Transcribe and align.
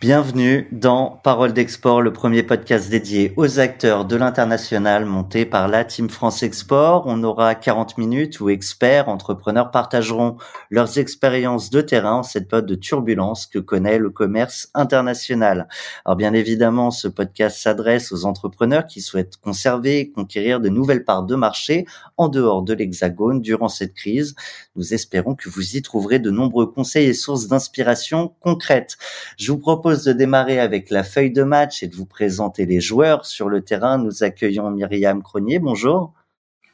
Bienvenue 0.00 0.66
dans 0.72 1.20
Parole 1.22 1.52
d'Export, 1.52 2.00
le 2.00 2.10
premier 2.10 2.42
podcast 2.42 2.88
dédié 2.88 3.34
aux 3.36 3.60
acteurs 3.60 4.06
de 4.06 4.16
l'international 4.16 5.04
monté 5.04 5.44
par 5.44 5.68
la 5.68 5.84
Team 5.84 6.08
France 6.08 6.42
Export. 6.42 7.02
On 7.04 7.22
aura 7.22 7.54
40 7.54 7.98
minutes 7.98 8.40
où 8.40 8.48
experts, 8.48 9.10
entrepreneurs 9.10 9.70
partageront 9.70 10.38
leurs 10.70 10.96
expériences 10.96 11.68
de 11.68 11.82
terrain 11.82 12.14
en 12.14 12.22
cette 12.22 12.48
période 12.48 12.64
de 12.64 12.76
turbulence 12.76 13.44
que 13.46 13.58
connaît 13.58 13.98
le 13.98 14.08
commerce 14.08 14.70
international. 14.72 15.68
Alors 16.06 16.16
bien 16.16 16.32
évidemment, 16.32 16.90
ce 16.90 17.06
podcast 17.06 17.58
s'adresse 17.58 18.10
aux 18.10 18.24
entrepreneurs 18.24 18.86
qui 18.86 19.02
souhaitent 19.02 19.36
conserver 19.36 19.98
et 19.98 20.10
conquérir 20.10 20.60
de 20.60 20.70
nouvelles 20.70 21.04
parts 21.04 21.24
de 21.24 21.34
marché 21.34 21.84
en 22.16 22.28
dehors 22.28 22.62
de 22.62 22.72
l'Hexagone 22.72 23.42
durant 23.42 23.68
cette 23.68 23.92
crise. 23.92 24.34
Nous 24.76 24.94
espérons 24.94 25.34
que 25.34 25.50
vous 25.50 25.76
y 25.76 25.82
trouverez 25.82 26.20
de 26.20 26.30
nombreux 26.30 26.68
conseils 26.68 27.08
et 27.08 27.12
sources 27.12 27.48
d'inspiration 27.48 28.32
concrètes. 28.40 28.96
Je 29.36 29.52
vous 29.52 29.58
propose 29.58 29.89
de 29.96 30.12
démarrer 30.12 30.58
avec 30.58 30.90
la 30.90 31.04
feuille 31.04 31.32
de 31.32 31.42
match 31.42 31.82
et 31.82 31.88
de 31.88 31.96
vous 31.96 32.06
présenter 32.06 32.66
les 32.66 32.80
joueurs 32.80 33.26
sur 33.26 33.48
le 33.48 33.62
terrain. 33.62 33.98
Nous 33.98 34.22
accueillons 34.22 34.70
Myriam 34.70 35.22
Cronier. 35.22 35.58
Bonjour. 35.58 36.12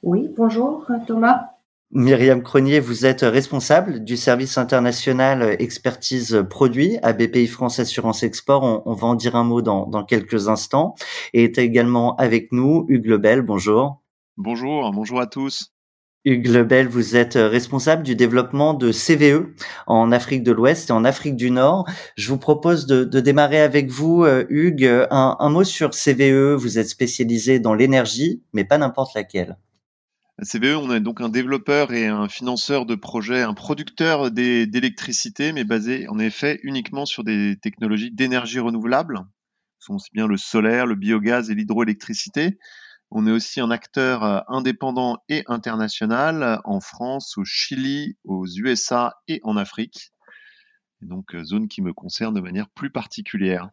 Oui, 0.02 0.30
bonjour 0.36 0.86
Thomas. 1.06 1.50
Myriam 1.92 2.42
Cronier, 2.42 2.80
vous 2.80 3.06
êtes 3.06 3.22
responsable 3.22 4.04
du 4.04 4.16
service 4.16 4.58
international 4.58 5.56
expertise 5.60 6.44
produit 6.50 6.98
à 7.02 7.12
BPI 7.12 7.46
France 7.46 7.78
Assurance 7.78 8.22
Export. 8.22 8.82
On, 8.84 8.92
va 8.92 9.06
en 9.06 9.14
dire 9.14 9.36
un 9.36 9.44
mot 9.44 9.62
dans, 9.62 9.86
dans 9.86 10.04
quelques 10.04 10.48
instants. 10.48 10.94
Et 11.32 11.44
est 11.44 11.58
également 11.58 12.16
avec 12.16 12.52
nous 12.52 12.84
Hugues 12.88 13.06
Lebel. 13.06 13.42
Bonjour. 13.42 14.02
Bonjour, 14.36 14.90
bonjour 14.92 15.20
à 15.20 15.26
tous. 15.26 15.75
Hugues 16.26 16.48
Lebel, 16.48 16.88
vous 16.88 17.14
êtes 17.14 17.36
euh, 17.36 17.48
responsable 17.48 18.02
du 18.02 18.16
développement 18.16 18.74
de 18.74 18.90
CVE 18.90 19.46
en 19.86 20.10
Afrique 20.10 20.42
de 20.42 20.50
l'Ouest 20.50 20.90
et 20.90 20.92
en 20.92 21.04
Afrique 21.04 21.36
du 21.36 21.52
Nord. 21.52 21.88
Je 22.16 22.28
vous 22.28 22.36
propose 22.36 22.86
de, 22.86 23.04
démarrer 23.20 23.60
avec 23.60 23.90
vous, 23.90 24.24
euh, 24.24 24.44
Hugues, 24.48 25.06
un, 25.12 25.48
mot 25.50 25.62
sur 25.62 25.90
CVE. 25.90 26.54
Vous 26.54 26.80
êtes 26.80 26.88
spécialisé 26.88 27.60
dans 27.60 27.74
l'énergie, 27.74 28.42
mais 28.52 28.64
pas 28.64 28.76
n'importe 28.76 29.14
laquelle. 29.14 29.56
CVE, 30.42 30.76
on 30.76 30.92
est 30.92 31.00
donc 31.00 31.20
un 31.20 31.28
développeur 31.28 31.92
et 31.92 32.08
un 32.08 32.28
financeur 32.28 32.86
de 32.86 32.96
projets, 32.96 33.42
un 33.42 33.54
producteur 33.54 34.32
d'électricité, 34.32 35.52
mais 35.52 35.62
basé 35.62 36.08
en 36.08 36.18
effet 36.18 36.58
uniquement 36.64 37.06
sur 37.06 37.22
des 37.22 37.56
technologies 37.62 38.10
d'énergie 38.10 38.58
renouvelable, 38.58 39.20
sont 39.78 39.94
aussi 39.94 40.10
bien 40.12 40.26
le 40.26 40.36
solaire, 40.36 40.86
le 40.86 40.96
biogaz 40.96 41.50
et 41.50 41.54
l'hydroélectricité. 41.54 42.58
On 43.10 43.26
est 43.26 43.30
aussi 43.30 43.60
un 43.60 43.70
acteur 43.70 44.24
euh, 44.24 44.40
indépendant 44.48 45.18
et 45.28 45.44
international 45.46 46.42
euh, 46.42 46.56
en 46.64 46.80
France, 46.80 47.38
au 47.38 47.44
Chili, 47.44 48.16
aux 48.24 48.46
USA 48.46 49.14
et 49.28 49.40
en 49.44 49.56
Afrique. 49.56 50.12
donc, 51.02 51.34
euh, 51.34 51.44
zone 51.44 51.68
qui 51.68 51.82
me 51.82 51.92
concerne 51.92 52.34
de 52.34 52.40
manière 52.40 52.68
plus 52.68 52.90
particulière. 52.90 53.70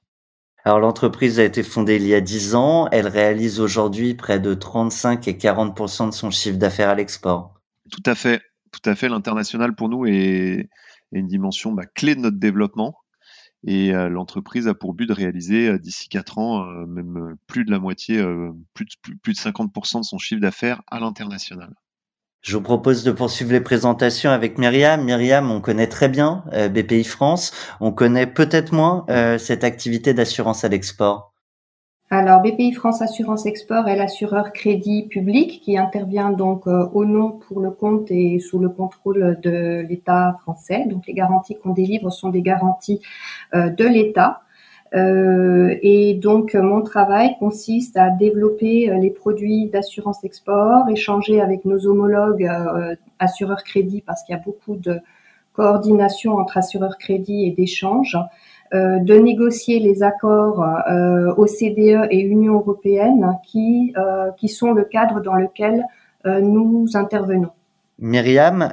Alors 0.65 0.79
l'entreprise 0.79 1.39
a 1.39 1.43
été 1.43 1.61
fondée 1.61 1.97
il 1.97 2.07
y 2.07 2.13
a 2.13 2.21
10 2.21 2.55
ans. 2.55 2.87
Elle 2.91 3.07
réalise 3.07 3.59
aujourd'hui 3.59 4.13
près 4.13 4.39
de 4.39 4.53
35 4.53 5.27
et 5.27 5.37
40 5.37 6.07
de 6.07 6.11
son 6.13 6.31
chiffre 6.31 6.57
d'affaires 6.57 6.89
à 6.89 6.95
l'export. 6.95 7.59
Tout 7.91 8.03
à 8.05 8.15
fait, 8.15 8.41
tout 8.71 8.89
à 8.89 8.95
fait. 8.95 9.09
L'international 9.09 9.75
pour 9.75 9.89
nous 9.89 10.05
est, 10.05 10.69
une 11.11 11.27
dimension 11.27 11.73
bah, 11.73 11.85
clé 11.85 12.15
de 12.15 12.21
notre 12.21 12.39
développement. 12.39 12.95
Et 13.65 13.93
euh, 13.93 14.09
l'entreprise 14.09 14.67
a 14.67 14.73
pour 14.73 14.93
but 14.93 15.07
de 15.07 15.13
réaliser 15.13 15.69
euh, 15.69 15.79
d'ici 15.79 16.09
4 16.09 16.37
ans 16.37 16.63
euh, 16.63 16.85
même 16.85 17.35
plus 17.47 17.63
de 17.63 17.71
la 17.71 17.79
moitié, 17.79 18.21
plus 18.73 18.85
de, 18.85 19.17
plus, 19.21 19.33
de 19.33 19.37
50% 19.37 19.99
de 19.99 20.03
son 20.03 20.17
chiffre 20.17 20.41
d'affaires 20.41 20.81
à 20.91 20.99
l'international. 20.99 21.73
Je 22.41 22.57
vous 22.57 22.63
propose 22.63 23.05
de 23.05 23.11
poursuivre 23.11 23.53
les 23.53 23.61
présentations 23.61 24.31
avec 24.31 24.57
Myriam. 24.57 25.01
Myriam, 25.01 25.49
on 25.49 25.61
connaît 25.61 25.87
très 25.87 26.09
bien 26.09 26.43
BPI 26.51 27.05
France. 27.05 27.53
On 27.79 27.93
connaît 27.93 28.27
peut-être 28.27 28.73
moins 28.73 29.05
cette 29.39 29.63
activité 29.63 30.13
d'assurance 30.13 30.65
à 30.65 30.67
l'export. 30.67 31.32
Alors, 32.15 32.43
BPI 32.43 32.73
France 32.73 33.01
Assurance 33.01 33.47
Export 33.47 33.87
est 33.87 33.95
l'assureur 33.95 34.53
crédit 34.53 35.07
public 35.07 35.61
qui 35.61 35.79
intervient 35.79 36.29
donc 36.29 36.67
euh, 36.67 36.85
au 36.93 37.05
nom, 37.05 37.31
pour 37.31 37.59
le 37.59 37.71
compte 37.71 38.11
et 38.11 38.37
sous 38.37 38.59
le 38.59 38.69
contrôle 38.69 39.39
de 39.41 39.79
l'État 39.89 40.37
français. 40.43 40.85
Donc, 40.85 41.07
les 41.07 41.15
garanties 41.15 41.55
qu'on 41.55 41.73
délivre 41.73 42.11
sont 42.11 42.29
des 42.29 42.43
garanties 42.43 43.01
euh, 43.55 43.71
de 43.71 43.85
l'État. 43.85 44.41
Euh, 44.93 45.75
et 45.81 46.13
donc, 46.13 46.53
mon 46.53 46.83
travail 46.83 47.35
consiste 47.39 47.97
à 47.97 48.11
développer 48.11 48.95
les 49.01 49.09
produits 49.09 49.69
d'assurance 49.69 50.23
export, 50.23 50.87
échanger 50.89 51.41
avec 51.41 51.65
nos 51.65 51.87
homologues 51.87 52.47
assureurs 53.17 53.63
crédit 53.63 54.03
parce 54.05 54.21
qu'il 54.21 54.35
y 54.35 54.37
a 54.37 54.41
beaucoup 54.45 54.75
de 54.75 54.99
coordination 55.53 56.35
entre 56.37 56.57
assureurs 56.57 56.99
crédit 56.99 57.45
et 57.45 57.51
d'échange 57.51 58.15
euh, 58.15 58.19
de 58.73 59.15
négocier 59.15 59.79
les 59.79 60.03
accords 60.03 60.63
euh, 60.89 61.33
OCDE 61.37 62.07
et 62.09 62.19
Union 62.19 62.55
européenne 62.55 63.37
qui, 63.45 63.93
euh, 63.97 64.31
qui 64.37 64.47
sont 64.47 64.71
le 64.73 64.83
cadre 64.83 65.21
dans 65.21 65.35
lequel 65.35 65.83
nous 66.25 66.87
intervenons. 66.93 67.49
Myriam, 67.99 68.71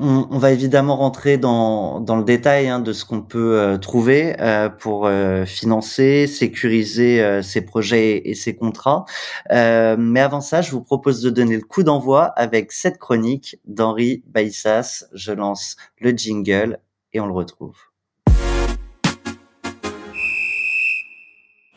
on, 0.00 0.36
va 0.36 0.50
évidemment 0.50 0.96
rentrer 0.96 1.38
dans, 1.38 2.00
dans 2.00 2.16
le 2.16 2.24
détail 2.24 2.68
hein, 2.68 2.80
de 2.80 2.92
ce 2.92 3.04
qu'on 3.04 3.22
peut 3.22 3.78
trouver 3.80 4.34
pour 4.80 5.08
financer, 5.46 6.26
sécuriser 6.26 7.40
ces 7.44 7.60
projets 7.64 8.28
et 8.28 8.34
ces 8.34 8.56
contrats. 8.56 9.04
mais 9.48 10.20
avant 10.20 10.40
ça, 10.40 10.60
je 10.60 10.72
vous 10.72 10.82
propose 10.82 11.22
de 11.22 11.30
donner 11.30 11.54
le 11.54 11.62
coup 11.62 11.84
d'envoi 11.84 12.24
avec 12.24 12.72
cette 12.72 12.98
chronique 12.98 13.60
d'Henri 13.64 14.24
Baissas. 14.26 15.04
Je 15.12 15.30
lance 15.30 15.76
le 16.00 16.10
jingle 16.10 16.80
et 17.12 17.20
on 17.20 17.26
le 17.26 17.34
retrouve. 17.34 17.91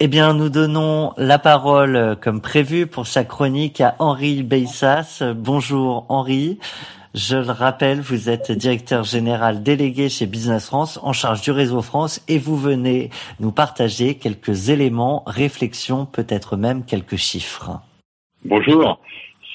Eh 0.02 0.10
bien, 0.10 0.34
nous 0.34 0.50
donnons 0.50 1.14
la 1.16 1.40
parole, 1.40 1.96
euh, 1.96 2.16
comme 2.16 2.42
prévu 2.42 2.86
pour 2.86 3.08
sa 3.08 3.24
chronique, 3.24 3.80
à 3.80 3.96
Henri 4.00 4.44
Beissas. 4.44 5.24
Bonjour 5.34 6.06
Henri. 6.10 6.60
Je 7.14 7.38
le 7.38 7.54
rappelle, 7.54 8.02
vous 8.02 8.30
êtes 8.30 8.52
directeur 8.52 9.06
général 9.06 9.64
délégué 9.64 10.10
chez 10.10 10.26
Business 10.26 10.68
France 10.68 11.00
en 11.02 11.14
charge 11.14 11.44
du 11.44 11.52
réseau 11.52 11.82
France 11.82 12.22
et 12.28 12.40
vous 12.40 12.58
venez 12.58 13.10
nous 13.40 13.54
partager 13.54 14.16
quelques 14.16 14.68
éléments, 14.70 15.24
réflexions, 15.28 16.06
peut-être 16.06 16.58
même 16.58 16.84
quelques 16.84 17.16
chiffres. 17.16 17.80
Bonjour. 18.44 19.00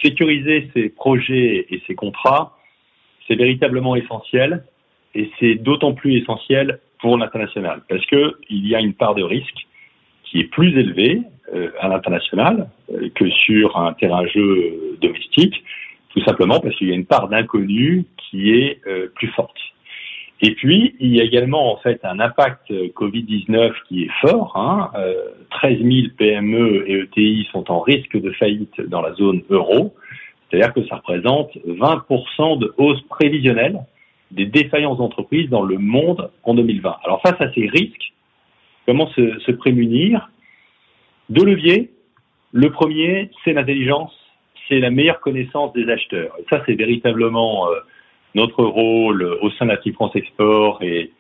Sécuriser 0.00 0.70
ces 0.72 0.88
projets 0.88 1.66
et 1.68 1.82
ces 1.86 1.94
contrats, 1.94 2.56
c'est 3.28 3.34
véritablement 3.34 3.94
essentiel 3.94 4.64
et 5.14 5.30
c'est 5.38 5.56
d'autant 5.56 5.92
plus 5.92 6.16
essentiel 6.16 6.80
pour 6.98 7.18
l'international 7.18 7.82
parce 7.90 8.06
que 8.06 8.38
il 8.48 8.66
y 8.66 8.74
a 8.74 8.80
une 8.80 8.94
part 8.94 9.14
de 9.14 9.22
risque 9.22 9.66
qui 10.30 10.41
est 10.41 10.50
plus 10.50 10.78
élevé 10.78 11.22
euh, 11.52 11.70
à 11.80 11.88
l'international 11.88 12.68
euh, 12.92 13.08
que 13.14 13.28
sur 13.28 13.76
un 13.76 13.92
terrain 13.94 14.24
jeu 14.26 14.96
domestique, 15.00 15.64
tout 16.10 16.22
simplement 16.24 16.60
parce 16.60 16.76
qu'il 16.76 16.88
y 16.88 16.92
a 16.92 16.94
une 16.94 17.06
part 17.06 17.28
d'inconnu 17.28 18.04
qui 18.16 18.52
est 18.52 18.80
euh, 18.86 19.08
plus 19.14 19.28
forte. 19.28 19.56
Et 20.42 20.54
puis, 20.54 20.94
il 21.00 21.14
y 21.14 21.20
a 21.20 21.24
également 21.24 21.72
en 21.72 21.76
fait 21.78 22.00
un 22.02 22.18
impact 22.18 22.70
Covid-19 22.70 23.72
qui 23.88 24.04
est 24.04 24.10
fort. 24.22 24.56
Hein, 24.56 24.91
13 25.50 25.80
000 25.82 25.91
PME 26.16 26.88
et 26.88 27.00
ETI 27.00 27.47
sont 27.52 27.70
en 27.70 27.80
risque 27.80 28.18
de 28.18 28.30
faillite 28.32 28.80
dans 28.88 29.02
la 29.02 29.12
zone 29.14 29.42
euro. 29.50 29.94
C'est-à-dire 30.48 30.72
que 30.72 30.86
ça 30.86 30.97
représente 30.97 31.54
20% 31.66 32.58
de 32.58 32.72
hausse 32.78 33.02
prévisionnelle 33.10 33.80
des 34.30 34.47
défaillances 34.47 34.97
d'entreprises 34.97 35.50
dans 35.50 35.62
le 35.62 35.76
monde 35.76 36.30
en 36.44 36.54
2020. 36.54 36.97
Alors 37.04 37.20
face 37.20 37.38
à 37.41 37.52
ces 37.52 37.66
risques, 37.66 38.15
Comment 38.91 39.07
se, 39.10 39.53
prémunir 39.53 40.33
Deux 41.28 41.45
leviers. 41.45 41.92
Le 42.51 42.72
premier, 42.72 43.31
c'est 43.45 43.53
l'intelligence, 43.53 44.13
c'est 44.69 44.81
la 44.81 44.91
meilleure 44.91 45.21
connaissance 45.21 45.72
des 45.75 45.89
acheteurs. 45.89 46.34
Et 46.41 46.45
ça, 46.51 46.60
c'est 46.66 46.75
véritablement 46.75 47.69
euh, 47.69 47.77
notre 48.34 48.65
rôle 48.65 49.22
au 49.42 49.51
sein 49.51 49.66
de 49.66 49.71
la 49.71 49.77
Team 49.77 49.92
France 49.92 50.16
Export 50.16 50.83
et 50.83 51.13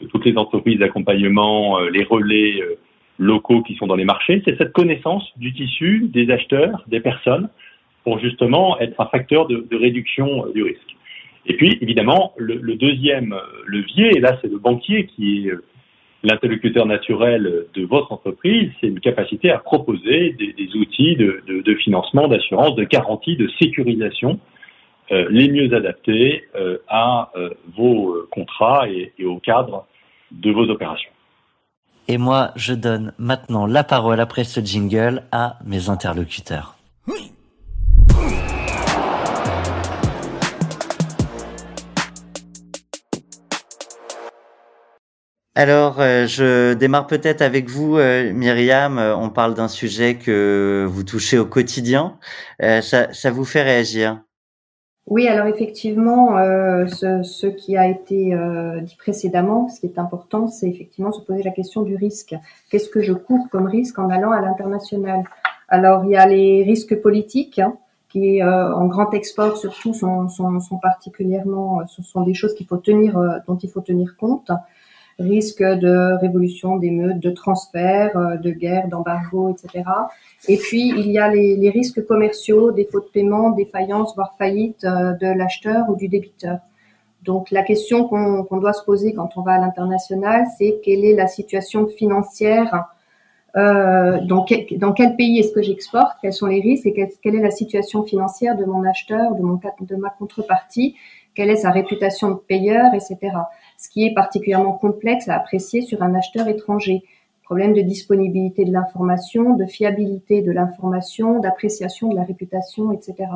de 0.00 0.08
toutes 0.08 0.24
les 0.24 0.36
entreprises 0.36 0.80
d'accompagnement, 0.80 1.78
euh, 1.78 1.90
les 1.90 2.02
relais 2.02 2.60
euh, 2.60 2.74
locaux 3.20 3.62
qui 3.62 3.76
sont 3.76 3.86
dans 3.86 3.94
les 3.94 4.04
marchés. 4.04 4.42
C'est 4.44 4.58
cette 4.58 4.72
connaissance 4.72 5.30
du 5.36 5.52
tissu, 5.52 6.08
des 6.12 6.28
acheteurs, 6.32 6.82
des 6.88 6.98
personnes, 6.98 7.48
pour 8.02 8.18
justement 8.18 8.80
être 8.80 9.00
un 9.00 9.06
facteur 9.06 9.46
de, 9.46 9.64
réduction 9.70 10.46
du 10.52 10.64
risque. 10.64 10.96
Et 11.46 11.54
puis, 11.54 11.78
évidemment, 11.80 12.32
le 12.36 12.74
deuxième 12.74 13.32
levier, 13.64 14.16
et 14.16 14.18
là, 14.18 14.36
c'est 14.42 14.50
le 14.50 14.58
banquier 14.58 15.06
qui 15.06 15.46
est 15.46 15.52
l'interlocuteur 16.22 16.86
naturel 16.86 17.66
de 17.74 17.86
votre 17.86 18.12
entreprise, 18.12 18.70
c'est 18.80 18.88
une 18.88 19.00
capacité 19.00 19.50
à 19.50 19.58
proposer 19.58 20.32
des, 20.38 20.76
outils 20.76 21.16
de, 21.16 21.74
financement, 21.74 22.28
d'assurance, 22.28 22.74
de 22.74 22.84
garantie, 22.84 23.36
de 23.36 23.48
sécurisation 23.60 24.40
euh, 25.12 25.26
les 25.30 25.48
mieux 25.48 25.72
adaptés 25.72 26.44
euh, 26.56 26.78
à 26.88 27.30
euh, 27.36 27.50
vos 27.76 28.26
contrats 28.32 28.88
et, 28.88 29.12
au 29.24 29.38
cadre 29.38 29.86
de 30.32 30.50
vos 30.50 30.68
opérations. 30.68 31.10
Et 32.08 32.18
moi, 32.18 32.50
je 32.56 32.74
donne 32.74 33.12
maintenant 33.18 33.66
la 33.66 33.84
parole 33.84 34.18
après 34.18 34.42
ce 34.42 34.60
jingle 34.60 35.22
à 35.30 35.58
mes 35.64 35.90
interlocuteurs. 35.90 36.76
Alors, 45.58 46.02
euh, 46.02 46.26
je 46.26 46.74
démarre 46.74 47.06
peut-être 47.06 47.40
avec 47.40 47.70
vous, 47.70 47.96
euh, 47.96 48.30
Myriam. 48.34 48.98
Euh, 48.98 49.16
on 49.16 49.30
parle 49.30 49.54
d'un 49.54 49.68
sujet 49.68 50.16
que 50.16 50.84
vous 50.86 51.02
touchez 51.02 51.38
au 51.38 51.46
quotidien. 51.46 52.18
Ça, 52.60 53.30
vous 53.30 53.46
fait 53.46 53.62
réagir? 53.62 54.20
Oui, 55.06 55.28
alors 55.28 55.46
effectivement, 55.46 56.36
ce, 56.88 57.22
ce, 57.22 57.46
qui 57.46 57.76
a 57.76 57.88
été 57.88 58.36
dit 58.82 58.96
précédemment, 58.96 59.68
ce 59.68 59.80
qui 59.80 59.86
est 59.86 59.98
important, 59.98 60.46
c'est 60.48 60.68
effectivement 60.68 61.12
se 61.12 61.22
poser 61.22 61.42
la 61.42 61.52
question 61.52 61.82
du 61.82 61.96
risque. 61.96 62.34
Qu'est-ce 62.70 62.90
que 62.90 63.00
je 63.00 63.14
cours 63.14 63.48
comme 63.50 63.66
risque 63.66 63.98
en 63.98 64.10
allant 64.10 64.32
à 64.32 64.42
l'international? 64.42 65.22
Alors, 65.68 66.04
il 66.04 66.10
y 66.10 66.16
a 66.16 66.26
les 66.26 66.64
risques 66.64 67.00
politiques. 67.00 67.60
Hein, 67.60 67.78
qui 68.08 68.42
en 68.42 68.86
grand 68.86 69.12
export 69.14 69.56
surtout 69.56 69.92
sont, 69.92 70.28
sont, 70.28 70.60
sont 70.60 70.78
particulièrement 70.78 71.84
ce 71.86 72.02
sont 72.02 72.22
des 72.22 72.34
choses 72.34 72.54
qu'il 72.54 72.66
faut 72.66 72.76
tenir 72.76 73.20
dont 73.46 73.56
il 73.56 73.68
faut 73.68 73.80
tenir 73.80 74.16
compte 74.16 74.50
risque 75.18 75.62
de 75.62 76.18
révolution, 76.20 76.76
d'émeutes, 76.76 77.20
de 77.20 77.30
transfert, 77.30 78.16
euh, 78.16 78.36
de 78.36 78.50
guerre, 78.50 78.88
d'embargo, 78.88 79.50
etc. 79.50 79.84
Et 80.48 80.56
puis, 80.56 80.90
il 80.90 81.10
y 81.10 81.18
a 81.18 81.28
les, 81.28 81.70
risques 81.70 82.04
commerciaux, 82.06 82.70
défauts 82.70 83.00
de 83.00 83.06
paiement, 83.06 83.50
défaillance, 83.50 84.14
voire 84.14 84.34
faillite 84.36 84.84
euh, 84.84 85.14
de 85.14 85.26
l'acheteur 85.26 85.88
ou 85.88 85.96
du 85.96 86.08
débiteur. 86.08 86.58
Donc, 87.22 87.50
la 87.50 87.62
question 87.62 88.06
qu'on 88.06 88.58
doit 88.58 88.74
se 88.74 88.84
poser 88.84 89.14
quand 89.14 89.30
on 89.36 89.42
va 89.42 89.54
à 89.54 89.58
l'international, 89.58 90.44
c'est 90.58 90.80
quelle 90.84 91.04
est 91.04 91.14
la 91.14 91.26
situation 91.26 91.86
financière 91.86 92.86
euh, 93.56 94.20
dans, 94.20 94.44
quel, 94.44 94.66
dans, 94.78 94.92
quel, 94.92 95.16
pays 95.16 95.38
est-ce 95.38 95.52
que 95.52 95.62
j'exporte 95.62 96.12
Quels 96.20 96.34
sont 96.34 96.46
les 96.46 96.60
risques 96.60 96.86
et 96.86 96.92
quelle, 96.92 97.08
quelle, 97.22 97.36
est 97.36 97.42
la 97.42 97.50
situation 97.50 98.04
financière 98.04 98.54
de 98.56 98.66
mon 98.66 98.84
acheteur, 98.84 99.34
de, 99.34 99.42
mon, 99.42 99.58
de 99.80 99.96
ma 99.96 100.10
contrepartie 100.10 100.94
Quelle 101.34 101.48
est 101.48 101.56
sa 101.56 101.70
réputation 101.70 102.30
de 102.32 102.36
payeur, 102.36 102.92
etc 102.94 103.32
ce 103.76 103.88
qui 103.88 104.06
est 104.06 104.14
particulièrement 104.14 104.72
complexe 104.72 105.28
à 105.28 105.34
apprécier 105.34 105.82
sur 105.82 106.02
un 106.02 106.14
acheteur 106.14 106.48
étranger. 106.48 107.02
Problème 107.44 107.74
de 107.74 107.82
disponibilité 107.82 108.64
de 108.64 108.72
l'information, 108.72 109.54
de 109.54 109.66
fiabilité 109.66 110.42
de 110.42 110.50
l'information, 110.50 111.38
d'appréciation 111.38 112.08
de 112.08 112.16
la 112.16 112.24
réputation, 112.24 112.92
etc. 112.92 113.28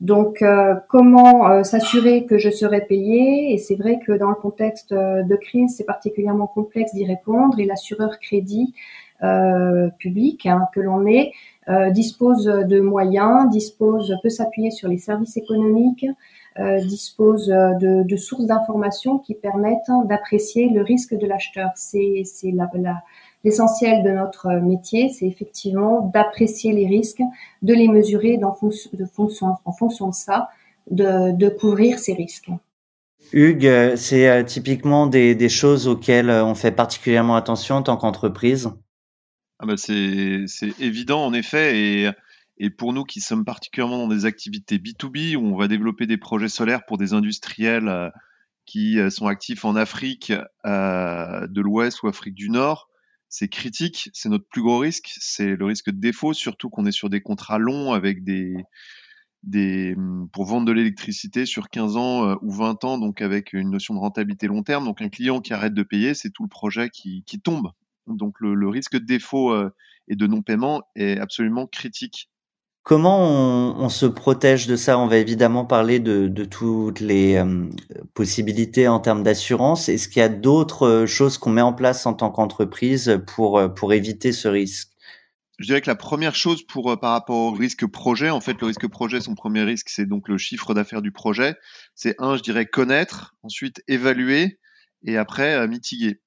Donc, 0.00 0.42
euh, 0.42 0.76
comment 0.88 1.48
euh, 1.48 1.64
s'assurer 1.64 2.24
que 2.24 2.38
je 2.38 2.50
serai 2.50 2.82
payé? 2.82 3.52
Et 3.52 3.58
c'est 3.58 3.74
vrai 3.74 3.98
que 4.04 4.12
dans 4.12 4.28
le 4.28 4.36
contexte 4.36 4.92
euh, 4.92 5.22
de 5.24 5.34
crise, 5.34 5.74
c'est 5.76 5.84
particulièrement 5.84 6.46
complexe 6.46 6.94
d'y 6.94 7.04
répondre. 7.04 7.58
Et 7.58 7.64
l'assureur 7.64 8.18
crédit 8.18 8.74
public 9.98 10.46
hein, 10.46 10.68
que 10.72 10.78
l'on 10.78 11.04
est 11.04 11.32
dispose 11.90 12.44
de 12.44 12.78
moyens, 12.78 13.50
dispose 13.50 14.16
peut 14.22 14.28
s'appuyer 14.28 14.70
sur 14.70 14.88
les 14.88 14.98
services 14.98 15.36
économiques, 15.36 16.06
euh, 16.06 16.12
dispose 16.84 17.46
de, 17.46 18.02
de 18.02 18.16
sources 18.16 18.46
d'informations 18.46 19.18
qui 19.18 19.34
permettent 19.34 19.90
d'apprécier 20.06 20.68
le 20.70 20.82
risque 20.82 21.14
de 21.14 21.26
l'acheteur. 21.26 21.70
C'est 21.76 22.24
l'essentiel 23.44 24.02
de 24.02 24.10
notre 24.10 24.50
métier, 24.60 25.08
c'est 25.10 25.26
effectivement 25.26 26.10
d'apprécier 26.12 26.72
les 26.72 26.86
risques, 26.86 27.22
de 27.62 27.74
les 27.74 27.88
mesurer 27.88 28.38
dans 28.38 28.56
de 28.92 29.04
fonction, 29.04 29.56
en 29.64 29.72
fonction 29.72 30.08
de 30.08 30.14
ça, 30.14 30.48
de, 30.90 31.36
de 31.36 31.48
couvrir 31.48 31.98
ces 31.98 32.14
risques. 32.14 32.50
Hugues, 33.32 33.94
c'est 33.96 34.28
euh, 34.28 34.42
typiquement 34.42 35.06
des, 35.06 35.34
des, 35.34 35.48
choses 35.48 35.86
auxquelles 35.86 36.30
on 36.30 36.54
fait 36.54 36.70
particulièrement 36.70 37.36
attention 37.36 37.76
en 37.76 37.82
tant 37.82 37.96
qu'entreprise? 37.96 38.70
Ah 39.60 39.66
bah 39.66 39.74
c'est 39.76 40.46
évident 40.78 41.24
en 41.24 41.32
effet 41.32 41.76
et 41.76 42.10
et 42.58 42.70
pour 42.70 42.92
nous 42.92 43.04
qui 43.04 43.20
sommes 43.20 43.44
particulièrement 43.44 43.98
dans 43.98 44.14
des 44.14 44.24
activités 44.24 44.78
B2B, 44.78 45.36
où 45.36 45.46
on 45.46 45.56
va 45.56 45.68
développer 45.68 46.06
des 46.06 46.16
projets 46.16 46.48
solaires 46.48 46.84
pour 46.86 46.98
des 46.98 47.12
industriels 47.12 47.88
euh, 47.88 48.10
qui 48.66 48.98
euh, 48.98 49.10
sont 49.10 49.26
actifs 49.26 49.64
en 49.64 49.76
Afrique 49.76 50.32
euh, 50.66 51.46
de 51.46 51.60
l'Ouest 51.60 52.02
ou 52.02 52.08
Afrique 52.08 52.34
du 52.34 52.50
Nord, 52.50 52.88
c'est 53.28 53.48
critique, 53.48 54.10
c'est 54.12 54.28
notre 54.28 54.48
plus 54.48 54.62
gros 54.62 54.78
risque, 54.78 55.10
c'est 55.18 55.54
le 55.54 55.64
risque 55.66 55.90
de 55.90 56.00
défaut, 56.00 56.32
surtout 56.32 56.68
qu'on 56.68 56.86
est 56.86 56.92
sur 56.92 57.10
des 57.10 57.20
contrats 57.20 57.58
longs 57.58 57.92
avec 57.92 58.24
des, 58.24 58.56
des 59.42 59.94
pour 60.32 60.46
vendre 60.46 60.66
de 60.66 60.72
l'électricité 60.72 61.44
sur 61.44 61.68
15 61.68 61.96
ans 61.98 62.38
ou 62.40 62.50
20 62.50 62.84
ans, 62.84 62.98
donc 62.98 63.20
avec 63.20 63.52
une 63.52 63.70
notion 63.70 63.94
de 63.94 64.00
rentabilité 64.00 64.46
long 64.46 64.62
terme. 64.62 64.86
Donc 64.86 65.02
un 65.02 65.10
client 65.10 65.42
qui 65.42 65.52
arrête 65.52 65.74
de 65.74 65.82
payer, 65.82 66.14
c'est 66.14 66.30
tout 66.30 66.42
le 66.42 66.48
projet 66.48 66.88
qui, 66.88 67.22
qui 67.26 67.38
tombe. 67.38 67.70
Donc 68.06 68.40
le, 68.40 68.54
le, 68.54 68.68
risque 68.70 68.94
de 68.94 69.04
défaut 69.04 69.54
et 70.08 70.16
de 70.16 70.26
non-paiement 70.26 70.82
est 70.96 71.18
absolument 71.18 71.66
critique 71.66 72.30
Comment 72.88 73.76
on, 73.78 73.90
se 73.90 74.06
protège 74.06 74.66
de 74.66 74.74
ça? 74.74 74.98
On 74.98 75.08
va 75.08 75.18
évidemment 75.18 75.66
parler 75.66 76.00
de, 76.00 76.44
toutes 76.46 77.00
les 77.00 77.34
euh, 77.34 77.68
possibilités 78.14 78.88
en 78.88 78.98
termes 78.98 79.22
d'assurance. 79.22 79.90
Est-ce 79.90 80.08
qu'il 80.08 80.20
y 80.20 80.24
a 80.24 80.30
d'autres 80.30 80.86
euh, 80.86 81.06
choses 81.06 81.36
qu'on 81.36 81.50
met 81.50 81.60
en 81.60 81.74
place 81.74 82.06
en 82.06 82.14
tant 82.14 82.30
qu'entreprise 82.30 83.20
pour, 83.26 83.58
euh, 83.58 83.68
pour 83.68 83.92
éviter 83.92 84.32
ce 84.32 84.48
risque? 84.48 84.88
Je 85.58 85.66
dirais 85.66 85.82
que 85.82 85.90
la 85.90 85.96
première 85.96 86.34
chose 86.34 86.62
pour 86.66 86.98
par 86.98 87.12
rapport 87.12 87.36
au 87.36 87.52
risque 87.52 87.86
projet, 87.86 88.30
en 88.30 88.40
fait, 88.40 88.58
le 88.58 88.68
risque 88.68 88.88
projet, 88.88 89.20
son 89.20 89.34
premier 89.34 89.64
risque, 89.64 89.90
c'est 89.90 90.06
donc 90.06 90.26
le 90.26 90.38
chiffre 90.38 90.72
d'affaires 90.72 91.02
du 91.02 91.12
projet. 91.12 91.56
C'est 91.94 92.14
un, 92.18 92.38
je 92.38 92.42
dirais, 92.42 92.64
connaître, 92.64 93.34
ensuite 93.42 93.82
évaluer 93.86 94.60
et 95.02 95.18
après 95.18 95.68
mitiguer. 95.68 96.22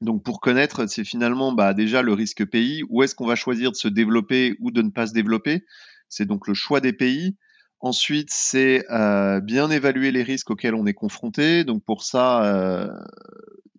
Donc 0.00 0.22
pour 0.24 0.40
connaître, 0.40 0.86
c'est 0.86 1.04
finalement 1.04 1.52
bah, 1.52 1.74
déjà 1.74 2.02
le 2.02 2.12
risque 2.12 2.44
pays, 2.46 2.82
où 2.88 3.02
est-ce 3.02 3.14
qu'on 3.14 3.26
va 3.26 3.34
choisir 3.36 3.70
de 3.70 3.76
se 3.76 3.88
développer 3.88 4.56
ou 4.60 4.70
de 4.70 4.82
ne 4.82 4.90
pas 4.90 5.06
se 5.06 5.12
développer? 5.12 5.64
C'est 6.08 6.26
donc 6.26 6.48
le 6.48 6.54
choix 6.54 6.80
des 6.80 6.92
pays. 6.92 7.36
Ensuite, 7.80 8.30
c'est 8.30 8.84
euh, 8.90 9.40
bien 9.40 9.70
évaluer 9.70 10.10
les 10.10 10.22
risques 10.22 10.50
auxquels 10.50 10.74
on 10.74 10.86
est 10.86 10.94
confronté. 10.94 11.64
Donc 11.64 11.84
pour 11.84 12.02
ça, 12.02 12.44
euh, 12.44 12.88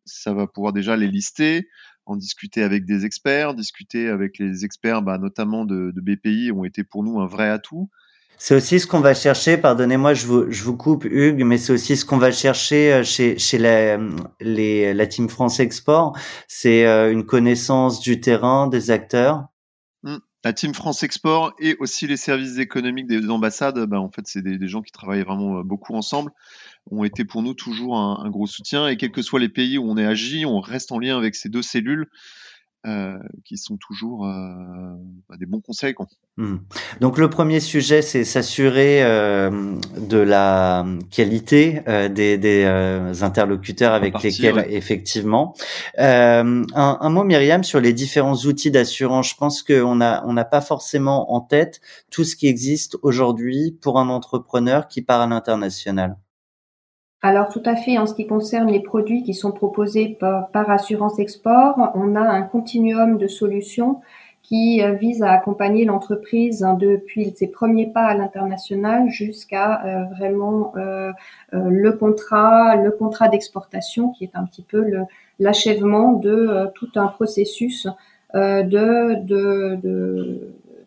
ça 0.06 0.34
va 0.34 0.48
pouvoir 0.48 0.74
déjà 0.74 0.96
les 0.96 1.08
lister, 1.08 1.68
en 2.06 2.16
discuter 2.16 2.64
avec 2.64 2.86
des 2.86 3.06
experts, 3.06 3.54
discuter 3.54 4.08
avec 4.08 4.38
les 4.40 4.66
experts, 4.66 5.02
bah, 5.02 5.18
notamment 5.18 5.66
de, 5.66 5.92
de, 5.92 6.02
BPI, 6.02 6.52
ont 6.52 6.66
été 6.66 6.84
pour 6.84 7.04
nous 7.04 7.20
un 7.20 7.28
vrai 7.28 7.50
atout. 7.50 7.90
C'est 8.44 8.56
aussi 8.56 8.80
ce 8.80 8.88
qu'on 8.88 9.02
va 9.02 9.14
chercher, 9.14 9.56
pardonnez-moi, 9.56 10.16
je 10.16 10.26
vous, 10.26 10.76
coupe 10.76 11.06
Hugues, 11.06 11.44
mais 11.44 11.60
c'est 11.60 11.74
aussi 11.74 11.96
ce 11.96 12.06
qu'on 12.06 12.18
va 12.18 12.32
chercher 12.32 12.92
euh, 12.92 13.04
chez, 13.04 13.58
la, 13.60 15.06
Team 15.06 15.30
France 15.30 15.60
Export, 15.60 16.18
c'est 16.48 16.88
euh, 16.88 17.12
une 17.12 17.24
connaissance 17.24 18.00
du 18.00 18.20
terrain, 18.20 18.66
des 18.66 18.90
acteurs. 18.90 19.46
Mmh. 20.02 20.16
La 20.44 20.54
Team 20.54 20.74
France 20.74 21.04
Export 21.04 21.54
et 21.60 21.78
aussi 21.80 22.08
les 22.08 22.18
services 22.18 22.58
économiques 22.58 23.06
des 23.06 23.30
ambassades, 23.30 23.86
ben, 23.86 24.00
en 24.00 24.10
fait, 24.10 24.24
c'est 24.26 24.42
des, 24.42 24.58
des, 24.58 24.68
gens 24.68 24.82
qui 24.82 24.92
travaillent 24.92 25.22
vraiment 25.22 25.60
euh, 25.60 25.64
beaucoup 25.64 25.94
ensemble, 25.94 26.32
ont 26.90 27.04
été 27.04 27.26
pour 27.26 27.44
nous 27.44 27.54
toujours 27.54 27.96
un, 27.96 28.24
un, 28.26 28.30
gros 28.32 28.48
soutien. 28.48 28.88
Et 28.88 28.98
quels 28.98 29.12
que 29.12 29.22
soient 29.22 29.40
les 29.40 29.50
pays 29.50 29.78
où 29.78 29.88
on 29.88 29.98
est 29.98 30.06
agi, 30.08 30.48
on 30.48 30.62
reste 30.62 30.92
en 30.92 30.98
lien 30.98 31.16
avec 31.16 31.36
ces 31.36 31.50
deux 31.50 31.62
cellules 31.62 32.10
euh, 32.88 33.20
qui 33.46 33.58
sont 33.58 33.78
toujours 33.78 34.26
euh, 34.26 34.96
bah, 35.30 35.36
des 35.40 35.46
bons 35.46 35.62
conseils. 35.62 35.94
Quoi. 35.94 36.08
Mmh. 36.38 36.56
Donc 37.00 37.20
le 37.20 37.30
premier 37.30 37.60
sujet, 37.60 38.02
c'est 38.02 38.24
s'assurer 38.24 39.04
euh, 39.04 39.76
de 39.98 40.18
la 40.18 40.86
qualité 41.12 41.82
euh, 41.88 42.10
des, 42.10 42.40
des 42.40 42.64
euh, 42.66 43.14
interlocuteurs 43.22 43.94
avec 43.94 44.22
lesquels 44.24 44.66
effectivement. 44.70 45.54
Un, 45.98 46.64
un, 46.74 47.10
mot 47.10 47.24
Myriam 47.24 47.64
sur 47.64 47.80
les 47.80 47.94
différents 47.94 48.36
outils 48.46 48.72
d'assurance. 48.72 49.30
Je 49.30 49.36
pense 49.36 49.62
qu'on 49.62 49.96
n'a 49.96 50.24
on 50.26 50.34
n'a 50.34 50.46
pas 50.46 50.62
forcément 50.62 51.34
en 51.34 51.42
tête 51.42 51.82
tout 52.10 52.24
ce 52.24 52.36
qui 52.36 52.48
existe 52.48 52.98
aujourd'hui 53.04 53.78
pour 53.82 54.00
un 54.00 54.10
entrepreneur 54.10 54.88
qui 54.88 55.04
part 55.04 55.22
à 55.22 55.28
l'international. 55.28 56.18
Alors 57.24 57.50
tout 57.50 57.62
à 57.66 57.76
fait, 57.76 58.00
en 58.00 58.08
ce 58.08 58.16
qui 58.16 58.26
concerne 58.26 58.72
les 58.72 58.80
produits 58.80 59.22
qui 59.22 59.36
sont 59.36 59.52
proposés 59.52 60.18
par, 60.20 60.70
Assurance 60.70 61.20
Export, 61.20 61.92
on 61.94 62.16
a 62.16 62.22
un 62.22 62.42
continuum 62.42 63.20
de 63.20 63.28
solutions 63.28 64.02
qui 64.42 64.82
euh, 64.82 64.94
vise 64.94 65.22
à 65.22 65.32
accompagner 65.32 65.86
l'entreprise 65.86 66.66
depuis 66.80 67.32
ses 67.36 67.48
premiers 67.48 67.86
pas 67.86 68.06
à 68.06 68.16
l'international 68.16 69.08
jusqu'à 69.08 69.86
euh, 69.86 70.04
vraiment 70.18 70.74
euh, 70.78 71.12
le 71.54 71.92
contrat, 71.92 72.76
le 72.76 72.90
contrat 72.90 73.28
d'exportation 73.28 74.10
qui 74.10 74.24
est 74.24 74.32
un 74.34 74.46
petit 74.46 74.64
peu 74.64 74.84
l'achèvement 75.40 76.14
de 76.14 76.72
tout 76.74 76.90
un 76.96 77.08
processus 77.08 77.88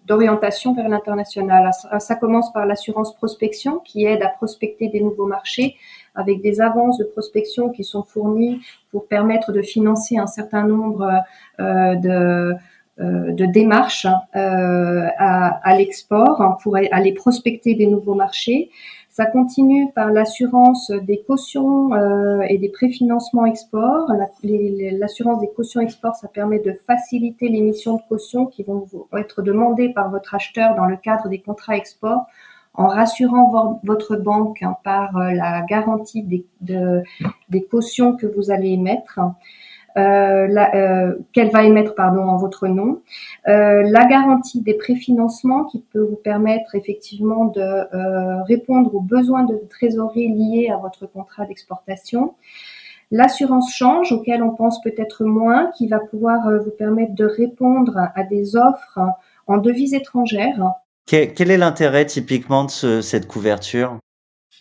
d'orientation 0.07 0.75
vers 0.75 0.89
l'international. 0.89 1.71
Ça 2.01 2.17
commence 2.17 2.53
par 2.53 2.67
l'assurance 2.67 3.15
prospection 3.15 3.79
qui 3.79 4.05
aide 4.05 4.23
à 4.23 4.29
prospecter 4.29 4.89
des 4.89 5.01
nouveaux 5.01 5.27
marchés 5.27 5.77
avec 6.15 6.43
des 6.43 6.61
avances 6.61 6.99
de 6.99 7.05
prospection 7.05 7.71
qui 7.71 7.85
sont 7.85 8.03
fournies 8.03 8.61
pour 8.91 9.07
permettre 9.07 9.53
de 9.53 9.63
financer 9.63 10.17
un 10.17 10.27
certain 10.27 10.67
nombre 10.67 11.23
euh, 11.61 11.95
de, 11.97 12.55
euh, 13.01 13.33
de 13.33 13.47
démarches 13.47 14.07
euh, 14.07 15.09
à, 15.19 15.61
à 15.69 15.77
l'export 15.77 16.59
pour 16.63 16.77
aller 16.77 17.13
prospecter 17.13 17.75
des 17.75 17.87
nouveaux 17.87 18.15
marchés. 18.15 18.71
Ça 19.09 19.27
continue 19.27 19.93
par 19.93 20.11
l'assurance 20.11 20.91
des 20.91 21.23
cautions 21.23 21.91
et 22.49 22.59
des 22.59 22.69
préfinancements 22.69 23.47
export. 23.47 24.11
L'assurance 24.43 25.41
des 25.41 25.51
cautions 25.55 25.81
export, 25.81 26.17
ça 26.17 26.27
permet 26.27 26.59
de 26.59 26.73
faciliter 26.85 27.49
l'émission 27.49 27.95
de 27.95 28.03
cautions 28.09 28.47
qui 28.47 28.65
vont 28.65 28.89
être 29.17 29.41
demandées 29.43 29.91
par 29.91 30.11
votre 30.11 30.35
acheteur 30.35 30.75
dans 30.75 30.87
le 30.87 30.97
cadre 30.97 31.29
des 31.29 31.39
contrats 31.39 31.77
export 31.77 32.27
en 32.75 32.89
rassurant 32.89 33.81
votre 33.85 34.17
banque 34.17 34.63
hein, 34.63 34.77
par 34.85 35.17
euh, 35.17 35.33
la 35.33 35.63
garantie 35.63 36.23
des, 36.23 36.45
des 36.61 37.63
cautions 37.65 38.17
que 38.17 38.27
vous 38.27 38.51
allez 38.51 38.71
émettre. 38.71 39.21
Euh, 39.97 40.49
euh, 40.75 41.15
qu'elle 41.33 41.53
va 41.53 41.63
émettre 41.63 41.95
pardon 41.95 42.25
en 42.25 42.37
votre 42.37 42.67
nom, 42.67 43.01
la 43.47 44.07
garantie 44.07 44.61
des 44.61 44.75
préfinancements 44.75 45.63
qui 45.67 45.85
peut 45.93 46.03
vous 46.03 46.17
permettre 46.17 46.75
effectivement 46.75 47.45
de 47.45 48.43
répondre 48.43 48.93
aux 48.93 49.01
besoins 49.01 49.45
de 49.45 49.55
trésorerie 49.71 50.35
liés 50.35 50.69
à 50.69 50.79
votre 50.79 51.07
contrat 51.07 51.47
d'exportation, 51.47 52.35
l'assurance 53.13 53.73
change 53.73 54.11
auquel 54.11 54.43
on 54.43 54.51
pense 54.51 54.83
peut-être 54.83 55.23
moins, 55.23 55.71
qui 55.77 55.87
va 55.87 56.01
pouvoir 56.01 56.51
vous 56.65 56.73
permettre 56.73 57.15
de 57.15 57.27
répondre 57.27 57.97
à 58.17 58.25
des 58.25 58.57
offres 58.57 58.99
en 59.47 59.59
devises 59.59 59.95
étrangères. 59.95 60.75
Quel 61.07 61.51
est 61.51 61.59
l'intérêt 61.59 62.07
typiquement 62.07 62.65
de 62.65 63.01
cette 63.01 63.27
couverture? 63.27 63.99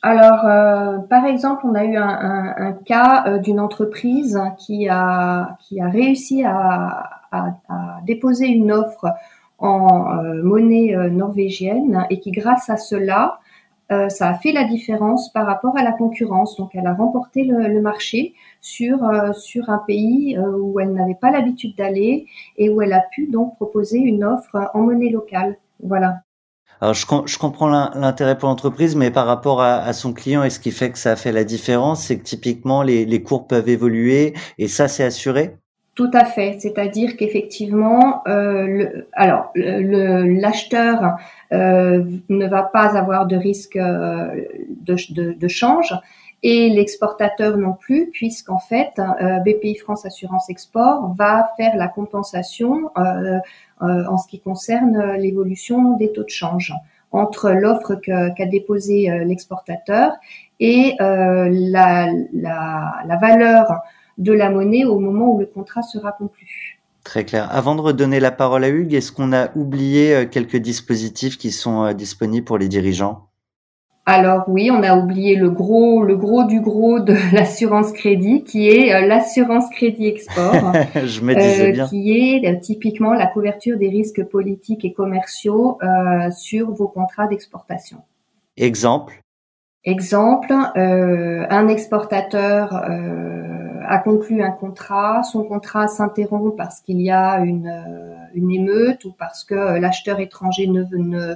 Alors, 0.05 0.45
euh, 0.45 0.97
par 1.09 1.25
exemple, 1.25 1.65
on 1.65 1.75
a 1.75 1.85
eu 1.85 1.95
un, 1.95 2.73
cas 2.85 3.23
euh, 3.25 3.37
d'une 3.37 3.61
entreprise 3.61 4.37
qui 4.57 4.89
a, 4.89 5.55
qui 5.61 5.79
a 5.79 5.87
réussi 5.87 6.43
à, 6.43 7.09
déposer 8.05 8.47
une 8.47 8.71
offre 8.71 9.07
en 9.57 10.19
euh, 10.19 10.43
monnaie 10.43 10.95
norvégienne 11.09 12.05
et 12.11 12.19
qui, 12.19 12.31
grâce 12.31 12.69
à 12.69 12.77
cela, 12.77 13.39
ça 14.09 14.29
a 14.29 14.33
fait 14.33 14.51
la 14.51 14.63
différence 14.63 15.31
par 15.31 15.45
rapport 15.45 15.77
à 15.77 15.83
la 15.83 15.91
concurrence. 15.91 16.57
Donc, 16.57 16.71
elle 16.73 16.87
a 16.87 16.93
remporté 16.95 17.43
le, 17.43 17.79
marché 17.79 18.33
sur, 18.59 18.97
sur 19.35 19.69
un 19.69 19.77
pays 19.77 20.37
où 20.39 20.79
elle 20.79 20.93
n'avait 20.93 21.17
pas 21.19 21.29
l'habitude 21.29 21.75
d'aller 21.75 22.25
et 22.57 22.69
où 22.71 22.81
elle 22.81 22.93
a 22.93 23.03
pu 23.11 23.27
donc 23.27 23.55
proposer 23.55 23.99
une 23.99 24.23
offre 24.23 24.71
en 24.73 24.81
monnaie 24.81 25.11
locale. 25.11 25.57
Voilà. 25.83 26.22
Alors 26.83 26.95
je, 26.95 27.05
je 27.27 27.37
comprends 27.37 27.69
l'intérêt 27.69 28.37
pour 28.37 28.49
l'entreprise, 28.49 28.97
mais 28.97 29.09
par 29.09 29.25
rapport 29.25 29.61
à, 29.61 29.93
son 29.93 30.11
client, 30.11 30.43
et 30.43 30.49
ce 30.49 30.59
qui 30.59 30.71
fait 30.71 30.91
que 30.91 30.97
ça 30.97 31.13
a 31.13 31.15
fait 31.15 31.31
la 31.31 31.45
différence, 31.45 32.03
c'est 32.03 32.17
que 32.17 32.23
typiquement 32.23 32.83
les, 32.83 33.05
les 33.05 33.23
cours 33.23 33.47
peuvent 33.47 33.69
évoluer 33.69 34.33
et 34.57 34.67
ça 34.67 34.89
c'est 34.89 35.05
assuré? 35.05 35.55
Tout 35.95 36.11
à 36.11 36.25
fait, 36.25 36.57
c'est-à-dire 36.59 37.15
qu'effectivement, 37.15 38.21
euh, 38.27 38.67
le, 38.67 39.07
alors 39.13 39.53
l'acheteur 39.55 41.15
euh, 41.53 42.03
ne 42.27 42.47
va 42.47 42.63
pas 42.63 42.97
avoir 42.97 43.27
de 43.27 43.37
risque 43.37 43.77
euh, 43.77 44.43
de, 44.81 44.97
de, 45.13 45.31
de 45.31 45.47
change 45.47 45.93
et 46.43 46.69
l'exportateur 46.69 47.57
non 47.57 47.73
plus, 47.73 48.09
puisqu'en 48.11 48.59
fait, 48.59 48.91
euh, 48.99 49.39
BPI 49.39 49.75
France 49.75 50.05
Assurance 50.05 50.49
Export 50.49 51.13
va 51.15 51.49
faire 51.55 51.77
la 51.77 51.87
compensation 51.87 52.91
euh, 52.97 53.39
euh, 53.81 54.05
en 54.07 54.17
ce 54.17 54.27
qui 54.27 54.41
concerne 54.41 55.13
l'évolution 55.13 55.95
des 55.95 56.11
taux 56.11 56.23
de 56.23 56.29
change 56.29 56.73
entre 57.13 57.51
l'offre 57.51 57.95
qu'a 57.95 58.45
déposée 58.47 59.07
l'exportateur 59.23 60.13
et 60.59 60.95
la, 60.99 62.07
la, 62.33 63.17
valeur 63.21 63.67
de 64.17 64.33
la 64.33 64.49
monnaie 64.49 64.83
au 64.83 64.97
moment 64.97 65.31
où 65.31 65.39
le 65.39 65.45
contrat 65.45 65.83
sera 65.83 66.11
conclu. 66.11 66.79
Très 67.03 67.23
clair. 67.23 67.47
Avant 67.51 67.75
de 67.75 67.81
redonner 67.81 68.19
la 68.19 68.31
parole 68.31 68.63
à 68.63 68.69
Hugues, 68.69 68.95
est-ce 68.95 69.11
qu'on 69.11 69.31
a 69.31 69.55
oublié 69.55 70.27
quelques 70.31 70.57
dispositifs 70.57 71.37
qui 71.37 71.51
sont 71.51 71.93
disponibles 71.93 72.45
pour 72.45 72.57
les 72.57 72.67
dirigeants? 72.67 73.27
Alors 74.05 74.43
oui, 74.47 74.69
on 74.69 74.83
a 74.83 74.97
oublié 74.97 75.37
le 75.37 75.49
gros, 75.49 76.03
le 76.03 76.17
gros 76.17 76.43
du 76.43 76.59
gros 76.59 76.99
de 76.99 77.15
l'assurance 77.33 77.93
crédit, 77.93 78.43
qui 78.43 78.67
est 78.67 78.93
euh, 78.93 79.07
l'assurance 79.07 79.69
crédit 79.69 80.07
export, 80.07 80.53
Je 80.95 81.21
me 81.21 81.33
disais 81.33 81.69
euh, 81.69 81.71
bien. 81.71 81.87
qui 81.87 82.11
est 82.11 82.45
euh, 82.45 82.59
typiquement 82.59 83.13
la 83.13 83.27
couverture 83.27 83.77
des 83.77 83.87
risques 83.87 84.23
politiques 84.25 84.83
et 84.83 84.91
commerciaux 84.93 85.79
sur 86.31 86.71
vos 86.71 86.87
contrats 86.87 87.27
d'exportation. 87.27 87.99
Exemple. 88.57 89.21
Exemple, 89.85 90.53
un 90.75 91.67
exportateur 91.67 92.73
a 92.73 93.97
conclu 93.99 94.41
un 94.41 94.51
contrat, 94.51 95.23
son 95.23 95.43
contrat 95.43 95.87
s'interrompt 95.87 96.55
parce 96.55 96.79
qu'il 96.79 97.01
y 97.01 97.11
a 97.11 97.39
une, 97.39 97.83
une 98.33 98.51
émeute 98.51 99.03
ou 99.03 99.11
parce 99.11 99.43
que 99.43 99.55
l'acheteur 99.55 100.21
étranger 100.21 100.67
ne, 100.67 100.83
ne 100.93 101.35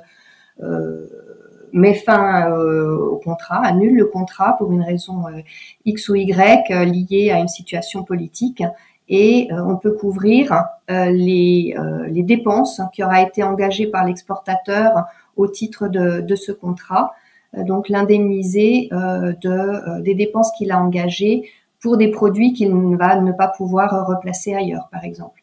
met 1.74 1.94
fin 1.94 2.52
euh, 2.52 2.98
au 2.98 3.18
contrat, 3.18 3.66
annule 3.66 3.96
le 3.96 4.06
contrat 4.06 4.58
pour 4.58 4.72
une 4.72 4.84
raison 4.84 5.28
euh, 5.28 5.42
X 5.86 6.10
ou 6.10 6.16
Y 6.16 6.72
euh, 6.72 6.86
liée 6.86 7.32
à 7.32 7.40
une 7.40 7.48
situation 7.48 8.04
politique. 8.04 8.64
Et 9.10 9.48
on 9.54 9.78
peut 9.78 9.94
couvrir 9.94 10.66
les, 10.90 11.74
les 12.10 12.24
dépenses 12.24 12.82
qui 12.92 13.06
auraient 13.06 13.24
été 13.24 13.42
engagées 13.42 13.88
par 13.88 14.04
l'exportateur 14.04 15.06
au 15.38 15.48
titre 15.48 15.88
de, 15.88 16.20
de 16.20 16.36
ce 16.36 16.52
contrat, 16.52 17.14
donc 17.56 17.88
l'indemniser 17.88 18.90
de, 18.92 20.02
des 20.02 20.14
dépenses 20.14 20.52
qu'il 20.58 20.74
a 20.74 20.82
engagées 20.82 21.50
pour 21.80 21.96
des 21.96 22.12
produits 22.12 22.52
qu'il 22.52 22.70
va 22.98 23.22
ne 23.22 23.32
pas 23.32 23.48
pouvoir 23.48 24.08
replacer 24.08 24.54
ailleurs, 24.54 24.90
par 24.92 25.06
exemple. 25.06 25.42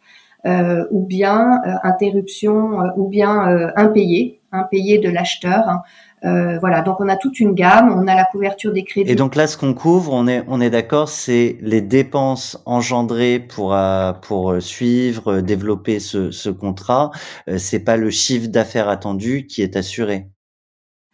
ou 0.90 1.06
bien 1.06 1.62
interruption, 1.84 2.80
ou 2.98 3.08
bien 3.08 3.72
impayé, 3.76 4.42
impayé 4.52 4.98
de 4.98 5.08
l'acheteur, 5.08 5.82
euh, 6.24 6.58
voilà, 6.58 6.82
donc 6.82 7.00
on 7.00 7.08
a 7.08 7.16
toute 7.16 7.40
une 7.40 7.54
gamme, 7.54 7.94
on 7.96 8.06
a 8.06 8.14
la 8.14 8.24
couverture 8.24 8.72
des 8.72 8.84
crédits. 8.84 9.10
Et 9.10 9.14
donc 9.14 9.34
là, 9.34 9.46
ce 9.46 9.56
qu'on 9.56 9.74
couvre, 9.74 10.12
on 10.12 10.26
est, 10.26 10.42
on 10.48 10.60
est 10.60 10.70
d'accord, 10.70 11.08
c'est 11.08 11.58
les 11.60 11.80
dépenses 11.80 12.62
engendrées 12.66 13.38
pour 13.38 13.74
euh, 13.74 14.12
pour 14.12 14.52
euh, 14.52 14.60
suivre, 14.60 15.40
développer 15.40 16.00
ce, 16.00 16.30
ce 16.30 16.50
contrat. 16.50 17.10
c'est 17.58 17.84
pas 17.84 17.96
le 17.96 18.10
chiffre 18.10 18.48
d'affaires 18.48 18.88
attendu 18.88 19.46
qui 19.46 19.62
est 19.62 19.76
assuré. 19.76 20.28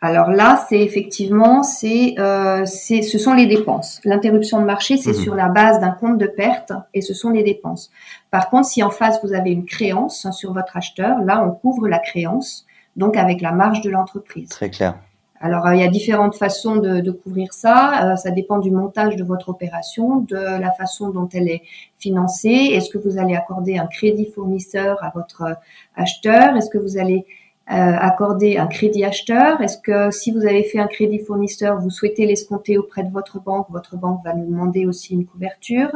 Alors 0.02 0.30
là, 0.30 0.64
c'est 0.68 0.80
effectivement, 0.80 1.62
c'est, 1.62 2.14
euh, 2.18 2.64
c'est, 2.64 3.02
ce 3.02 3.18
sont 3.18 3.34
les 3.34 3.46
dépenses. 3.46 4.00
L'interruption 4.04 4.58
de 4.58 4.64
marché, 4.64 4.96
c'est 4.96 5.10
mmh. 5.10 5.22
sur 5.22 5.34
la 5.34 5.48
base 5.48 5.78
d'un 5.78 5.90
compte 5.90 6.16
de 6.16 6.26
perte 6.26 6.72
et 6.94 7.02
ce 7.02 7.12
sont 7.12 7.28
les 7.28 7.42
dépenses. 7.42 7.90
Par 8.30 8.48
contre, 8.48 8.66
si 8.66 8.82
en 8.82 8.90
face 8.90 9.20
vous 9.22 9.34
avez 9.34 9.50
une 9.50 9.66
créance 9.66 10.26
sur 10.32 10.54
votre 10.54 10.76
acheteur, 10.76 11.18
là, 11.22 11.44
on 11.46 11.50
couvre 11.50 11.86
la 11.86 11.98
créance 11.98 12.64
donc 12.96 13.16
avec 13.16 13.40
la 13.40 13.52
marge 13.52 13.80
de 13.80 13.90
l'entreprise. 13.90 14.48
Très 14.48 14.70
clair. 14.70 14.98
Alors, 15.42 15.66
euh, 15.66 15.74
il 15.74 15.80
y 15.80 15.84
a 15.84 15.88
différentes 15.88 16.36
façons 16.36 16.76
de, 16.76 17.10
couvrir 17.10 17.52
ça. 17.54 18.12
Euh, 18.12 18.16
ça 18.16 18.30
dépend 18.30 18.58
du 18.58 18.70
montage 18.70 19.16
de 19.16 19.24
votre 19.24 19.48
opération, 19.48 20.20
de 20.20 20.36
la 20.36 20.70
façon 20.70 21.08
dont 21.08 21.28
elle 21.32 21.48
est 21.48 21.62
financée. 21.98 22.70
Est-ce 22.72 22.90
que 22.90 22.98
vous 22.98 23.16
allez 23.18 23.34
accorder 23.34 23.78
un 23.78 23.86
crédit 23.86 24.26
fournisseur 24.26 25.02
à 25.02 25.10
votre 25.14 25.42
euh, 25.42 25.54
acheteur? 25.96 26.56
Est-ce 26.56 26.68
que 26.68 26.78
vous 26.78 26.98
allez 26.98 27.24
accorder 27.72 28.56
un 28.56 28.66
crédit 28.66 29.04
acheteur? 29.04 29.60
Est-ce 29.60 29.78
que 29.78 30.10
si 30.10 30.32
vous 30.32 30.44
avez 30.44 30.64
fait 30.64 30.80
un 30.80 30.88
crédit 30.88 31.20
fournisseur, 31.20 31.78
vous 31.78 31.88
souhaitez 31.88 32.26
l'escompter 32.26 32.76
auprès 32.76 33.04
de 33.04 33.12
votre 33.12 33.40
banque 33.40 33.68
Votre 33.70 33.96
banque 33.96 34.24
va 34.24 34.34
nous 34.34 34.44
demander 34.44 34.86
aussi 34.86 35.14
une 35.14 35.24
couverture. 35.24 35.92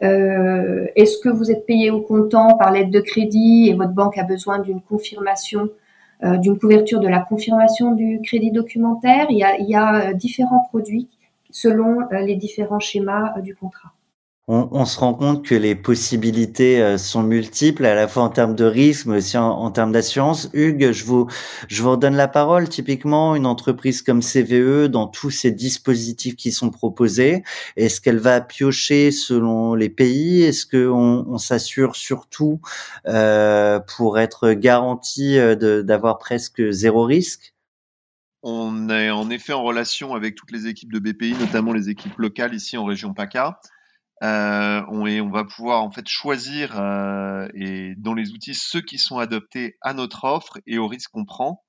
Est-ce 0.00 1.18
que 1.18 1.28
vous 1.28 1.50
êtes 1.50 1.66
payé 1.66 1.90
au 1.90 2.02
comptant 2.02 2.56
par 2.56 2.70
l'aide 2.70 2.90
de 2.90 3.00
crédit 3.00 3.68
et 3.68 3.74
votre 3.74 3.90
banque 3.90 4.16
a 4.16 4.22
besoin 4.22 4.60
d'une 4.60 4.80
confirmation 4.80 5.70
d'une 6.38 6.58
couverture 6.58 7.00
de 7.00 7.08
la 7.08 7.20
confirmation 7.20 7.92
du 7.92 8.20
crédit 8.22 8.50
documentaire. 8.50 9.26
Il 9.30 9.38
y 9.38 9.44
a, 9.44 9.56
il 9.58 9.68
y 9.68 9.74
a 9.74 10.10
euh, 10.10 10.12
différents 10.14 10.64
produits 10.68 11.08
selon 11.50 12.02
euh, 12.12 12.20
les 12.20 12.36
différents 12.36 12.80
schémas 12.80 13.38
du 13.40 13.54
contrat 13.54 13.92
on, 14.48 14.84
se 14.84 14.98
rend 14.98 15.14
compte 15.14 15.46
que 15.46 15.54
les 15.54 15.76
possibilités 15.76 16.82
euh, 16.82 16.98
sont 16.98 17.22
multiples, 17.22 17.86
à 17.86 17.94
la 17.94 18.08
fois 18.08 18.24
en 18.24 18.28
termes 18.28 18.56
de 18.56 18.64
risque, 18.64 19.06
mais 19.06 19.18
aussi 19.18 19.38
en, 19.38 19.70
termes 19.70 19.92
d'assurance. 19.92 20.50
Hugues, 20.52 20.90
je 20.90 21.04
vous, 21.04 21.28
je 21.68 21.80
vous 21.80 21.92
redonne 21.92 22.16
la 22.16 22.26
parole. 22.26 22.68
Typiquement, 22.68 23.36
une 23.36 23.46
entreprise 23.46 24.02
comme 24.02 24.20
CVE, 24.20 24.88
dans 24.88 25.06
tous 25.06 25.30
ces 25.30 25.52
dispositifs 25.52 26.34
qui 26.34 26.50
sont 26.50 26.70
proposés, 26.70 27.44
est-ce 27.76 28.00
qu'elle 28.00 28.18
va 28.18 28.40
piocher 28.40 29.12
selon 29.12 29.74
les 29.76 29.88
pays? 29.88 30.42
Est-ce 30.42 30.66
qu'on 30.66 31.24
on, 31.28 31.38
s'assure 31.38 31.94
surtout 31.94 32.60
euh, 33.06 33.78
pour 33.96 34.18
être 34.18 34.52
garanti 34.52 35.38
euh, 35.38 35.82
d'avoir 35.84 36.18
presque 36.18 36.68
zéro 36.70 37.04
risque? 37.04 37.54
On 38.42 38.90
est 38.90 39.10
en 39.10 39.30
effet 39.30 39.52
en 39.52 39.62
relation 39.62 40.14
avec 40.14 40.34
toutes 40.34 40.50
les 40.50 40.66
équipes 40.66 40.92
de 40.92 40.98
BPI, 40.98 41.34
notamment 41.38 41.72
les 41.72 41.90
équipes 41.90 42.18
locales 42.18 42.54
ici 42.54 42.76
en 42.76 42.84
région 42.84 43.14
PACA. 43.14 43.60
Euh, 44.22 44.82
on, 44.88 45.06
on, 45.06 45.30
va 45.30 45.44
pouvoir 45.44 45.82
en 45.82 45.90
fait 45.90 46.06
choisir 46.06 46.78
euh, 46.78 47.48
dans 47.96 48.14
les 48.14 48.30
outils 48.30 48.54
ceux 48.54 48.80
qui 48.80 48.98
sont 48.98 49.18
adoptés 49.18 49.76
à 49.80 49.94
notre 49.94 50.24
offre 50.24 50.58
et 50.66 50.78
au 50.78 50.86
risque 50.86 51.10
qu'on 51.10 51.24
prend. 51.24 51.64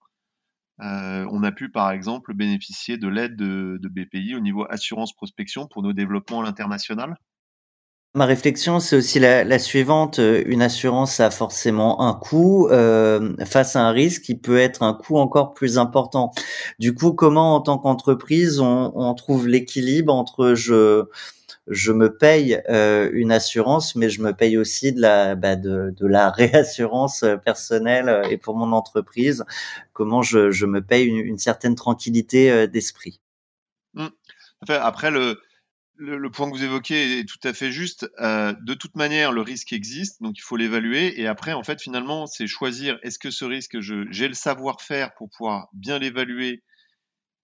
Euh, 0.82 1.26
on 1.32 1.44
a 1.44 1.52
pu 1.52 1.72
par 1.72 1.92
exemple 1.92 2.34
bénéficier 2.36 2.98
de 2.98 3.08
l'aide 3.08 3.36
de, 3.36 3.80
BPI 3.82 4.36
au 4.36 4.40
niveau 4.40 4.66
assurance 4.70 5.14
prospection 5.14 5.68
pour 5.68 5.82
nos 5.82 5.94
développements 5.94 6.42
à 6.42 6.44
l'international. 6.44 7.16
Ma 8.16 8.26
réflexion, 8.26 8.80
c'est 8.80 8.98
aussi 8.98 9.20
la, 9.20 9.58
suivante. 9.58 10.20
Une 10.20 10.62
assurance 10.62 11.20
a 11.20 11.32
forcément 11.32 12.02
un 12.08 12.14
coût 12.14 12.68
face 13.44 13.76
à 13.76 13.82
un 13.82 13.90
risque 13.90 14.22
qui 14.22 14.36
peut 14.36 14.60
être 14.60 14.84
un 14.84 14.94
coût 14.94 15.18
encore 15.18 15.56
plus 15.56 15.80
important. 15.80 16.30
Du 16.78 16.94
coup, 16.94 17.14
comment 17.14 17.56
en 17.56 17.62
tant 17.62 17.80
qu'entreprise, 17.80 18.60
on, 18.60 19.16
trouve 19.16 19.48
l'équilibre 19.48 20.14
entre 20.14 20.54
je 20.54 21.06
je 21.68 21.92
me 21.92 22.16
paye 22.16 22.62
euh, 22.70 23.10
une 23.14 23.32
assurance, 23.32 23.96
mais 23.96 24.10
je 24.10 24.22
me 24.22 24.34
paye 24.34 24.58
aussi 24.58 24.92
de 24.92 25.02
la 25.02 25.36
bah, 25.36 25.56
réassurance 26.36 27.26
personnelle 27.46 28.24
et 28.30 28.38
pour 28.38 28.56
mon 28.56 28.72
entreprise. 28.74 29.46
Comment 29.94 30.22
je, 30.22 30.66
me 30.66 30.82
paye 30.82 31.06
une, 31.06 31.38
certaine 31.38 31.76
tranquillité 31.76 32.52
euh, 32.52 32.68
d'esprit. 32.68 33.22
Mmh. 33.94 34.08
Après 34.70 35.12
le 35.12 36.30
point 36.30 36.50
que 36.50 36.56
vous 36.56 36.64
évoquez 36.64 37.20
est 37.20 37.26
tout 37.26 37.48
à 37.48 37.54
fait 37.54 37.72
juste. 37.72 38.10
Euh, 38.20 38.54
de 38.62 38.74
toute 38.74 38.96
manière, 38.96 39.32
le 39.32 39.42
risque 39.42 39.74
existe, 39.74 40.22
donc 40.22 40.38
il 40.38 40.42
faut 40.42 40.58
l'évaluer. 40.58 41.20
Et 41.20 41.28
après, 41.28 41.54
en 41.54 41.64
fait, 41.64 41.82
finalement, 41.82 42.26
c'est 42.26 42.48
choisir 42.48 42.98
est-ce 43.04 43.20
que 43.20 43.32
ce 43.32 43.46
risque, 43.46 43.80
j'ai 43.80 44.28
le 44.28 44.34
savoir-faire 44.34 45.14
pour 45.16 45.30
pouvoir 45.30 45.68
bien 45.74 46.00
l'évaluer 46.00 46.64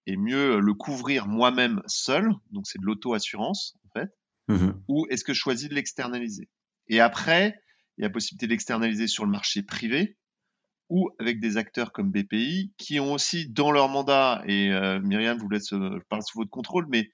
et 0.09 0.17
mieux 0.17 0.59
le 0.59 0.73
couvrir 0.73 1.27
moi-même 1.27 1.81
seul. 1.85 2.31
Donc 2.51 2.65
c'est 2.65 2.79
de 2.79 2.85
l'auto-assurance, 2.85 3.77
en 3.85 3.99
fait. 3.99 4.09
Mmh 4.47 4.71
Ou 4.87 5.05
est-ce 5.11 5.23
que 5.23 5.33
je 5.33 5.39
choisis 5.39 5.69
de 5.69 5.75
l'externaliser? 5.75 6.49
Et 6.87 6.99
après, 6.99 7.61
il 7.97 8.01
y 8.01 8.05
a 8.05 8.07
la 8.07 8.13
possibilité 8.13 8.47
d'externaliser 8.47 9.05
sur 9.05 9.23
le 9.23 9.31
marché 9.31 9.61
privé 9.61 10.17
ou 10.89 11.11
avec 11.19 11.39
des 11.39 11.57
acteurs 11.57 11.91
comme 11.91 12.09
BPI 12.11 12.73
qui 12.77 12.99
ont 12.99 13.13
aussi 13.13 13.47
dans 13.47 13.71
leur 13.71 13.87
mandat, 13.89 14.41
et 14.47 14.71
euh, 14.71 14.99
Myriam, 14.99 15.37
vous 15.37 15.47
laisse, 15.47 15.69
je 15.69 16.03
parle 16.09 16.23
sous 16.23 16.39
votre 16.39 16.49
contrôle, 16.49 16.87
mais 16.89 17.11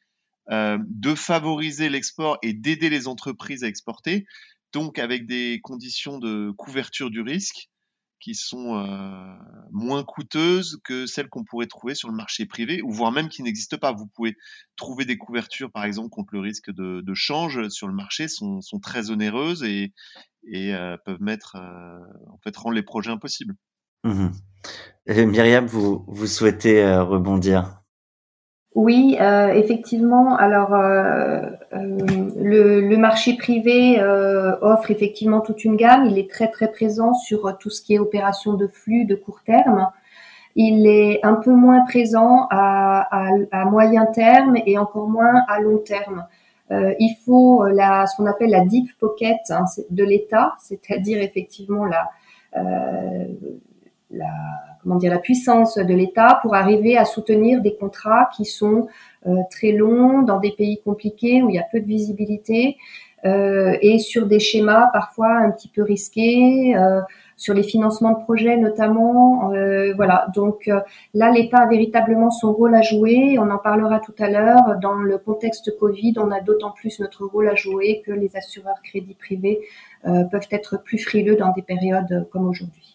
euh, 0.49 0.77
de 0.87 1.13
favoriser 1.13 1.89
l'export 1.89 2.37
et 2.41 2.53
d'aider 2.53 2.89
les 2.89 3.09
entreprises 3.09 3.65
à 3.65 3.67
exporter, 3.67 4.25
donc 4.71 4.97
avec 4.99 5.25
des 5.25 5.59
conditions 5.61 6.19
de 6.19 6.51
couverture 6.51 7.09
du 7.09 7.19
risque 7.19 7.67
qui 8.19 8.35
sont 8.35 8.75
euh, 8.75 9.35
moins 9.71 10.03
coûteuses 10.03 10.79
que 10.83 11.05
celles 11.05 11.29
qu'on 11.29 11.43
pourrait 11.43 11.67
trouver 11.67 11.95
sur 11.95 12.09
le 12.09 12.15
marché 12.15 12.45
privé, 12.45 12.81
ou 12.81 12.91
voire 12.91 13.11
même 13.11 13.29
qui 13.29 13.43
n'existent 13.43 13.77
pas. 13.77 13.91
Vous 13.93 14.07
pouvez 14.07 14.35
trouver 14.75 15.05
des 15.05 15.17
couvertures, 15.17 15.71
par 15.71 15.85
exemple, 15.85 16.09
contre 16.09 16.33
le 16.33 16.39
risque 16.39 16.71
de, 16.71 17.13
change 17.13 17.69
sur 17.69 17.87
le 17.87 17.93
marché, 17.93 18.27
sont, 18.27 18.61
très 18.81 19.11
onéreuses 19.11 19.63
et, 19.63 19.93
euh, 20.53 20.97
peuvent 21.05 21.21
mettre, 21.21 21.55
en 21.55 22.37
fait, 22.43 22.55
rendre 22.57 22.75
les 22.75 22.83
projets 22.83 23.11
impossibles. 23.11 23.55
Mmh 24.03 24.29
Myriam, 25.07 25.67
vous, 25.67 26.03
vous 26.07 26.27
souhaitez 26.27 26.83
rebondir? 26.97 27.84
Oui, 28.75 29.17
euh, 29.21 29.53
effectivement. 29.53 30.35
Alors, 30.35 30.73
euh, 30.73 31.49
euh, 31.73 31.97
le, 32.35 32.97
marché 32.97 33.35
privé 33.37 34.01
offre 34.61 34.91
effectivement 34.91 35.39
toute 35.39 35.63
une 35.63 35.77
gamme. 35.77 36.05
Il 36.05 36.19
est 36.19 36.29
très 36.29 36.49
très 36.49 36.69
présent 36.69 37.13
sur 37.13 37.57
tout 37.57 37.69
ce 37.69 37.81
qui 37.81 37.93
est 37.95 37.99
opération 37.99 38.53
de 38.53 38.67
flux 38.67 39.05
de 39.05 39.15
court 39.15 39.41
terme. 39.45 39.89
Il 40.57 40.87
est 40.87 41.19
un 41.23 41.35
peu 41.35 41.51
moins 41.51 41.85
présent 41.85 42.47
à, 42.51 43.07
moyen 43.65 44.05
terme 44.05 44.55
et 44.65 44.77
encore 44.77 45.09
moins 45.09 45.43
à 45.47 45.59
long 45.61 45.77
terme. 45.77 46.25
il 46.71 47.15
faut 47.25 47.65
la, 47.65 48.05
ce 48.07 48.17
qu'on 48.17 48.25
appelle 48.25 48.49
la 48.49 48.65
deep 48.65 48.89
pocket 48.99 49.37
hein, 49.49 49.65
de 49.89 50.03
l'État, 50.03 50.53
c'est-à-dire 50.59 51.21
effectivement 51.21 51.85
la, 51.85 52.09
la 54.15 54.25
comment 54.85 54.97
dire, 54.97 55.11
la 55.11 55.19
puissance 55.19 55.77
de 55.77 55.93
l'État 55.95 56.39
pour 56.43 56.53
arriver 56.53 56.95
à 56.95 57.05
soutenir 57.05 57.59
des 57.61 57.75
contrats 57.75 58.29
qui 58.37 58.45
sont 58.45 58.87
euh, 59.25 59.37
très 59.49 59.71
longs 59.71 60.21
dans 60.21 60.39
des 60.39 60.51
pays 60.51 60.79
compliqués 60.85 61.41
où 61.41 61.49
il 61.49 61.55
y 61.55 61.59
a 61.59 61.65
peu 61.71 61.79
de 61.79 61.87
visibilité 61.87 62.77
euh, 63.25 63.75
et 63.81 63.97
sur 63.97 64.27
des 64.27 64.39
schémas 64.39 64.91
parfois 64.93 65.37
un 65.37 65.49
petit 65.49 65.69
peu 65.69 65.81
risqués, 65.81 66.75
euh, 66.77 67.01
sur 67.35 67.55
les 67.55 67.63
financements 67.63 68.11
de 68.11 68.23
projets 68.23 68.57
notamment. 68.57 69.49
voilà, 69.95 70.27
donc 70.35 70.69
là, 71.13 71.31
l'État 71.31 71.63
a 71.63 71.67
véritablement 71.67 72.29
son 72.29 72.53
rôle 72.53 72.75
à 72.75 72.81
jouer. 72.81 73.37
On 73.39 73.49
en 73.49 73.57
parlera 73.57 73.99
tout 73.99 74.15
à 74.19 74.29
l'heure. 74.29 74.77
Dans 74.81 74.93
le 74.93 75.17
contexte 75.17 75.77
Covid, 75.77 76.13
on 76.17 76.31
a 76.31 76.39
d'autant 76.39 76.71
plus 76.71 76.99
notre 77.01 77.25
rôle 77.25 77.49
à 77.49 77.55
jouer 77.55 78.03
que 78.05 78.11
les 78.13 78.37
assureurs 78.37 78.81
crédits 78.83 79.15
privés 79.15 79.59
peuvent 80.03 80.47
être 80.49 80.81
plus 80.81 80.99
frileux 80.99 81.35
dans 81.35 81.51
des 81.51 81.63
périodes 81.63 82.25
comme 82.31 82.47
aujourd'hui. 82.47 82.94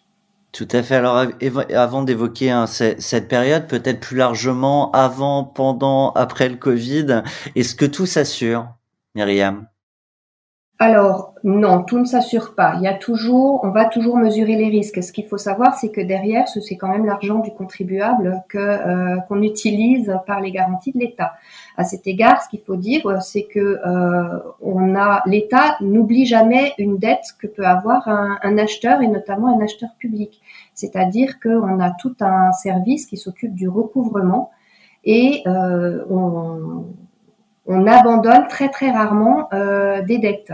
Tout 0.52 0.68
à 0.72 0.82
fait. 0.82 0.96
Alors, 0.96 1.26
avant 1.74 2.02
d'évoquer 2.02 2.50
hein, 2.50 2.66
cette 2.66 3.28
période, 3.28 3.68
peut-être 3.68 4.00
plus 4.00 4.16
largement, 4.16 4.90
avant, 4.90 5.44
pendant, 5.44 6.10
après 6.12 6.48
le 6.48 6.56
Covid, 6.56 7.22
est-ce 7.54 7.74
que 7.76 7.86
tout 7.86 8.06
s'assure, 8.06 8.66
Myriam? 9.14 9.69
Alors 10.82 11.34
non, 11.44 11.82
tout 11.82 11.98
ne 11.98 12.06
s'assure 12.06 12.54
pas. 12.54 12.72
Il 12.76 12.82
y 12.82 12.86
a 12.86 12.94
toujours, 12.94 13.60
on 13.64 13.68
va 13.68 13.84
toujours 13.84 14.16
mesurer 14.16 14.56
les 14.56 14.70
risques. 14.70 15.02
Ce 15.02 15.12
qu'il 15.12 15.26
faut 15.26 15.36
savoir, 15.36 15.74
c'est 15.74 15.90
que 15.90 16.00
derrière, 16.00 16.48
c'est 16.48 16.76
quand 16.78 16.88
même 16.88 17.04
l'argent 17.04 17.40
du 17.40 17.50
contribuable 17.50 18.42
que 18.48 18.56
euh, 18.56 19.20
qu'on 19.28 19.42
utilise 19.42 20.18
par 20.26 20.40
les 20.40 20.50
garanties 20.50 20.92
de 20.92 20.98
l'État. 20.98 21.34
À 21.76 21.84
cet 21.84 22.06
égard, 22.06 22.42
ce 22.42 22.48
qu'il 22.48 22.60
faut 22.60 22.76
dire, 22.76 23.20
c'est 23.20 23.42
que 23.42 23.78
euh, 23.86 25.20
l'État 25.26 25.76
n'oublie 25.82 26.24
jamais 26.24 26.72
une 26.78 26.96
dette 26.96 27.26
que 27.38 27.46
peut 27.46 27.66
avoir 27.66 28.08
un, 28.08 28.56
acheteur 28.56 29.02
et 29.02 29.06
notamment 29.06 29.54
un 29.54 29.62
acheteur 29.62 29.90
public. 29.98 30.40
C'est-à-dire 30.72 31.40
qu'on 31.40 31.78
a 31.80 31.90
tout 31.90 32.16
un 32.20 32.52
service 32.52 33.04
qui 33.04 33.18
s'occupe 33.18 33.54
du 33.54 33.68
recouvrement 33.68 34.50
et 35.04 35.42
euh, 35.46 36.06
on, 36.08 36.86
on 37.66 37.86
abandonne 37.86 38.48
très 38.48 38.68
très 38.68 38.90
rarement 38.90 39.48
euh, 39.52 40.02
des 40.02 40.18
dettes. 40.18 40.52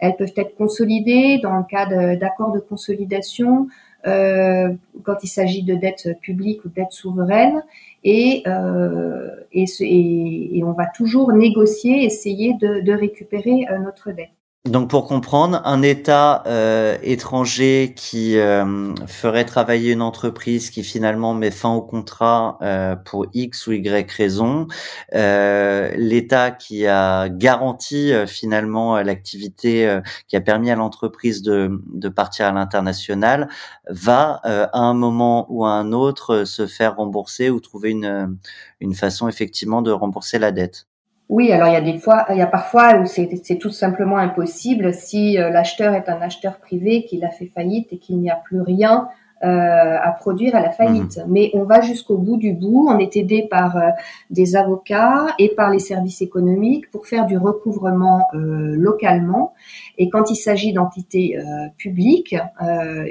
Elles 0.00 0.16
peuvent 0.16 0.32
être 0.36 0.56
consolidées 0.56 1.38
dans 1.42 1.56
le 1.56 1.64
cas 1.64 1.86
d'accords 2.16 2.52
de 2.52 2.60
consolidation 2.60 3.68
euh, 4.06 4.72
quand 5.02 5.16
il 5.22 5.28
s'agit 5.28 5.62
de 5.62 5.74
dettes 5.74 6.08
publiques 6.22 6.64
ou 6.64 6.68
de 6.68 6.74
dettes 6.74 6.92
souveraines. 6.92 7.62
Et, 8.02 8.42
euh, 8.46 9.28
et, 9.52 9.66
et, 9.80 10.64
on 10.64 10.72
va 10.72 10.86
toujours 10.86 11.32
négocier, 11.32 12.04
essayer 12.04 12.54
de, 12.54 12.80
de 12.80 12.92
récupérer 12.92 13.66
euh, 13.70 13.78
notre 13.78 14.10
dette. 14.10 14.30
Donc 14.66 14.90
pour 14.90 15.06
comprendre, 15.08 15.62
un 15.64 15.80
État 15.80 16.42
euh, 16.46 16.98
étranger 17.02 17.94
qui 17.96 18.36
euh, 18.36 18.94
ferait 19.06 19.46
travailler 19.46 19.92
une 19.92 20.02
entreprise 20.02 20.68
qui 20.68 20.84
finalement 20.84 21.32
met 21.32 21.50
fin 21.50 21.70
au 21.70 21.80
contrat 21.80 22.58
euh, 22.60 22.94
pour 22.94 23.24
X 23.32 23.66
ou 23.68 23.72
Y 23.72 24.12
raison, 24.12 24.66
l'État 25.12 26.50
qui 26.50 26.86
a 26.86 27.30
garanti 27.30 28.12
finalement 28.26 29.00
l'activité 29.00 29.98
qui 30.28 30.36
a 30.36 30.42
permis 30.42 30.70
à 30.70 30.76
l'entreprise 30.76 31.40
de, 31.40 31.70
de 31.94 32.08
partir 32.10 32.44
à 32.44 32.52
l'international, 32.52 33.48
va 33.88 34.40
à 34.44 34.78
un 34.78 34.92
moment 34.92 35.46
ou 35.48 35.64
à 35.64 35.70
un 35.70 35.92
autre 35.92 36.44
se 36.44 36.66
faire 36.66 36.96
rembourser 36.96 37.48
ou 37.48 37.60
trouver 37.60 37.92
une, 37.92 38.38
une 38.80 38.94
façon 38.94 39.26
effectivement 39.26 39.80
de 39.80 39.90
rembourser 39.90 40.38
la 40.38 40.52
dette. 40.52 40.89
Oui, 41.30 41.52
alors 41.52 41.68
il 41.68 41.74
y 41.74 41.76
a 41.76 41.80
des 41.80 41.96
fois, 41.96 42.26
il 42.30 42.38
y 42.38 42.42
a 42.42 42.48
parfois 42.48 42.98
où 42.98 43.06
c'est 43.06 43.56
tout 43.60 43.70
simplement 43.70 44.16
impossible 44.16 44.92
si 44.92 45.38
euh, 45.38 45.48
l'acheteur 45.50 45.94
est 45.94 46.08
un 46.08 46.20
acheteur 46.20 46.58
privé, 46.58 47.04
qu'il 47.04 47.24
a 47.24 47.30
fait 47.30 47.46
faillite 47.46 47.92
et 47.92 47.98
qu'il 47.98 48.18
n'y 48.18 48.28
a 48.28 48.34
plus 48.34 48.60
rien 48.60 49.06
euh, 49.44 49.46
à 49.46 50.10
produire 50.10 50.56
à 50.56 50.60
la 50.60 50.70
faillite. 50.72 51.18
Mhm. 51.18 51.24
Mais 51.28 51.52
on 51.54 51.62
va 51.62 51.82
jusqu'au 51.82 52.18
bout 52.18 52.36
du 52.36 52.52
bout. 52.52 52.88
On 52.90 52.98
est 52.98 53.16
aidé 53.16 53.46
par 53.48 53.76
euh, 53.76 53.90
des 54.30 54.56
avocats 54.56 55.28
et 55.38 55.50
par 55.50 55.70
les 55.70 55.78
services 55.78 56.20
économiques 56.20 56.90
pour 56.90 57.06
faire 57.06 57.26
du 57.26 57.38
recouvrement 57.38 58.26
localement. 58.32 59.54
Et 59.98 60.10
quand 60.10 60.32
il 60.32 60.36
s'agit 60.36 60.72
d'entités 60.72 61.38
publiques, 61.76 62.36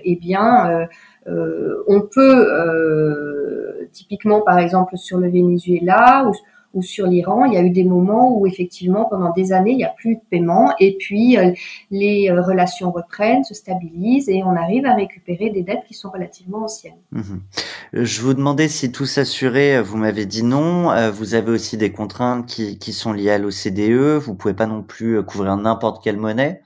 eh 0.03 0.15
bien, 0.17 0.88
on 1.25 2.01
peut 2.01 3.88
typiquement, 3.93 4.41
par 4.41 4.60
exemple, 4.60 4.97
sur 4.97 5.17
le 5.19 5.29
Venezuela 5.29 6.25
ou 6.27 6.34
ou 6.73 6.84
sur 6.84 7.08
l'Iran, 7.08 7.45
il 7.45 7.53
y 7.53 7.58
a 7.58 7.62
eu 7.62 7.71
des 7.71 7.84
moments 7.84 8.38
où 8.38 8.45
effectivement 8.45 9.05
pendant 9.05 9.32
des 9.32 9.51
années 9.53 9.71
il 9.71 9.77
n'y 9.77 9.84
a 9.84 9.93
plus 9.95 10.15
de 10.15 10.21
paiement 10.29 10.73
et 10.79 10.95
puis 10.97 11.38
euh, 11.38 11.51
les 11.89 12.29
euh, 12.29 12.41
relations 12.41 12.91
reprennent, 12.91 13.43
se 13.43 13.55
stabilisent 13.55 14.29
et 14.29 14.43
on 14.43 14.55
arrive 14.55 14.86
à 14.86 14.93
récupérer 14.93 15.49
des 15.49 15.63
dettes 15.63 15.84
qui 15.88 15.95
sont 15.95 16.12
relativement 16.12 16.63
anciennes. 16.63 16.99
Mhm. 17.12 17.41
Je 17.93 18.21
vous 18.21 18.36
demandais 18.36 18.67
si 18.67 18.91
tout 18.91 19.08
s'assurait, 19.08 19.82
vous 19.82 19.97
m'avez 19.97 20.25
dit 20.27 20.43
non. 20.43 20.91
Euh, 20.91 21.10
vous 21.10 21.34
avez 21.34 21.51
aussi 21.51 21.75
des 21.75 21.91
contraintes 21.91 22.45
qui, 22.45 22.77
qui 22.77 22.93
sont 22.93 23.13
liées 23.13 23.32
à 23.32 23.39
l'OCDE. 23.39 24.19
Vous 24.19 24.36
pouvez 24.36 24.53
pas 24.53 24.67
non 24.67 24.84
plus 24.84 25.23
couvrir 25.23 25.58
n'importe 25.58 26.03
quelle 26.03 26.17
monnaie? 26.17 26.62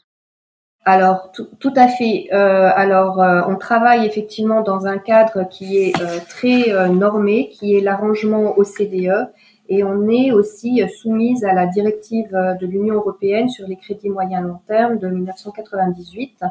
Alors 0.86 1.32
tout, 1.32 1.74
à 1.78 1.88
fait. 1.88 2.28
Euh, 2.34 2.70
alors 2.76 3.24
on 3.48 3.56
travaille 3.56 4.06
effectivement 4.06 4.60
dans 4.60 4.86
un 4.86 4.98
cadre 4.98 5.48
qui 5.48 5.78
est 5.78 5.94
très 6.28 6.90
normé, 6.90 7.48
qui 7.54 7.78
est 7.78 7.80
l'arrangement 7.80 8.58
OCDE 8.58 9.32
et 9.70 9.84
on 9.84 10.10
est 10.10 10.32
aussi 10.32 10.82
soumise 10.90 11.46
à 11.46 11.54
la 11.54 11.66
directive 11.68 12.32
de 12.60 12.68
l'Union 12.68 12.96
européenne 12.96 13.48
sur 13.48 13.66
les 13.66 13.78
crédits 13.78 14.10
moyen 14.10 14.42
long 14.42 14.60
terme 14.68 14.98
de 14.98 15.08
1998. 15.08 16.44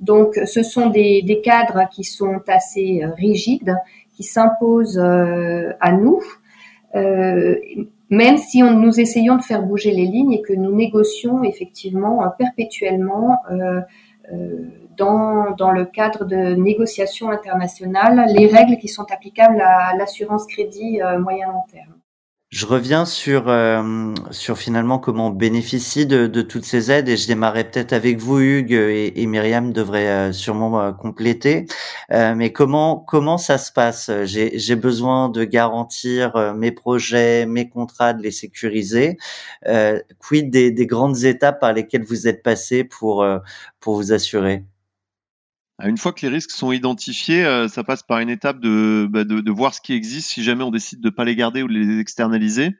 Donc, 0.00 0.34
ce 0.44 0.62
sont 0.64 0.90
des, 0.90 1.22
des 1.22 1.40
cadres 1.40 1.88
qui 1.90 2.02
sont 2.02 2.40
assez 2.48 3.02
rigides, 3.16 3.76
qui 4.14 4.24
s'imposent 4.24 4.98
euh, 4.98 5.72
à 5.80 5.92
nous. 5.92 6.20
Euh, 6.96 7.56
même 8.10 8.38
si 8.38 8.62
on, 8.64 8.72
nous 8.72 8.98
essayons 8.98 9.36
de 9.36 9.42
faire 9.42 9.62
bouger 9.62 9.92
les 9.92 10.06
lignes 10.06 10.32
et 10.32 10.42
que 10.42 10.52
nous 10.52 10.74
négocions 10.74 11.44
effectivement 11.44 12.24
perpétuellement 12.38 13.38
dans, 14.96 15.50
dans 15.56 15.70
le 15.70 15.84
cadre 15.84 16.24
de 16.24 16.54
négociations 16.54 17.30
internationales 17.30 18.26
les 18.34 18.46
règles 18.46 18.78
qui 18.78 18.88
sont 18.88 19.04
applicables 19.12 19.60
à 19.60 19.94
l'assurance 19.96 20.46
crédit 20.46 21.00
moyen-long 21.18 21.64
terme. 21.70 21.98
Je 22.50 22.64
reviens 22.64 23.04
sur 23.04 23.48
euh, 23.48 24.14
sur 24.30 24.56
finalement 24.56 24.98
comment 24.98 25.26
on 25.26 25.30
bénéficie 25.30 26.06
de, 26.06 26.26
de, 26.26 26.40
toutes 26.40 26.64
ces 26.64 26.90
aides 26.90 27.06
et 27.10 27.18
je 27.18 27.26
démarrais 27.26 27.70
peut-être 27.70 27.92
avec 27.92 28.18
vous 28.20 28.40
Hugues 28.40 28.72
et, 28.72 29.20
et 29.20 29.26
Myriam 29.26 29.70
devrait 29.70 30.08
euh, 30.08 30.32
sûrement 30.32 30.80
euh, 30.80 30.92
compléter. 30.92 31.66
mais 32.10 32.50
comment 32.52 32.96
comment 33.00 33.36
ça 33.36 33.58
se 33.58 33.70
passe? 33.70 34.10
J'ai 34.24 34.76
besoin 34.76 35.28
de 35.28 35.44
garantir 35.44 36.54
mes 36.56 36.72
projets, 36.72 37.44
mes 37.44 37.68
contrats, 37.68 38.14
de 38.14 38.22
les 38.22 38.30
sécuriser. 38.30 39.18
quid 40.18 40.50
des, 40.50 40.70
des 40.70 40.86
grandes 40.86 41.24
étapes 41.24 41.60
par 41.60 41.74
lesquelles 41.74 42.04
vous 42.04 42.28
êtes 42.28 42.42
passé 42.42 42.82
pour 42.82 43.26
pour 43.80 43.96
vous 43.96 44.12
assurer? 44.12 44.64
Une 45.86 45.96
fois 45.96 46.12
que 46.12 46.26
les 46.26 46.32
risques 46.32 46.50
sont 46.50 46.72
identifiés, 46.72 47.44
euh, 47.44 47.68
ça 47.68 47.84
passe 47.84 48.02
par 48.02 48.18
une 48.18 48.30
étape 48.30 48.56
bah, 48.56 49.24
de, 49.24 49.40
de, 49.40 49.50
voir 49.52 49.74
ce 49.74 49.80
qui 49.80 49.92
existe 49.92 50.30
si 50.30 50.42
jamais 50.42 50.64
on 50.64 50.70
décide 50.70 51.00
de 51.00 51.08
ne 51.08 51.14
pas 51.14 51.24
les 51.24 51.36
garder 51.36 51.62
ou 51.62 51.68
de 51.68 51.72
les 51.72 52.00
externaliser. 52.00 52.70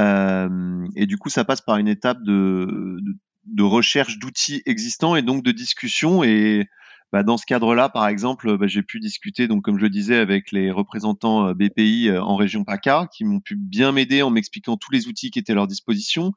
Euh, 0.00 0.86
et 0.96 1.06
du 1.06 1.16
coup, 1.16 1.30
ça 1.30 1.44
passe 1.44 1.62
par 1.62 1.78
une 1.78 1.88
étape 1.88 2.22
de, 2.22 2.98
de, 3.46 3.62
recherche 3.62 4.18
d'outils 4.18 4.62
existants 4.66 5.16
et 5.16 5.22
donc 5.22 5.42
de 5.42 5.50
discussion. 5.50 6.22
Et 6.22 6.68
bah, 7.10 7.22
dans 7.22 7.38
ce 7.38 7.46
cadre-là, 7.46 7.88
par 7.88 8.06
exemple, 8.06 8.58
bah, 8.58 8.66
j'ai 8.66 8.82
pu 8.82 9.00
discuter, 9.00 9.48
donc 9.48 9.64
comme 9.64 9.78
je 9.78 9.82
le 9.82 9.90
disais, 9.90 10.16
avec 10.16 10.52
les 10.52 10.70
représentants 10.70 11.48
euh, 11.48 11.54
BPI 11.54 12.10
en 12.18 12.36
région 12.36 12.64
PACA, 12.64 13.08
qui 13.10 13.24
m'ont 13.24 13.40
pu 13.40 13.56
bien 13.56 13.92
m'aider 13.92 14.20
en 14.20 14.28
m'expliquant 14.28 14.76
tous 14.76 14.92
les 14.92 15.08
outils 15.08 15.30
qui 15.30 15.38
étaient 15.38 15.52
à 15.52 15.56
leur 15.56 15.66
disposition. 15.66 16.32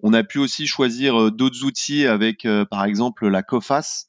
On 0.00 0.14
a 0.14 0.24
pu 0.24 0.38
aussi 0.38 0.66
choisir 0.66 1.32
d'autres 1.32 1.64
outils 1.64 2.06
avec, 2.06 2.46
par 2.70 2.84
exemple, 2.84 3.26
la 3.26 3.42
COFAS, 3.42 4.06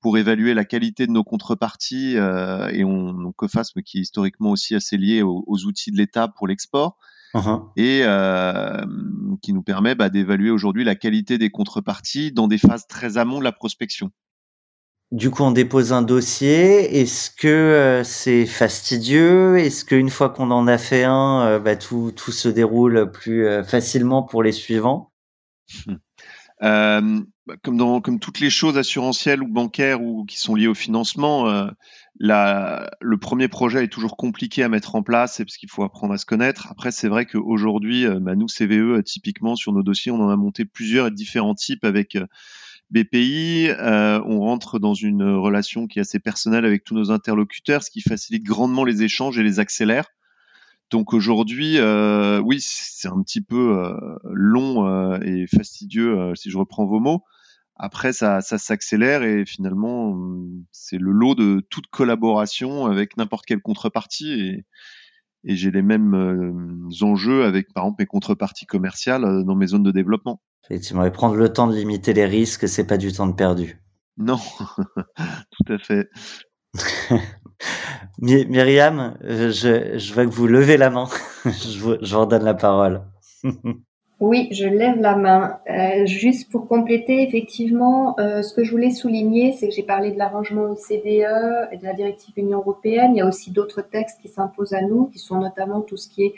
pour 0.00 0.18
évaluer 0.18 0.54
la 0.54 0.64
qualité 0.64 1.06
de 1.06 1.12
nos 1.12 1.24
contreparties 1.24 2.16
euh, 2.16 2.68
et 2.68 2.84
on, 2.84 3.12
donc 3.12 3.36
COFASM 3.36 3.82
qui 3.82 3.98
est 3.98 4.02
historiquement 4.02 4.50
aussi 4.50 4.74
assez 4.74 4.96
lié 4.96 5.22
aux, 5.22 5.44
outils 5.66 5.92
de 5.92 5.96
l'État 5.96 6.28
pour 6.28 6.46
l'export. 6.46 6.96
Uh-huh. 7.34 7.70
Et 7.76 8.00
euh, 8.02 8.84
qui 9.40 9.52
nous 9.52 9.62
permet 9.62 9.94
bah, 9.94 10.08
d'évaluer 10.08 10.50
aujourd'hui 10.50 10.82
la 10.82 10.96
qualité 10.96 11.38
des 11.38 11.50
contreparties 11.50 12.32
dans 12.32 12.48
des 12.48 12.58
phases 12.58 12.88
très 12.88 13.18
amont 13.18 13.38
de 13.38 13.44
la 13.44 13.52
prospection. 13.52 14.10
Du 15.12 15.30
coup, 15.30 15.42
on 15.42 15.50
dépose 15.50 15.92
un 15.92 16.02
dossier. 16.02 17.00
Est-ce 17.00 17.32
que 17.32 17.48
euh, 17.48 18.04
c'est 18.04 18.46
fastidieux? 18.46 19.58
Est-ce 19.58 19.84
qu'une 19.84 20.08
fois 20.08 20.30
qu'on 20.30 20.52
en 20.52 20.68
a 20.68 20.78
fait 20.78 21.02
un, 21.02 21.42
euh, 21.46 21.58
bah, 21.58 21.74
tout, 21.74 22.12
tout 22.14 22.30
se 22.30 22.48
déroule 22.48 23.10
plus 23.10 23.44
euh, 23.44 23.64
facilement 23.64 24.22
pour 24.22 24.44
les 24.44 24.52
suivants? 24.52 25.12
Euh, 26.62 27.20
comme 27.62 27.76
dans 27.76 28.00
comme 28.00 28.18
toutes 28.18 28.40
les 28.40 28.50
choses 28.50 28.76
assurantielles 28.78 29.42
ou 29.42 29.48
bancaires 29.48 30.02
ou 30.02 30.24
qui 30.24 30.38
sont 30.38 30.54
liées 30.54 30.66
au 30.66 30.74
financement, 30.74 31.48
euh, 31.48 31.66
la, 32.18 32.90
le 33.00 33.18
premier 33.18 33.48
projet 33.48 33.84
est 33.84 33.88
toujours 33.88 34.16
compliqué 34.16 34.62
à 34.62 34.68
mettre 34.68 34.94
en 34.94 35.02
place 35.02 35.38
parce 35.38 35.56
qu'il 35.56 35.70
faut 35.70 35.82
apprendre 35.82 36.14
à 36.14 36.18
se 36.18 36.26
connaître. 36.26 36.68
Après, 36.70 36.92
c'est 36.92 37.08
vrai 37.08 37.26
qu'aujourd'hui, 37.26 38.06
euh, 38.06 38.18
bah, 38.20 38.34
nous 38.34 38.48
CVE, 38.48 38.98
euh, 38.98 39.02
typiquement 39.02 39.56
sur 39.56 39.72
nos 39.72 39.82
dossiers, 39.82 40.12
on 40.12 40.20
en 40.20 40.28
a 40.28 40.36
monté 40.36 40.64
plusieurs 40.64 41.08
et 41.08 41.10
différents 41.10 41.54
types 41.54 41.84
avec 41.84 42.18
BPI. 42.90 43.70
on 43.78 44.40
rentre 44.40 44.78
dans 44.78 44.94
une 44.94 45.22
relation 45.22 45.86
qui 45.86 45.98
est 45.98 46.02
assez 46.02 46.18
personnelle 46.18 46.64
avec 46.64 46.84
tous 46.84 46.94
nos 46.94 47.10
interlocuteurs, 47.10 47.82
ce 47.82 47.90
qui 47.90 48.00
facilite 48.00 48.42
grandement 48.42 48.84
les 48.84 49.02
échanges 49.02 49.38
et 49.38 49.42
les 49.42 49.60
accélère. 49.60 50.06
Donc 50.90 51.12
aujourd'hui, 51.12 51.78
euh, 51.78 52.40
oui, 52.40 52.58
c'est 52.60 53.08
un 53.08 53.22
petit 53.22 53.40
peu 53.40 53.78
euh, 53.78 54.18
long 54.24 54.88
euh, 54.88 55.20
et 55.22 55.46
fastidieux, 55.46 56.34
si 56.34 56.50
je 56.50 56.58
reprends 56.58 56.84
vos 56.84 56.98
mots. 56.98 57.22
Après, 57.76 58.12
ça, 58.12 58.40
ça 58.40 58.58
s'accélère 58.58 59.22
et 59.22 59.46
finalement, 59.46 60.14
c'est 60.72 60.98
le 60.98 61.12
lot 61.12 61.34
de 61.34 61.64
toute 61.70 61.86
collaboration 61.86 62.86
avec 62.86 63.16
n'importe 63.16 63.46
quelle 63.46 63.62
contrepartie. 63.62 64.32
Et, 64.32 64.66
et 65.44 65.56
j'ai 65.56 65.70
les 65.70 65.80
mêmes 65.80 66.90
enjeux 67.00 67.44
avec, 67.44 67.72
par 67.72 67.84
exemple, 67.84 68.02
mes 68.02 68.06
contreparties 68.06 68.66
commerciales 68.66 69.44
dans 69.44 69.54
mes 69.54 69.68
zones 69.68 69.84
de 69.84 69.92
développement. 69.92 70.42
Effectivement, 70.64 71.04
et 71.04 71.10
prendre 71.10 71.36
le 71.36 71.50
temps 71.50 71.68
de 71.68 71.74
limiter 71.74 72.12
les 72.12 72.26
risques, 72.26 72.68
c'est 72.68 72.86
pas 72.86 72.98
du 72.98 73.12
temps 73.12 73.26
de 73.26 73.32
perdu. 73.32 73.80
Non, 74.18 74.36
tout 75.16 75.72
à 75.72 75.78
fait. 75.78 76.10
Myriam, 78.20 79.16
euh, 79.24 79.50
je, 79.50 80.14
vois 80.14 80.24
que 80.24 80.30
vous 80.30 80.46
levez 80.46 80.76
la 80.76 80.90
main. 80.90 81.06
je, 81.44 81.78
vous, 81.78 82.20
redonne 82.20 82.44
la 82.44 82.54
parole. 82.54 83.02
oui, 84.20 84.48
je 84.52 84.66
lève 84.66 84.98
la 85.00 85.16
main. 85.16 85.58
Euh, 85.68 86.06
juste 86.06 86.50
pour 86.50 86.68
compléter, 86.68 87.22
effectivement, 87.22 88.18
euh, 88.20 88.42
ce 88.42 88.54
que 88.54 88.62
je 88.62 88.70
voulais 88.70 88.90
souligner, 88.90 89.52
c'est 89.52 89.68
que 89.68 89.74
j'ai 89.74 89.82
parlé 89.82 90.12
de 90.12 90.18
l'arrangement 90.18 90.64
OCDE 90.64 91.68
et 91.72 91.76
de 91.78 91.84
la 91.84 91.94
directive 91.94 92.34
Union 92.36 92.58
européenne. 92.58 93.12
Il 93.14 93.18
y 93.18 93.22
a 93.22 93.26
aussi 93.26 93.50
d'autres 93.50 93.82
textes 93.82 94.20
qui 94.20 94.28
s'imposent 94.28 94.74
à 94.74 94.82
nous, 94.82 95.06
qui 95.06 95.18
sont 95.18 95.40
notamment 95.40 95.80
tout 95.80 95.96
ce 95.96 96.08
qui 96.08 96.24
est 96.24 96.34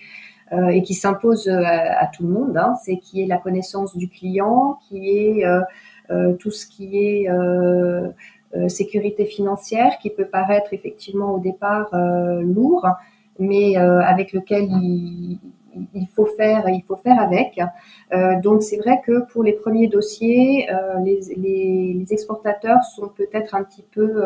et 0.70 0.82
qui 0.82 0.92
s'imposent 0.92 1.48
à, 1.48 2.06
tout 2.14 2.24
le 2.24 2.28
monde. 2.28 2.58
Hein, 2.58 2.74
c'est 2.84 2.98
qui 2.98 3.22
est 3.22 3.26
la 3.26 3.38
connaissance 3.38 3.96
du 3.96 4.10
client, 4.10 4.78
qui 4.86 5.08
est 5.08 5.44
tout 6.38 6.50
ce 6.50 6.66
qui 6.66 6.98
est 6.98 7.26
sécurité 8.68 9.24
financière 9.24 9.98
qui 10.00 10.10
peut 10.10 10.26
paraître 10.26 10.72
effectivement 10.74 11.34
au 11.34 11.38
départ 11.38 11.88
euh, 11.94 12.40
lourd, 12.42 12.86
mais 13.38 13.78
euh, 13.78 14.00
avec 14.00 14.32
lequel 14.32 14.64
il, 14.64 15.38
il, 15.94 16.06
faut 16.08 16.26
faire, 16.26 16.68
il 16.68 16.82
faut 16.82 16.96
faire 16.96 17.18
avec. 17.20 17.60
donc 18.42 18.62
c'est 18.62 18.76
vrai 18.76 19.00
que 19.04 19.24
pour 19.32 19.42
les 19.42 19.54
premiers 19.54 19.88
dossiers, 19.88 20.66
les, 21.02 21.20
les, 21.36 21.94
les, 21.94 22.12
exportateurs 22.12 22.82
sont 22.84 23.08
peut-être 23.08 23.54
un 23.54 23.64
petit 23.64 23.84
peu 23.90 24.22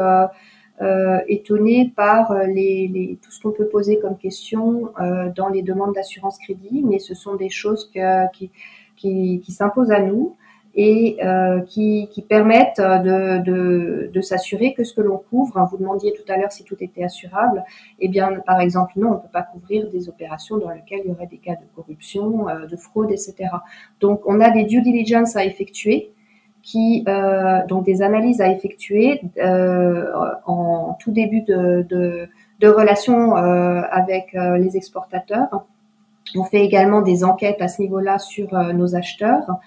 euh, 0.82 1.20
étonnés 1.26 1.90
par 1.96 2.34
les, 2.34 2.86
les, 2.88 3.18
tout 3.22 3.30
ce 3.30 3.40
qu'on 3.40 3.52
peut 3.52 3.66
poser 3.66 3.98
comme 3.98 4.18
question 4.18 4.92
euh, 5.00 5.30
dans 5.34 5.48
les 5.48 5.62
demandes 5.62 5.94
d'assurance 5.94 6.36
crédit, 6.36 6.82
mais 6.84 6.98
ce 6.98 7.14
sont 7.14 7.34
des 7.34 7.48
choses 7.48 7.90
que, 7.94 8.30
qui, 8.32 8.50
qui, 8.94 9.40
qui 9.42 9.52
s'imposent 9.52 9.90
à 9.90 10.00
nous 10.00 10.36
et 10.76 11.16
euh, 11.24 11.60
qui, 11.62 12.08
qui, 12.12 12.20
permettent 12.20 12.80
de, 12.80 13.42
de, 13.42 14.10
de 14.12 14.20
s'assurer 14.20 14.74
que 14.74 14.84
ce 14.84 14.92
que 14.92 15.00
l'on 15.00 15.16
couvre, 15.16 15.66
vous 15.70 15.78
demandiez 15.78 16.12
tout 16.12 16.30
à 16.30 16.36
l'heure 16.36 16.52
si 16.52 16.64
tout 16.64 16.76
était 16.80 17.02
assurable, 17.02 17.64
eh 17.98 18.08
bien, 18.08 18.40
par 18.46 18.60
exemple, 18.60 18.92
non, 18.96 19.08
on 19.08 19.14
ne 19.14 19.18
peut 19.18 19.32
pas 19.32 19.42
couvrir 19.42 19.90
des 19.90 20.08
opérations 20.10 20.58
dans 20.58 20.70
lesquelles 20.70 21.00
il 21.04 21.10
y 21.10 21.14
aurait 21.14 21.26
des 21.26 21.38
cas 21.38 21.54
de 21.54 21.64
corruption, 21.74 22.48
euh, 22.48 22.66
de 22.66 22.76
fraude, 22.76 23.10
etc. 23.10 23.34
Donc, 24.00 24.20
on 24.26 24.38
a 24.40 24.50
des 24.50 24.64
due 24.64 24.82
diligence 24.82 25.34
à 25.34 25.44
effectuer, 25.44 26.12
qui 26.66 27.04
euh, 27.06 27.64
donc 27.68 27.84
des 27.84 28.02
analyses 28.02 28.40
à 28.40 28.50
effectuer 28.50 29.22
euh, 29.38 30.12
en 30.46 30.94
tout 30.98 31.12
début 31.12 31.42
de, 31.42 31.86
de, 31.88 32.28
de 32.58 32.68
relation 32.68 33.36
euh, 33.36 33.82
avec 33.88 34.34
euh, 34.34 34.58
les 34.58 34.76
exportateurs. 34.76 35.64
On 36.34 36.42
fait 36.42 36.64
également 36.64 37.02
des 37.02 37.22
enquêtes 37.22 37.62
à 37.62 37.68
ce 37.68 37.80
niveau-là 37.80 38.18
sur 38.18 38.52
nos 38.74 38.96
acheteurs. 38.96 39.60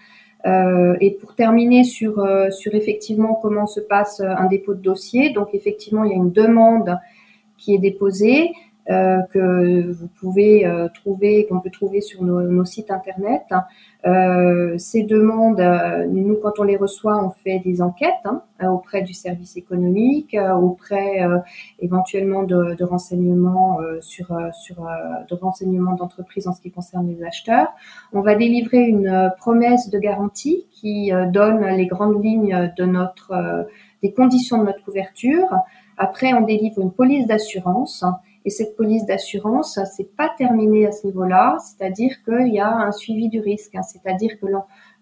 Euh, 0.45 0.95
et 1.01 1.11
pour 1.11 1.35
terminer 1.35 1.83
sur, 1.83 2.19
euh, 2.19 2.49
sur 2.49 2.73
effectivement 2.73 3.35
comment 3.41 3.65
se 3.65 3.81
passe 3.81 4.21
un 4.21 4.45
dépôt 4.45 4.73
de 4.73 4.81
dossier, 4.81 5.31
donc 5.31 5.49
effectivement 5.53 6.05
il 6.05 6.11
y 6.11 6.13
a 6.13 6.17
une 6.17 6.31
demande 6.31 6.97
qui 7.57 7.75
est 7.75 7.79
déposée. 7.79 8.51
Euh, 8.89 9.21
que 9.31 9.91
vous 9.91 10.07
pouvez 10.19 10.65
euh, 10.65 10.87
trouver, 10.91 11.45
qu'on 11.45 11.59
peut 11.59 11.69
trouver 11.69 12.01
sur 12.01 12.23
nos, 12.23 12.41
nos 12.41 12.65
sites 12.65 12.89
internet. 12.89 13.43
Euh, 14.07 14.79
ces 14.79 15.03
demandes, 15.03 15.61
nous, 16.09 16.37
quand 16.37 16.57
on 16.57 16.63
les 16.63 16.75
reçoit, 16.75 17.23
on 17.23 17.29
fait 17.29 17.59
des 17.59 17.83
enquêtes 17.83 18.25
hein, 18.25 18.41
auprès 18.67 19.03
du 19.03 19.13
service 19.13 19.57
économique, 19.57 20.35
auprès 20.59 21.19
éventuellement 21.79 22.43
de, 22.43 22.73
de 22.73 22.83
renseignements 22.83 23.79
sur, 23.99 24.35
sur 24.53 24.87
de 25.29 25.35
renseignements 25.35 25.95
d'entreprise 25.95 26.47
en 26.47 26.53
ce 26.53 26.61
qui 26.61 26.71
concerne 26.71 27.07
les 27.07 27.23
acheteurs. 27.23 27.67
On 28.13 28.21
va 28.21 28.35
délivrer 28.35 28.87
une 28.87 29.31
promesse 29.37 29.89
de 29.89 29.99
garantie 29.99 30.65
qui 30.71 31.11
donne 31.31 31.65
les 31.65 31.85
grandes 31.85 32.23
lignes 32.23 32.73
de 32.77 32.85
notre 32.85 33.67
des 34.01 34.13
conditions 34.13 34.59
de 34.59 34.63
notre 34.63 34.83
couverture. 34.83 35.49
Après, 35.97 36.33
on 36.33 36.41
délivre 36.41 36.79
une 36.79 36.91
police 36.91 37.27
d'assurance 37.27 38.05
et 38.45 38.49
cette 38.49 38.75
police 38.75 39.05
d'assurance, 39.05 39.79
c'est 39.95 40.15
pas 40.15 40.29
terminé 40.37 40.87
à 40.87 40.91
ce 40.91 41.05
niveau-là, 41.07 41.57
c'est-à-dire 41.59 42.11
qu'il 42.23 42.53
y 42.53 42.59
a 42.59 42.73
un 42.73 42.91
suivi 42.91 43.29
du 43.29 43.39
risque, 43.39 43.75
hein. 43.75 43.81
c'est-à-dire 43.83 44.39
que 44.39 44.47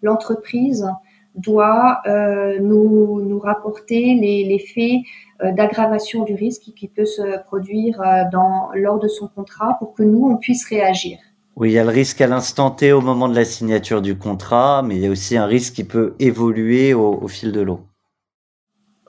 l'entreprise 0.02 0.88
doit 1.36 2.02
euh, 2.08 2.60
nous, 2.60 3.40
rapporter 3.40 4.16
les, 4.16 4.60
faits 4.60 5.02
euh, 5.44 5.54
d'aggravation 5.54 6.24
du 6.24 6.34
risque 6.34 6.64
qui 6.76 6.88
peut 6.88 7.06
se 7.06 7.44
produire 7.46 8.02
euh, 8.02 8.24
lors 8.76 9.00
de 9.00 9.08
son 9.08 9.28
contrat 9.28 9.78
pour 9.80 9.94
que 9.94 10.04
nous, 10.04 10.28
on 10.28 10.38
puisse 10.38 10.66
réagir. 10.68 11.20
Oui, 11.56 11.70
il 11.70 11.74
y 11.74 11.80
a 11.80 11.84
le 11.84 11.90
risque 11.90 12.22
à 12.22 12.28
l'instant 12.28 12.72
T 12.72 12.92
au 12.92 13.02
moment 13.02 13.28
de 13.28 13.36
la 13.36 13.46
signature 13.46 14.02
du 14.02 14.18
contrat, 14.18 14.84
mais 14.84 14.96
il 14.96 15.02
y 15.02 15.08
a 15.08 15.10
aussi 15.10 15.38
un 15.38 15.46
risque 15.46 15.74
qui 15.74 15.84
peut 15.84 16.16
évoluer 16.20 16.94
au 16.94 17.28
fil 17.28 17.52
de 17.52 17.62
l'eau. 17.62 17.82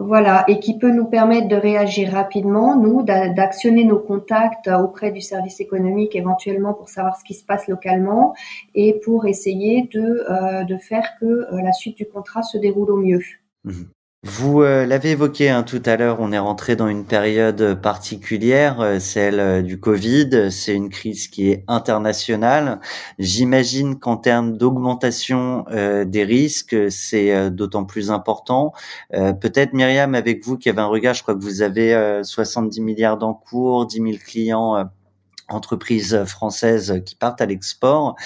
Voilà, 0.00 0.44
et 0.46 0.60
qui 0.60 0.78
peut 0.78 0.92
nous 0.92 1.06
permettre 1.06 1.48
de 1.48 1.56
réagir 1.56 2.12
rapidement, 2.12 2.76
nous, 2.76 3.02
d'actionner 3.02 3.82
nos 3.82 3.98
contacts 3.98 4.68
auprès 4.68 5.10
du 5.10 5.20
service 5.20 5.60
économique 5.60 6.14
éventuellement 6.14 6.72
pour 6.72 6.88
savoir 6.88 7.16
ce 7.16 7.24
qui 7.24 7.34
se 7.34 7.44
passe 7.44 7.66
localement 7.66 8.32
et 8.76 9.00
pour 9.04 9.26
essayer 9.26 9.88
de, 9.92 10.24
euh, 10.30 10.62
de 10.62 10.76
faire 10.76 11.18
que 11.18 11.26
euh, 11.26 11.62
la 11.62 11.72
suite 11.72 11.96
du 11.96 12.06
contrat 12.06 12.42
se 12.42 12.58
déroule 12.58 12.92
au 12.92 12.96
mieux. 12.96 13.22
Mmh 13.64 13.82
vous 14.24 14.62
euh, 14.62 14.84
l'avez 14.84 15.12
évoqué 15.12 15.48
hein, 15.48 15.62
tout 15.62 15.80
à 15.86 15.96
l'heure, 15.96 16.16
on 16.18 16.32
est 16.32 16.38
rentré 16.40 16.74
dans 16.74 16.88
une 16.88 17.04
période 17.04 17.80
particulière, 17.80 18.80
euh, 18.80 18.98
celle 18.98 19.38
euh, 19.38 19.62
du 19.62 19.78
Covid. 19.78 20.50
C'est 20.50 20.74
une 20.74 20.88
crise 20.88 21.28
qui 21.28 21.50
est 21.50 21.62
internationale. 21.68 22.80
J'imagine 23.20 23.96
qu'en 24.00 24.16
termes 24.16 24.56
d'augmentation 24.56 25.64
des 25.70 26.24
risques, 26.24 26.76
c'est 26.90 27.50
d'autant 27.50 27.84
plus 27.84 28.10
important. 28.10 28.72
Peut-être 29.10 29.72
Myriam, 29.72 30.14
avec 30.14 30.44
vous 30.44 30.56
qui 30.56 30.68
avez 30.68 30.80
un 30.80 30.86
regard, 30.86 31.14
je 31.14 31.22
crois 31.22 31.34
que 31.34 31.42
vous 31.42 31.62
avez 31.62 32.20
70 32.22 32.80
milliards 32.80 33.18
d'encours, 33.18 33.86
10 33.86 33.96
000 33.96 34.08
clients, 34.24 34.88
entreprises 35.48 36.24
françaises 36.26 37.02
qui 37.04 37.14
partent 37.16 37.40
à 37.40 37.46
l'export. 37.46 38.16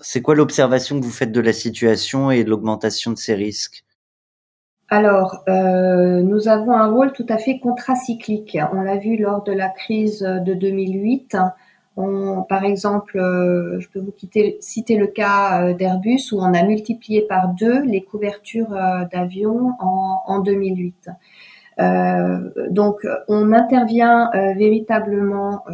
c'est 0.00 0.22
quoi 0.22 0.34
l'observation 0.34 0.98
que 1.00 1.04
vous 1.04 1.10
faites 1.10 1.32
de 1.32 1.40
la 1.40 1.52
situation 1.52 2.30
et 2.30 2.44
de 2.44 2.50
l'augmentation 2.50 3.12
de 3.12 3.18
ces 3.18 3.34
risques? 3.34 3.84
Alors, 4.92 5.42
euh, 5.48 6.20
nous 6.20 6.48
avons 6.48 6.72
un 6.72 6.92
rôle 6.92 7.12
tout 7.12 7.24
à 7.30 7.38
fait 7.38 7.58
contracyclique. 7.58 8.58
On 8.74 8.82
l'a 8.82 8.98
vu 8.98 9.16
lors 9.16 9.42
de 9.42 9.50
la 9.50 9.70
crise 9.70 10.20
de 10.20 10.52
2008. 10.52 11.34
par 11.96 12.62
exemple, 12.62 13.18
euh, 13.18 13.80
je 13.80 13.88
peux 13.88 14.00
vous 14.00 14.12
citer 14.60 14.96
le 14.98 15.06
cas 15.06 15.62
euh, 15.62 15.72
d'Airbus 15.72 16.32
où 16.32 16.40
on 16.40 16.52
a 16.52 16.62
multiplié 16.62 17.22
par 17.22 17.48
deux 17.48 17.80
les 17.84 18.02
couvertures 18.02 18.76
d'avions 19.10 19.72
en, 19.80 20.40
2008. 20.40 21.08
donc, 22.68 23.06
on 23.28 23.50
intervient 23.54 24.30
véritablement 24.58 25.64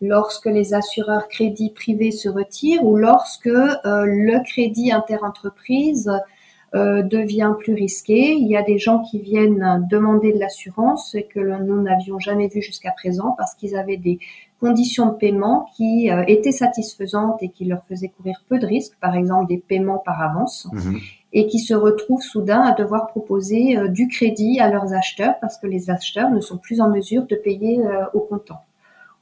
lorsque 0.00 0.46
les 0.46 0.74
assureurs 0.74 1.28
crédits 1.28 1.70
privés 1.70 2.10
se 2.10 2.28
retirent 2.28 2.84
ou 2.84 2.96
lorsque 2.96 3.44
le 3.44 4.42
crédit 4.42 4.90
interentreprise 4.90 6.10
euh, 6.74 7.02
devient 7.02 7.54
plus 7.58 7.72
risqué. 7.72 8.34
Il 8.34 8.46
y 8.46 8.54
a 8.54 8.62
des 8.62 8.78
gens 8.78 9.02
qui 9.02 9.20
viennent 9.20 9.86
demander 9.90 10.34
de 10.34 10.38
l'assurance 10.38 11.16
que 11.30 11.40
nous 11.40 11.80
n'avions 11.80 12.18
jamais 12.18 12.48
vu 12.48 12.60
jusqu'à 12.60 12.90
présent 12.90 13.34
parce 13.38 13.54
qu'ils 13.54 13.74
avaient 13.74 13.96
des 13.96 14.18
conditions 14.60 15.06
de 15.06 15.14
paiement 15.14 15.70
qui 15.76 16.10
euh, 16.10 16.24
étaient 16.26 16.52
satisfaisantes 16.52 17.42
et 17.42 17.48
qui 17.48 17.64
leur 17.64 17.82
faisaient 17.86 18.08
courir 18.08 18.44
peu 18.50 18.58
de 18.58 18.66
risques, 18.66 18.98
par 19.00 19.14
exemple 19.14 19.48
des 19.48 19.56
paiements 19.56 20.02
par 20.04 20.20
avance, 20.20 20.68
mhm. 20.72 20.98
et 21.32 21.46
qui 21.46 21.58
se 21.58 21.72
retrouvent 21.72 22.20
soudain 22.20 22.60
à 22.60 22.74
devoir 22.74 23.06
proposer 23.06 23.78
euh, 23.78 23.88
du 23.88 24.06
crédit 24.08 24.60
à 24.60 24.68
leurs 24.68 24.92
acheteurs 24.92 25.40
parce 25.40 25.56
que 25.56 25.66
les 25.66 25.88
acheteurs 25.88 26.30
ne 26.30 26.40
sont 26.40 26.58
plus 26.58 26.82
en 26.82 26.90
mesure 26.90 27.26
de 27.26 27.36
payer 27.36 27.80
au 28.12 28.20
comptant, 28.20 28.60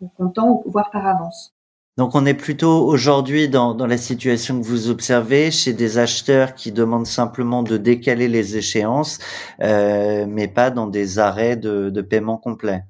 au 0.03 0.09
comptant 0.09 0.63
ou 0.65 0.71
voire 0.71 0.91
par 0.91 1.07
avance. 1.07 1.56
Donc 1.97 2.15
on 2.15 2.27
est 2.27 2.35
plutôt 2.35 2.87
aujourd'hui 2.87 3.49
dans, 3.49 3.75
la 3.75 3.97
situation 3.97 4.61
que 4.61 4.67
vous 4.67 4.91
observez 4.91 5.51
chez 5.51 5.73
des 5.73 5.97
acheteurs 5.97 6.55
qui 6.55 6.71
demandent 6.71 7.07
simplement 7.07 7.63
de 7.63 7.79
décaler 7.79 8.29
les 8.29 8.59
échéances, 8.59 9.19
euh, 9.63 10.27
mais 10.29 10.47
pas 10.47 10.71
dans 10.71 10.87
des 10.87 11.19
arrêts 11.19 11.57
de, 11.57 11.89
de 11.89 12.01
paiement 12.03 12.37
complet. 12.37 12.85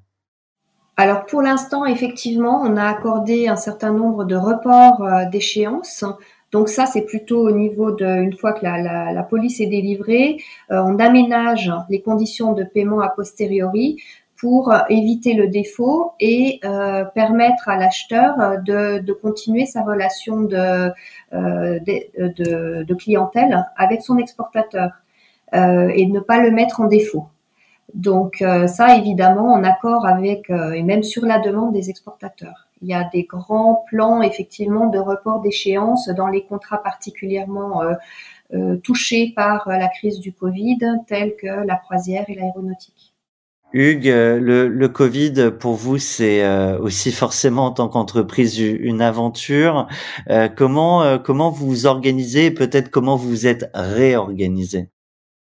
Alors 0.97 1.25
pour 1.25 1.41
l'instant, 1.41 1.85
effectivement, 1.85 2.61
on 2.61 2.75
a 2.75 2.83
accordé 2.83 3.47
un 3.47 3.55
certain 3.55 3.93
nombre 3.93 4.25
de 4.25 4.35
reports 4.35 5.01
euh, 5.01 5.23
d'échéances. 5.31 6.03
Donc 6.51 6.67
ça, 6.67 6.85
c'est 6.85 7.05
plutôt 7.05 7.47
au 7.47 7.51
niveau 7.51 7.91
de, 7.91 8.05
une 8.05 8.35
fois 8.35 8.51
que 8.51 8.63
la 8.63 9.23
police 9.23 9.61
est 9.61 9.67
délivrée, 9.67 10.37
euh, 10.71 10.81
on 10.85 10.99
aménage 10.99 11.71
les 11.89 12.01
conditions 12.01 12.53
de 12.53 12.63
paiement 12.63 12.99
a 12.99 13.09
posteriori 13.09 14.01
pour 14.39 14.73
éviter 14.89 15.33
le 15.33 15.47
défaut 15.47 16.13
et 16.19 16.59
euh, 16.63 17.03
permettre 17.05 17.69
à 17.69 17.77
l'acheteur 17.77 18.61
de, 18.63 18.99
de, 18.99 19.13
continuer 19.13 19.65
sa 19.65 19.83
relation 19.83 20.41
de, 20.41 20.91
euh, 21.33 21.79
de, 21.79 22.83
de, 22.83 22.93
clientèle 22.93 23.65
avec 23.75 24.03
son 24.03 24.17
exportateur 24.17 24.91
euh, 25.55 25.89
et 25.95 26.05
ne 26.05 26.19
pas 26.19 26.39
le 26.39 26.51
mettre 26.51 26.81
en 26.81 26.85
défaut. 26.85 27.27
Donc 27.93 28.41
euh, 28.41 28.67
ça, 28.67 28.97
évidemment, 28.97 29.53
en 29.53 29.63
accord 29.63 30.05
avec 30.05 30.49
euh, 30.49 30.71
et 30.71 30.83
même 30.83 31.03
sur 31.03 31.25
la 31.25 31.39
demande 31.39 31.73
des 31.73 31.89
exportateurs. 31.89 32.67
Il 32.81 32.89
y 32.89 32.93
a 32.93 33.09
des 33.11 33.23
grands 33.23 33.85
plans, 33.87 34.21
effectivement, 34.21 34.87
de 34.87 34.99
report 34.99 35.41
d'échéance 35.41 36.09
dans 36.09 36.27
les 36.27 36.43
contrats 36.43 36.83
particulièrement 36.83 37.81
euh, 38.53 38.75
touchés 38.77 39.33
par 39.35 39.67
la 39.67 39.87
crise 39.87 40.19
du 40.19 40.31
Covid, 40.31 40.77
tels 41.07 41.35
que 41.37 41.47
la 41.47 41.75
croisière 41.75 42.25
et 42.27 42.35
l'aéronautique. 42.35 43.06
Hugues, 43.73 44.07
euh, 44.09 44.39
le, 44.69 44.87
Covid, 44.87 45.51
pour 45.59 45.75
vous, 45.75 45.97
c'est 45.97 46.43
euh, 46.43 46.79
aussi 46.79 47.11
forcément 47.11 47.65
en 47.65 47.71
tant 47.71 47.89
qu'entreprise 47.89 48.59
une 48.59 49.01
aventure. 49.01 49.87
Euh, 50.29 50.47
comment, 50.47 51.19
comment 51.19 51.51
vous 51.51 51.67
vous 51.67 51.85
organisez 51.85 52.51
peut-être 52.51 52.89
comment 52.89 53.17
vous 53.17 53.29
vous 53.29 53.47
êtes 53.47 53.69
réorganisé? 53.73 54.89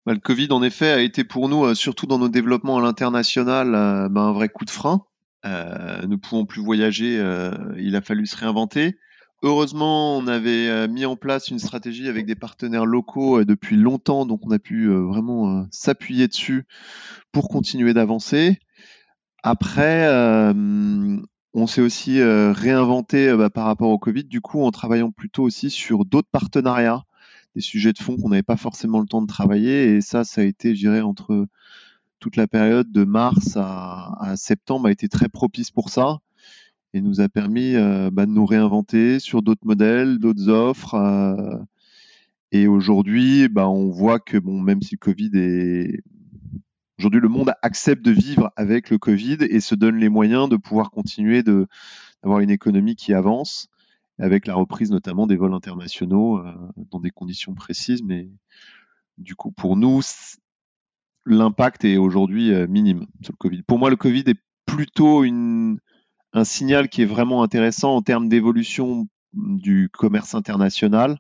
Bah, 0.06 0.14
Le 0.14 0.20
Covid, 0.20 0.50
en 0.52 0.62
effet, 0.62 0.92
a 0.92 1.02
été 1.02 1.24
pour 1.24 1.50
nous, 1.50 1.74
surtout 1.74 2.06
dans 2.06 2.20
nos 2.20 2.30
développements 2.30 2.78
à 2.78 2.82
l'international, 2.82 3.72
bah, 4.12 4.22
un 4.22 4.34
vrai 4.34 4.50
coup 4.50 4.66
de 4.66 4.70
frein. 4.70 5.06
Euh, 5.46 6.06
ne 6.06 6.16
pouvons 6.16 6.46
plus 6.46 6.62
voyager, 6.62 7.16
il 7.78 7.96
a 7.96 8.02
fallu 8.02 8.26
se 8.28 8.38
réinventer. 8.38 8.96
Heureusement, 9.46 10.18
on 10.18 10.28
avait 10.28 10.88
mis 10.88 11.06
en 11.06 11.18
place 11.18 11.50
une 11.50 11.60
stratégie 11.60 12.08
avec 12.08 12.26
des 12.26 12.34
partenaires 12.36 12.86
locaux 12.86 13.44
depuis 13.44 13.76
longtemps, 13.76 14.26
donc 14.26 14.40
on 14.44 14.52
a 14.52 14.58
pu 14.58 14.88
vraiment 14.88 15.68
s'appuyer 15.70 16.30
dessus 16.30 16.66
pour 17.34 17.50
continuer 17.50 17.94
d'avancer. 17.94 18.58
Après, 19.44 20.08
on 21.54 21.68
s'est 21.68 21.82
aussi 21.82 22.24
réinventé 22.24 23.36
bah, 23.36 23.50
par 23.50 23.66
rapport 23.66 23.90
au 23.90 24.00
Covid, 24.00 24.24
du 24.24 24.40
coup 24.40 24.64
en 24.64 24.72
travaillant 24.72 25.12
plutôt 25.12 25.44
aussi 25.44 25.70
sur 25.70 26.06
d'autres 26.06 26.30
partenariats, 26.32 27.04
des 27.54 27.62
sujets 27.62 27.92
de 27.92 28.00
fond 28.00 28.16
qu'on 28.16 28.30
n'avait 28.30 28.44
pas 28.44 28.56
forcément 28.56 29.02
le 29.02 29.08
temps 29.08 29.22
de 29.22 29.28
travailler, 29.28 29.96
et 29.96 30.00
ça, 30.00 30.24
ça 30.24 30.40
a 30.40 30.46
été, 30.46 30.74
je 30.74 30.80
dirais, 30.80 31.02
entre 31.02 31.48
toute 32.22 32.38
la 32.38 32.48
période 32.48 32.90
de 32.94 33.04
mars 33.04 33.58
à 33.58 34.36
septembre 34.38 34.88
a 34.88 34.92
été 34.92 35.10
très 35.10 35.28
propice 35.28 35.70
pour 35.70 35.90
ça 35.90 36.20
et 36.94 37.02
nous 37.02 37.22
a 37.22 37.30
permis 37.30 37.76
euh, 37.76 38.12
bah, 38.12 38.26
de 38.26 38.32
nous 38.32 38.46
réinventer 38.46 39.20
sur 39.20 39.42
d'autres 39.42 39.66
modèles, 39.66 40.20
d'autres 40.20 40.50
offres. 40.50 40.94
Euh, 40.94 41.58
et 42.52 42.68
aujourd'hui, 42.68 43.50
bah, 43.50 43.68
on 43.68 43.90
voit 43.90 44.20
que 44.20 44.38
bon, 44.38 44.62
même 44.62 44.82
si 44.82 44.96
le 44.96 45.00
Covid 45.00 45.32
est 45.34 46.04
aujourd'hui 47.00 47.20
le 47.20 47.30
monde 47.30 47.52
accepte 47.64 48.06
de 48.06 48.12
vivre 48.12 48.52
avec 48.56 48.92
le 48.92 49.00
Covid 49.00 49.40
et 49.42 49.60
se 49.60 49.74
donne 49.74 49.98
les 49.98 50.10
moyens 50.10 50.48
de 50.48 50.56
pouvoir 50.56 50.92
continuer 50.92 51.42
de 51.42 51.68
d'avoir 52.22 52.40
une 52.40 52.52
économie 52.52 52.96
qui 52.96 53.14
avance 53.14 53.68
avec 54.20 54.46
la 54.46 54.54
reprise 54.54 54.92
notamment 54.92 55.28
des 55.28 55.36
vols 55.36 55.54
internationaux 55.54 56.38
euh, 56.38 56.54
dans 56.92 57.00
des 57.00 57.10
conditions 57.10 57.56
précises. 57.56 58.04
Mais 58.04 58.30
du 59.18 59.36
coup, 59.36 59.52
pour 59.52 59.76
nous, 59.76 60.02
l'impact 61.26 61.84
est 61.84 61.98
aujourd'hui 61.98 62.52
minime 62.68 63.08
sur 63.22 63.34
le 63.34 63.38
Covid. 63.38 63.64
Pour 63.64 63.80
moi, 63.80 63.90
le 63.90 63.96
Covid 63.96 64.24
est 64.28 64.40
plutôt 64.66 65.24
une 65.24 65.80
un 66.34 66.44
signal 66.44 66.90
qui 66.90 67.02
est 67.02 67.06
vraiment 67.06 67.44
intéressant 67.44 67.96
en 67.96 68.02
termes 68.02 68.28
d'évolution 68.28 69.08
du 69.34 69.90
commerce 69.92 70.36
international. 70.36 71.18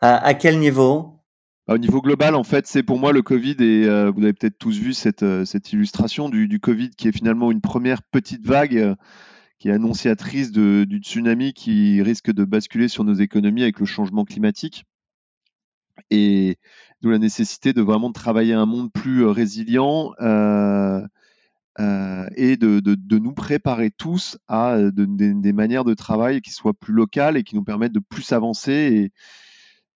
À, 0.00 0.34
quel 0.34 0.58
niveau? 0.58 1.20
Bah, 1.66 1.74
Au 1.74 1.78
niveau 1.78 2.00
global, 2.00 2.34
en 2.34 2.42
fait, 2.42 2.66
c'est 2.66 2.82
pour 2.82 2.98
moi 2.98 3.12
le 3.12 3.22
Covid, 3.22 3.56
et 3.60 3.84
euh, 3.86 4.10
vous 4.10 4.22
avez 4.22 4.32
peut-être 4.32 4.58
tous 4.58 4.78
vu 4.78 4.94
cette, 4.94 5.22
euh, 5.22 5.44
cette 5.44 5.72
illustration 5.72 6.28
du, 6.28 6.48
du, 6.48 6.58
Covid 6.58 6.90
qui 6.90 7.06
est 7.06 7.12
finalement 7.12 7.52
une 7.52 7.60
première 7.60 8.02
petite 8.02 8.44
vague 8.44 8.76
euh, 8.76 8.96
qui 9.60 9.68
est 9.68 9.72
annonciatrice 9.72 10.50
de, 10.50 10.84
du 10.88 10.98
tsunami 10.98 11.52
qui 11.52 12.02
risque 12.02 12.32
de 12.32 12.44
basculer 12.44 12.88
sur 12.88 13.04
nos 13.04 13.14
économies 13.14 13.62
avec 13.62 13.78
le 13.78 13.86
changement 13.86 14.24
climatique. 14.24 14.86
Et 16.10 16.58
d'où 17.00 17.10
la 17.10 17.18
nécessité 17.18 17.72
de 17.72 17.80
vraiment 17.80 18.10
travailler 18.10 18.54
un 18.54 18.66
monde 18.66 18.92
plus 18.92 19.24
résilient. 19.24 20.14
Euh, 20.20 21.00
euh, 21.80 22.26
et 22.36 22.56
de, 22.56 22.80
de, 22.80 22.94
de, 22.94 23.18
nous 23.18 23.32
préparer 23.32 23.90
tous 23.90 24.36
à 24.46 24.74
euh, 24.74 24.90
des 24.92 25.52
manières 25.52 25.84
de 25.84 25.94
travail 25.94 26.42
qui 26.42 26.50
soient 26.50 26.74
plus 26.74 26.92
locales 26.92 27.38
et 27.38 27.44
qui 27.44 27.54
nous 27.54 27.64
permettent 27.64 27.94
de 27.94 28.00
plus 28.00 28.32
avancer. 28.32 28.72
Et 28.72 29.12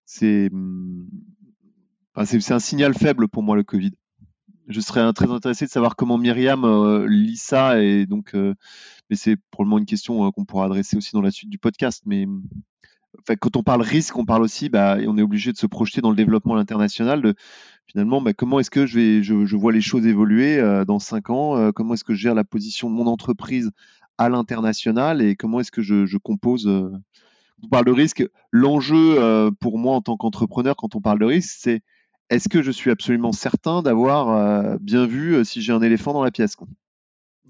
c'est 0.05 0.49
mmh, 0.51 1.05
enfin, 2.15 2.55
un 2.55 2.59
signal 2.59 2.93
faible 2.93 3.27
pour 3.27 3.43
moi 3.43 3.57
le 3.57 3.63
Covid. 3.63 3.91
Je 4.67 4.79
serais 4.79 5.11
très 5.13 5.29
intéressé 5.29 5.65
de 5.65 5.69
savoir 5.69 5.95
comment 5.95 6.17
Myriam 6.17 6.63
euh, 6.63 7.07
lit 7.07 7.37
ça 7.37 7.81
et 7.81 8.05
donc, 8.05 8.33
mais 8.33 9.15
c'est 9.15 9.35
probablement 9.51 9.77
une 9.77 9.85
question 9.85 10.31
qu'on 10.31 10.45
pourra 10.45 10.65
adresser 10.65 10.97
aussi 10.97 11.11
dans 11.11 11.21
la 11.21 11.31
suite 11.31 11.49
du 11.49 11.59
podcast. 11.59 12.03
Mais 12.05 12.25
quand 13.39 13.55
on 13.55 13.63
parle 13.63 13.81
risque, 13.81 14.17
on 14.17 14.25
parle 14.25 14.43
aussi, 14.43 14.69
bah, 14.69 14.97
on 15.07 15.17
est 15.17 15.21
obligé 15.21 15.51
de 15.51 15.57
se 15.57 15.67
projeter 15.67 16.01
dans 16.01 16.09
le 16.09 16.15
développement 16.15 16.57
international. 16.57 17.21
De, 17.21 17.35
finalement, 17.87 18.21
bah, 18.21 18.33
comment 18.33 18.59
est-ce 18.59 18.69
que 18.69 18.85
je, 18.85 18.95
vais, 18.95 19.23
je, 19.23 19.55
vois 19.55 19.71
les 19.71 19.81
choses 19.81 20.05
évoluer 20.05 20.59
euh, 20.59 20.85
dans 20.85 20.99
cinq 20.99 21.29
ans 21.29 21.57
euh, 21.57 21.71
Comment 21.71 21.93
est-ce 21.93 22.03
que 22.03 22.13
je 22.13 22.19
gère 22.19 22.35
la 22.35 22.43
position 22.43 22.89
de 22.89 22.95
mon 22.95 23.07
entreprise 23.07 23.71
à 24.17 24.29
l'international 24.29 25.21
et 25.21 25.35
comment 25.35 25.59
est-ce 25.59 25.71
que 25.71 25.81
je, 25.81 26.05
je 26.05 26.17
compose 26.17 26.67
euh, 26.67 26.91
On 27.63 27.67
parle 27.67 27.85
de 27.85 27.91
risque. 27.91 28.25
L'enjeu 28.51 29.51
pour 29.59 29.77
moi 29.77 29.95
en 29.95 30.01
tant 30.01 30.17
qu'entrepreneur, 30.17 30.75
quand 30.75 30.95
on 30.95 31.01
parle 31.01 31.19
de 31.19 31.25
risque, 31.25 31.55
c'est 31.59 31.81
est-ce 32.29 32.49
que 32.49 32.61
je 32.61 32.71
suis 32.71 32.91
absolument 32.91 33.33
certain 33.33 33.81
d'avoir 33.81 34.79
bien 34.79 35.05
vu 35.05 35.43
si 35.45 35.61
j'ai 35.61 35.73
un 35.73 35.81
éléphant 35.81 36.13
dans 36.13 36.23
la 36.23 36.31
pièce 36.31 36.55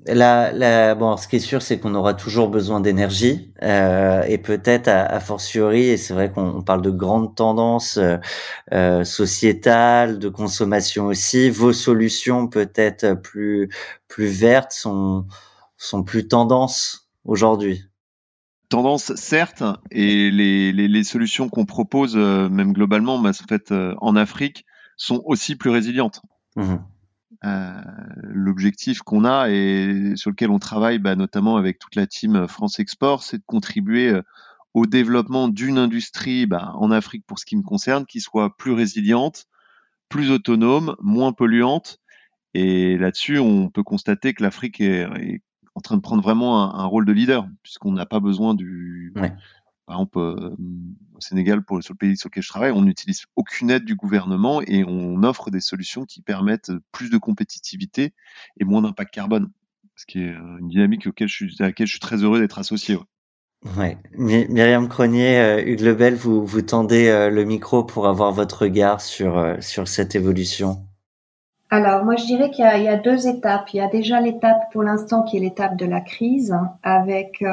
la, 0.07 0.95
bon, 0.95 1.17
ce 1.17 1.27
qui 1.27 1.37
est 1.37 1.39
sûr, 1.39 1.61
c'est 1.61 1.79
qu'on 1.79 1.95
aura 1.95 2.13
toujours 2.13 2.49
besoin 2.49 2.79
d'énergie 2.79 3.51
euh, 3.63 4.23
et 4.23 4.37
peut-être 4.37 4.87
à, 4.87 5.03
a 5.03 5.19
fortiori, 5.19 5.85
et 5.85 5.97
c'est 5.97 6.13
vrai 6.13 6.31
qu'on 6.31 6.61
parle 6.61 6.81
de 6.81 6.91
grandes 6.91 7.35
tendances 7.35 7.97
euh, 7.97 8.17
euh, 8.71 9.03
sociétales, 9.03 10.19
de 10.19 10.29
consommation 10.29 11.07
aussi. 11.07 11.49
Vos 11.49 11.73
solutions 11.73 12.47
peut-être 12.47 13.13
plus 13.15 13.69
plus 14.07 14.27
vertes 14.27 14.73
sont 14.73 15.25
sont 15.77 16.03
plus 16.03 16.27
tendances 16.27 17.09
aujourd'hui. 17.23 17.85
Tendance, 18.69 19.13
certes, 19.15 19.63
et 19.91 20.31
les, 20.31 20.71
les, 20.71 20.87
les 20.87 21.03
solutions 21.03 21.49
qu'on 21.49 21.65
propose, 21.65 22.15
euh, 22.15 22.49
même 22.49 22.73
globalement, 22.73 23.15
en 23.15 23.33
fait, 23.47 23.71
euh, 23.71 23.93
en 23.99 24.15
Afrique, 24.15 24.65
sont 24.97 25.21
aussi 25.25 25.55
plus 25.55 25.69
résilientes. 25.69 26.21
Mmh 26.55 26.75
euh, 27.45 27.81
l'objectif 28.23 28.99
qu'on 29.01 29.23
a 29.23 29.49
et 29.49 30.13
sur 30.15 30.31
lequel 30.31 30.49
on 30.49 30.59
travaille, 30.59 30.99
bah, 30.99 31.15
notamment 31.15 31.57
avec 31.57 31.79
toute 31.79 31.95
la 31.95 32.07
team 32.07 32.47
France 32.47 32.79
Export, 32.79 33.23
c'est 33.23 33.37
de 33.37 33.43
contribuer 33.45 34.09
euh, 34.09 34.21
au 34.73 34.85
développement 34.85 35.47
d'une 35.47 35.77
industrie 35.77 36.47
bah, 36.47 36.71
en 36.75 36.91
Afrique 36.91 37.25
pour 37.27 37.37
ce 37.39 37.45
qui 37.45 37.55
me 37.55 37.63
concerne, 37.63 38.05
qui 38.05 38.19
soit 38.19 38.55
plus 38.57 38.71
résiliente, 38.71 39.45
plus 40.09 40.31
autonome, 40.31 40.95
moins 41.01 41.33
polluante. 41.33 41.99
Et 42.53 42.97
là-dessus, 42.97 43.37
on 43.37 43.69
peut 43.69 43.83
constater 43.83 44.33
que 44.33 44.41
l'Afrique 44.41 44.81
est, 44.81 45.07
en 45.75 45.81
train 45.81 45.97
de 45.97 46.01
prendre 46.01 46.23
vraiment 46.23 46.73
un, 46.73 46.85
rôle 46.85 47.05
de 47.05 47.11
leader, 47.11 47.47
puisqu'on 47.63 47.91
n'a 47.91 48.05
pas 48.05 48.21
besoin 48.21 48.53
du, 48.53 49.13
par 49.85 49.97
exemple, 49.97 50.19
euh, 50.19 50.55
au 51.13 51.21
Sénégal, 51.21 51.63
pour, 51.63 51.81
sur 51.83 51.93
le 51.93 51.97
pays 51.97 52.17
sur 52.17 52.29
lequel 52.29 52.43
je 52.43 52.49
travaille, 52.49 52.71
on 52.71 52.81
n'utilise 52.81 53.25
aucune 53.35 53.69
aide 53.69 53.85
du 53.85 53.95
gouvernement 53.95 54.61
et 54.61 54.83
on 54.83 55.23
offre 55.23 55.51
des 55.51 55.59
solutions 55.59 56.05
qui 56.05 56.21
permettent 56.21 56.71
plus 56.91 57.09
de 57.09 57.17
compétitivité 57.17 58.13
et 58.59 58.65
moins 58.65 58.81
d'impact 58.81 59.13
carbone. 59.13 59.51
Ce 59.95 60.05
qui 60.05 60.19
est 60.19 60.33
euh, 60.33 60.57
une 60.59 60.69
dynamique 60.69 61.07
auquel 61.07 61.27
je 61.27 61.33
suis, 61.33 61.55
à 61.59 61.63
laquelle 61.63 61.87
je 61.87 61.93
suis 61.93 61.99
très 61.99 62.17
heureux 62.17 62.39
d'être 62.39 62.57
associé. 62.57 62.97
Ouais. 63.77 63.97
Myriam 64.17 64.87
Cronier, 64.89 65.39
euh, 65.39 65.63
Hugues 65.63 65.81
Lebel, 65.81 66.15
vous, 66.15 66.45
vous 66.45 66.61
tendez 66.61 67.29
le 67.31 67.43
micro 67.45 67.83
pour 67.83 68.07
avoir 68.07 68.31
votre 68.31 68.63
regard 68.63 69.01
sur, 69.01 69.57
sur 69.59 69.87
cette 69.87 70.15
évolution. 70.15 70.85
Alors, 71.71 72.05
moi, 72.05 72.15
je 72.15 72.25
dirais 72.25 72.51
qu'il 72.51 72.63
y, 72.63 72.87
a 72.87 72.95
deux 72.95 73.27
étapes. 73.27 73.69
Il 73.73 73.77
y 73.77 73.81
a 73.81 73.87
déjà 73.87 74.21
l'étape 74.21 74.71
pour 74.71 74.83
l'instant 74.83 75.23
qui 75.23 75.37
est 75.37 75.39
l'étape 75.39 75.75
de 75.75 75.85
la 75.85 75.99
crise, 75.99 76.55
avec 76.83 77.41
euh, 77.41 77.47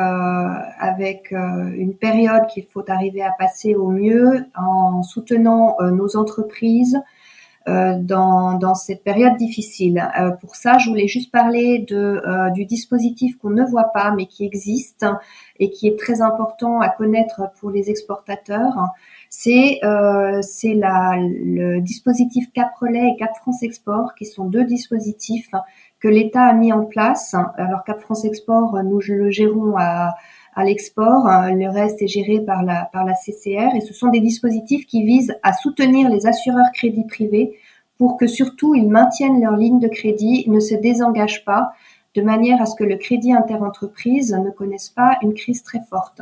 avec 0.78 1.32
euh, 1.32 1.72
une 1.74 1.94
période 1.94 2.46
qu'il 2.48 2.66
faut 2.66 2.84
arriver 2.90 3.22
à 3.22 3.30
passer 3.38 3.74
au 3.74 3.88
mieux 3.88 4.44
en 4.54 5.02
soutenant 5.02 5.76
euh, 5.80 5.90
nos 5.90 6.16
entreprises 6.16 7.00
dans, 7.64 8.54
dans 8.54 8.74
cette 8.74 9.04
période 9.04 9.36
difficile. 9.36 10.04
pour 10.40 10.56
ça, 10.56 10.78
je 10.78 10.90
voulais 10.90 11.06
juste 11.06 11.30
parler 11.30 11.78
de 11.88 12.20
du 12.54 12.64
dispositif 12.64 13.38
qu'on 13.38 13.50
ne 13.50 13.62
voit 13.64 13.92
pas 13.94 14.10
mais 14.10 14.26
qui 14.26 14.44
existe 14.44 15.06
et 15.60 15.70
qui 15.70 15.86
est 15.86 15.96
très 15.96 16.22
important 16.22 16.80
à 16.80 16.88
connaître 16.88 17.42
pour 17.60 17.70
les 17.70 17.88
exportateurs 17.88 18.74
c'est 19.34 19.80
euh, 19.82 20.42
c'est 20.42 20.74
le 20.74 21.80
dispositif 21.80 22.52
Cap 22.52 22.70
Relais 22.78 23.14
et 23.14 23.16
Cap 23.18 23.34
France 23.40 23.62
Export, 23.62 24.14
qui 24.14 24.26
sont 24.26 24.44
deux 24.44 24.64
dispositifs 24.64 25.50
que 26.00 26.08
l'État 26.08 26.42
a 26.42 26.52
mis 26.52 26.70
en 26.70 26.84
place. 26.84 27.34
Alors 27.56 27.82
Cap 27.84 27.98
France 28.02 28.26
Export, 28.26 28.78
nous 28.84 29.00
le 29.08 29.30
gérons 29.30 29.74
à, 29.78 30.14
à 30.54 30.64
l'export, 30.64 31.24
le 31.48 31.70
reste 31.70 32.02
est 32.02 32.08
géré 32.08 32.40
par 32.40 32.62
la, 32.62 33.14
CCR, 33.14 33.74
et 33.74 33.80
ce 33.80 33.94
sont 33.94 34.08
des 34.08 34.20
dispositifs 34.20 34.84
qui 34.84 35.02
visent 35.02 35.34
à 35.42 35.54
soutenir 35.54 36.10
les 36.10 36.26
assureurs 36.26 36.70
crédits 36.74 37.06
privés 37.06 37.56
pour 37.96 38.18
que 38.18 38.26
surtout 38.26 38.74
ils 38.74 38.90
maintiennent 38.90 39.40
leur 39.40 39.56
ligne 39.56 39.80
de 39.80 39.88
crédit, 39.88 40.44
ne 40.46 40.60
se 40.60 40.74
désengagent 40.74 41.46
pas, 41.46 41.72
de 42.14 42.20
manière 42.20 42.60
à 42.60 42.66
ce 42.66 42.76
que 42.76 42.84
le 42.84 42.96
crédit 42.96 43.32
interentreprise 43.32 44.34
ne 44.34 44.50
connaisse 44.50 44.90
pas 44.90 45.16
une 45.22 45.32
crise 45.32 45.62
très 45.62 45.80
forte. 45.88 46.20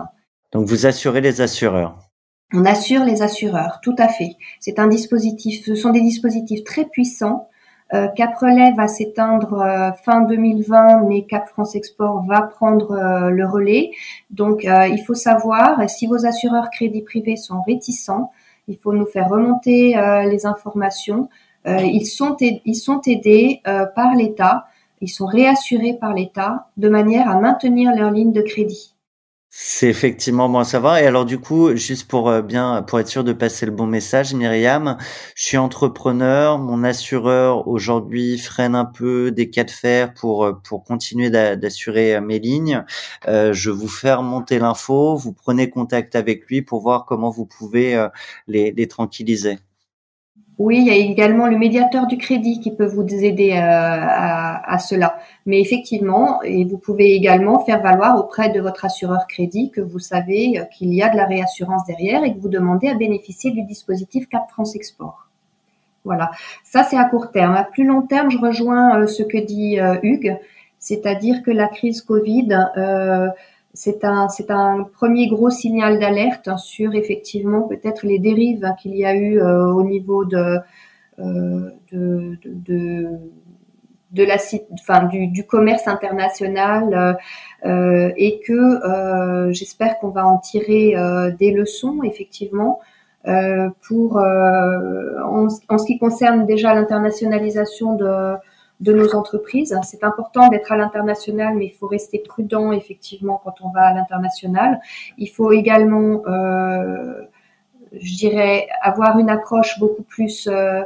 Donc 0.53 0.67
vous 0.67 0.87
assurez 0.87 1.21
les 1.21 1.41
assureurs 1.41 2.10
on 2.53 2.65
assure 2.65 3.05
les 3.05 3.23
assureurs, 3.23 3.81
tout 3.83 3.95
à 3.99 4.09
fait. 4.09 4.37
C'est 4.59 4.79
un 4.79 4.89
dispositif, 4.89 5.65
ce 5.65 5.75
sont 5.75 5.91
des 5.91 6.01
dispositifs 6.01 6.65
très 6.65 6.85
puissants. 6.85 7.49
Euh, 7.93 8.07
Cap 8.09 8.37
Relais 8.37 8.73
va 8.77 8.89
s'éteindre 8.89 9.61
euh, 9.61 9.93
fin 10.05 10.23
2020, 10.23 11.03
mais 11.09 11.23
Cap 11.23 11.49
France 11.49 11.75
Export 11.75 12.25
va 12.27 12.43
prendre 12.43 12.93
euh, 12.93 13.31
le 13.31 13.47
relais. 13.47 13.91
Donc, 14.31 14.65
il 14.65 15.03
faut 15.07 15.15
savoir 15.15 15.89
si 15.89 16.07
vos 16.07 16.27
assureurs 16.27 16.71
crédits 16.71 17.03
privés 17.03 17.37
sont 17.37 17.63
réticents, 17.63 18.31
il 18.69 18.79
faut 18.79 18.93
nous 18.93 19.07
faire 19.07 19.29
remonter 19.29 19.97
les 20.31 20.47
informations. 20.47 21.29
ils 21.67 22.07
sont 22.07 22.37
ils 22.41 22.77
sont 22.77 23.01
aidés 23.07 23.63
par 23.65 24.15
l'État, 24.15 24.67
ils 25.01 25.09
sont 25.09 25.27
réassurés 25.27 25.95
par 26.01 26.15
l'État 26.15 26.69
de 26.77 26.89
manière 26.89 27.29
à 27.29 27.41
maintenir 27.41 27.93
leur 27.97 28.13
ligne 28.13 28.33
de 28.33 28.43
crédit. 28.43 28.95
C'est 29.53 29.89
effectivement 29.89 30.49
bon 30.49 30.61
à 30.61 30.65
savoir. 30.65 30.99
Et 30.99 31.07
alors 31.07 31.25
du 31.25 31.39
coup, 31.39 31.75
juste 31.75 32.07
pour 32.09 32.29
euh, 32.29 32.41
bien, 32.41 32.83
pour 32.83 33.01
être 33.01 33.09
sûr 33.09 33.25
de 33.25 33.33
passer 33.33 33.67
le 33.67 33.73
bon 33.73 33.87
message, 33.87 34.33
Myriam, 34.33 34.97
je 35.35 35.43
suis 35.43 35.57
entrepreneur. 35.57 36.59
Mon 36.59 36.85
assureur 36.85 37.67
aujourd'hui 37.67 38.39
freine 38.39 38.77
un 38.77 38.85
peu 38.85 39.33
des 39.33 39.51
cas 39.51 39.65
de 39.65 39.71
fer 39.73 40.15
pour 40.15 40.45
euh, 40.45 40.53
pour 40.53 40.85
continuer 40.85 41.31
d'assurer 41.31 42.15
euh, 42.15 42.21
mes 42.21 42.39
lignes. 42.39 42.85
je 43.27 43.71
vous 43.71 43.89
fais 43.89 44.13
remonter 44.15 44.59
l'info. 44.61 45.17
Vous 45.17 45.33
prenez 45.33 45.69
contact 45.69 46.15
avec 46.15 46.47
lui 46.47 46.63
pour 46.63 46.81
voir 46.81 47.05
comment 47.05 47.31
vous 47.31 47.47
pouvez 47.47 48.09
les, 48.47 48.73
les 48.73 48.89
tranquilliser. 48.89 49.59
Oui, 50.61 50.77
il 50.77 50.87
y 50.89 50.91
a 50.91 50.95
également 50.95 51.47
le 51.47 51.57
médiateur 51.57 52.07
du 52.07 52.19
crédit 52.19 52.61
qui 52.61 52.71
peut 52.71 52.85
vous 52.85 53.03
aider 53.03 53.53
euh, 53.53 53.57
à, 53.57 54.79
cela. 54.79 55.19
Mais 55.47 55.59
effectivement, 55.59 56.43
et 56.43 56.67
vous 56.67 56.77
pouvez 56.77 57.15
également 57.15 57.61
faire 57.61 57.81
valoir 57.81 58.19
auprès 58.19 58.51
de 58.51 58.61
votre 58.61 58.85
assureur 58.85 59.27
crédit 59.27 59.71
que 59.71 59.81
vous 59.81 59.99
savez 59.99 60.59
euh, 60.59 60.65
qu'il 60.65 60.93
y 60.93 61.03
a 61.03 61.09
de 61.09 61.17
la 61.17 61.25
réassurance 61.25 61.87
derrière 61.87 62.25
et 62.25 62.35
que 62.35 62.39
vous 62.39 62.51
demandez 62.51 62.89
à 62.89 62.95
bénéficier 62.95 63.53
du 63.53 63.63
dispositif 63.63 64.29
Cap 64.29 64.51
France 64.51 64.77
Export. 64.77 65.29
Voilà, 66.05 66.31
ça 66.63 66.85
c'est 66.85 66.99
à 66.99 67.07
court 67.07 67.31
terme. 67.31 67.55
À 67.55 67.65
plus 67.65 67.85
long 67.85 68.03
terme, 68.03 68.31
je 68.31 68.37
rejoins 68.37 69.01
euh, 69.01 69.07
ce 69.07 69.23
que 69.23 69.39
dit 69.39 69.79
Hugues, 70.03 70.37
c'est-à-dire 70.79 71.43
que 71.43 71.51
la 71.51 71.69
crise 71.69 72.03
Covid 72.03 72.49
c'est 73.73 74.05
un, 74.05 74.29
c'est 74.29 74.51
un 74.51 74.85
premier 74.85 75.29
gros 75.29 75.51
signal 75.51 76.01
d'alerte 76.01 76.49
sur 76.59 76.95
effectivement 76.95 77.63
peut-être 77.63 78.05
les 78.05 78.19
dérives 78.19 78.67
qu'il 78.81 78.97
y 78.97 79.05
a 79.05 79.15
eu 79.15 79.41
euh, 79.41 79.67
au 79.67 79.85
niveau 79.85 80.25
de, 80.25 80.59
euh, 81.21 81.71
de, 81.93 82.37
de, 82.45 83.09
de, 84.11 84.25
la, 84.25 84.37
enfin, 84.73 85.05
du, 85.05 85.29
du 85.29 85.47
commerce 85.47 85.87
international 85.87 87.17
euh, 87.65 88.11
et 88.17 88.41
que 88.41 89.53
j'espère 89.53 89.99
qu'on 89.99 90.11
va 90.11 90.27
en 90.27 90.39
tirer 90.39 90.95
des 91.39 91.53
leçons 91.53 92.03
effectivement. 92.03 92.81
pour 93.87 94.17
en, 94.17 95.47
en, 95.69 95.79
ce 95.79 95.87
qui 95.87 95.99
concerne 95.99 96.45
déjà 96.45 96.75
l'internationalisation 96.75 97.95
de, 97.95 98.35
de 98.81 98.93
nos 98.95 99.15
entreprises. 99.15 99.79
C'est 99.83 100.05
important 100.05 100.49
d'être 100.49 100.73
à 100.73 100.77
l'international, 100.77 101.55
mais 101.57 101.67
il 101.67 101.73
faut 101.73 101.87
rester 101.87 102.19
prudent 102.19 102.73
effectivement 102.73 103.41
quand 103.45 103.61
on 103.61 103.71
va 103.71 103.83
à 103.83 103.95
l'international. 103.95 104.81
Il 105.19 105.29
faut 105.29 105.53
également, 105.53 106.23
euh, 106.27 107.23
je 107.93 108.17
dirais, 108.17 108.69
avoir 108.81 109.19
une 109.19 109.29
approche 109.29 109.79
beaucoup 109.79 110.03
plus 110.03 110.49
euh, 110.49 110.83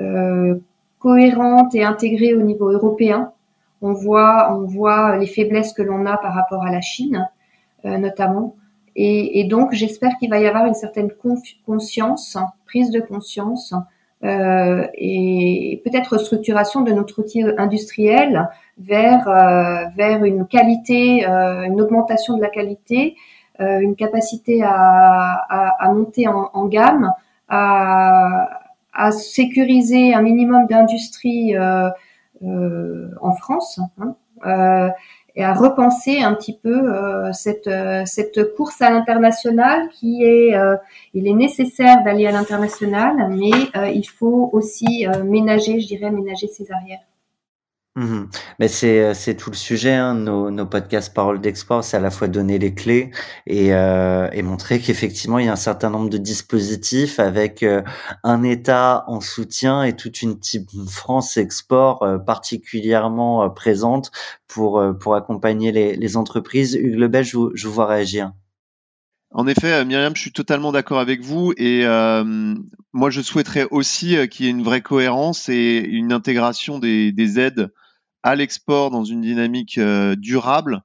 euh, 0.00 0.56
cohérente 0.98 1.74
et 1.74 1.82
intégrée 1.82 2.34
au 2.34 2.42
niveau 2.42 2.70
européen. 2.70 3.32
On 3.80 3.94
voit, 3.94 4.54
on 4.54 4.66
voit 4.66 5.16
les 5.16 5.26
faiblesses 5.26 5.72
que 5.72 5.82
l'on 5.82 6.04
a 6.04 6.18
par 6.18 6.34
rapport 6.34 6.62
à 6.64 6.70
la 6.70 6.82
Chine, 6.82 7.26
notamment. 7.82 8.56
Et, 8.94 9.40
et 9.40 9.44
donc, 9.44 9.72
j'espère 9.72 10.18
qu'il 10.18 10.28
va 10.28 10.38
y 10.38 10.46
avoir 10.46 10.66
une 10.66 10.74
certaine 10.74 11.10
conscience, 11.64 12.36
prise 12.66 12.90
de 12.90 13.00
conscience 13.00 13.72
euh, 14.22 14.86
et 14.94 15.80
peut-être 15.84 16.18
structuration 16.18 16.82
de 16.82 16.92
notre 16.92 17.20
outil 17.20 17.42
industriel 17.56 18.50
vers 18.78 19.26
euh, 19.28 19.86
vers 19.96 20.24
une 20.24 20.46
qualité, 20.46 21.26
euh, 21.26 21.62
une 21.62 21.80
augmentation 21.80 22.36
de 22.36 22.42
la 22.42 22.48
qualité, 22.48 23.16
une 23.58 23.94
capacité 23.94 24.62
à, 24.62 24.72
à, 24.72 25.84
à 25.84 25.92
monter 25.92 26.26
en, 26.26 26.48
en, 26.54 26.64
gamme, 26.64 27.12
à, 27.46 28.48
à 28.94 29.12
sécuriser 29.12 30.14
un 30.14 30.22
minimum 30.22 30.66
d'industrie 30.66 31.54
en 31.58 33.32
France. 33.32 33.78
Hein, 34.00 34.14
et 35.40 35.42
à 35.42 35.54
repenser 35.54 36.20
un 36.20 36.34
petit 36.34 36.54
peu 36.54 36.92
euh, 36.92 37.32
cette, 37.32 37.66
euh, 37.66 38.02
cette 38.04 38.54
course 38.54 38.82
à 38.82 38.90
l'international 38.90 39.88
qui 39.88 40.22
est, 40.22 40.54
euh, 40.54 40.76
il 41.14 41.26
est 41.26 41.32
nécessaire 41.32 42.04
d'aller 42.04 42.26
à 42.26 42.30
l'international, 42.30 43.30
mais 43.30 43.50
il 43.94 44.04
faut 44.04 44.50
aussi 44.52 45.06
ménager, 45.24 45.80
je 45.80 45.86
dirais, 45.86 46.10
ménager 46.10 46.46
ses 46.46 46.70
arrières. 46.70 47.00
Mmh 47.96 48.26
Mais 48.60 48.68
c'est, 48.68 49.02
euh, 49.02 49.14
c'est 49.14 49.34
tout 49.34 49.50
le 49.50 49.56
sujet, 49.56 49.92
hein, 49.94 50.14
nos, 50.14 50.52
nos 50.52 50.64
podcasts 50.64 51.12
Paroles 51.12 51.40
d'export, 51.40 51.82
c'est 51.82 51.96
à 51.96 52.00
la 52.00 52.12
fois 52.12 52.28
donner 52.28 52.56
les 52.56 52.72
clés 52.72 53.10
et, 53.48 53.74
euh, 53.74 54.28
et 54.32 54.42
montrer 54.42 54.78
qu'effectivement 54.78 55.40
il 55.40 55.46
y 55.46 55.48
a 55.48 55.52
un 55.52 55.56
certain 55.56 55.90
nombre 55.90 56.08
de 56.08 56.16
dispositifs 56.16 57.18
avec 57.18 57.64
euh, 57.64 57.82
un 58.22 58.44
État 58.44 59.02
en 59.08 59.20
soutien 59.20 59.82
et 59.82 59.96
toute 59.96 60.22
une 60.22 60.38
type 60.38 60.70
France 60.88 61.36
export 61.36 62.04
euh, 62.04 62.18
particulièrement 62.18 63.50
présente 63.50 64.12
pour 64.46 64.80
pour 65.00 65.16
accompagner 65.16 65.72
les, 65.72 65.96
les 65.96 66.16
entreprises. 66.16 66.76
Hugues 66.76 66.98
Lebel, 66.98 67.24
je 67.24 67.36
vous, 67.36 67.50
je 67.54 67.66
vous 67.66 67.74
vois 67.74 67.86
réagir. 67.86 68.32
En 69.32 69.46
effet, 69.48 69.84
Myriam, 69.84 70.14
je 70.14 70.20
suis 70.20 70.32
totalement 70.32 70.72
d'accord 70.72 70.98
avec 70.98 71.22
vous 71.22 71.52
et 71.56 71.84
euh, 71.84 72.54
moi 72.92 73.10
je 73.10 73.20
souhaiterais 73.20 73.66
aussi 73.70 74.16
qu'il 74.28 74.46
y 74.46 74.48
ait 74.48 74.52
une 74.52 74.62
vraie 74.62 74.80
cohérence 74.80 75.48
et 75.48 75.78
une 75.78 76.12
intégration 76.12 76.78
des, 76.78 77.12
des 77.12 77.38
aides 77.38 77.70
à 78.22 78.36
l'export 78.36 78.90
dans 78.90 79.04
une 79.04 79.22
dynamique 79.22 79.78
euh, 79.78 80.16
durable, 80.16 80.82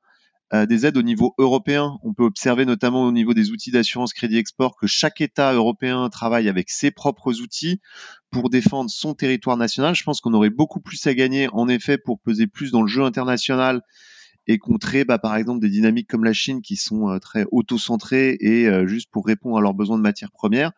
euh, 0.53 0.65
des 0.65 0.85
aides 0.85 0.97
au 0.97 1.01
niveau 1.01 1.33
européen. 1.37 1.97
On 2.03 2.13
peut 2.13 2.23
observer 2.23 2.65
notamment 2.65 3.03
au 3.03 3.11
niveau 3.11 3.33
des 3.33 3.51
outils 3.51 3.71
d'assurance 3.71 4.13
crédit 4.13 4.37
export 4.37 4.75
que 4.77 4.87
chaque 4.87 5.21
État 5.21 5.53
européen 5.53 6.07
travaille 6.09 6.49
avec 6.49 6.69
ses 6.69 6.91
propres 6.91 7.41
outils 7.41 7.81
pour 8.29 8.49
défendre 8.49 8.89
son 8.89 9.13
territoire 9.13 9.57
national. 9.57 9.95
Je 9.95 10.03
pense 10.03 10.21
qu'on 10.21 10.33
aurait 10.33 10.49
beaucoup 10.49 10.79
plus 10.79 11.05
à 11.07 11.13
gagner 11.13 11.47
en 11.51 11.67
effet 11.67 11.97
pour 11.97 12.19
peser 12.19 12.47
plus 12.47 12.71
dans 12.71 12.81
le 12.81 12.87
jeu 12.87 13.03
international 13.03 13.81
et 14.47 14.59
contrer 14.59 15.05
bah, 15.05 15.17
par 15.17 15.35
exemple 15.35 15.59
des 15.59 15.69
dynamiques 15.69 16.07
comme 16.07 16.23
la 16.23 16.33
Chine 16.33 16.61
qui 16.61 16.75
sont 16.75 17.09
euh, 17.09 17.19
très 17.19 17.45
auto-centrées 17.51 18.37
et 18.39 18.69
juste 18.87 19.09
pour 19.11 19.25
répondre 19.25 19.57
à 19.57 19.61
leurs 19.61 19.73
besoins 19.73 19.97
de 19.97 20.03
matières 20.03 20.31
premières. 20.31 20.71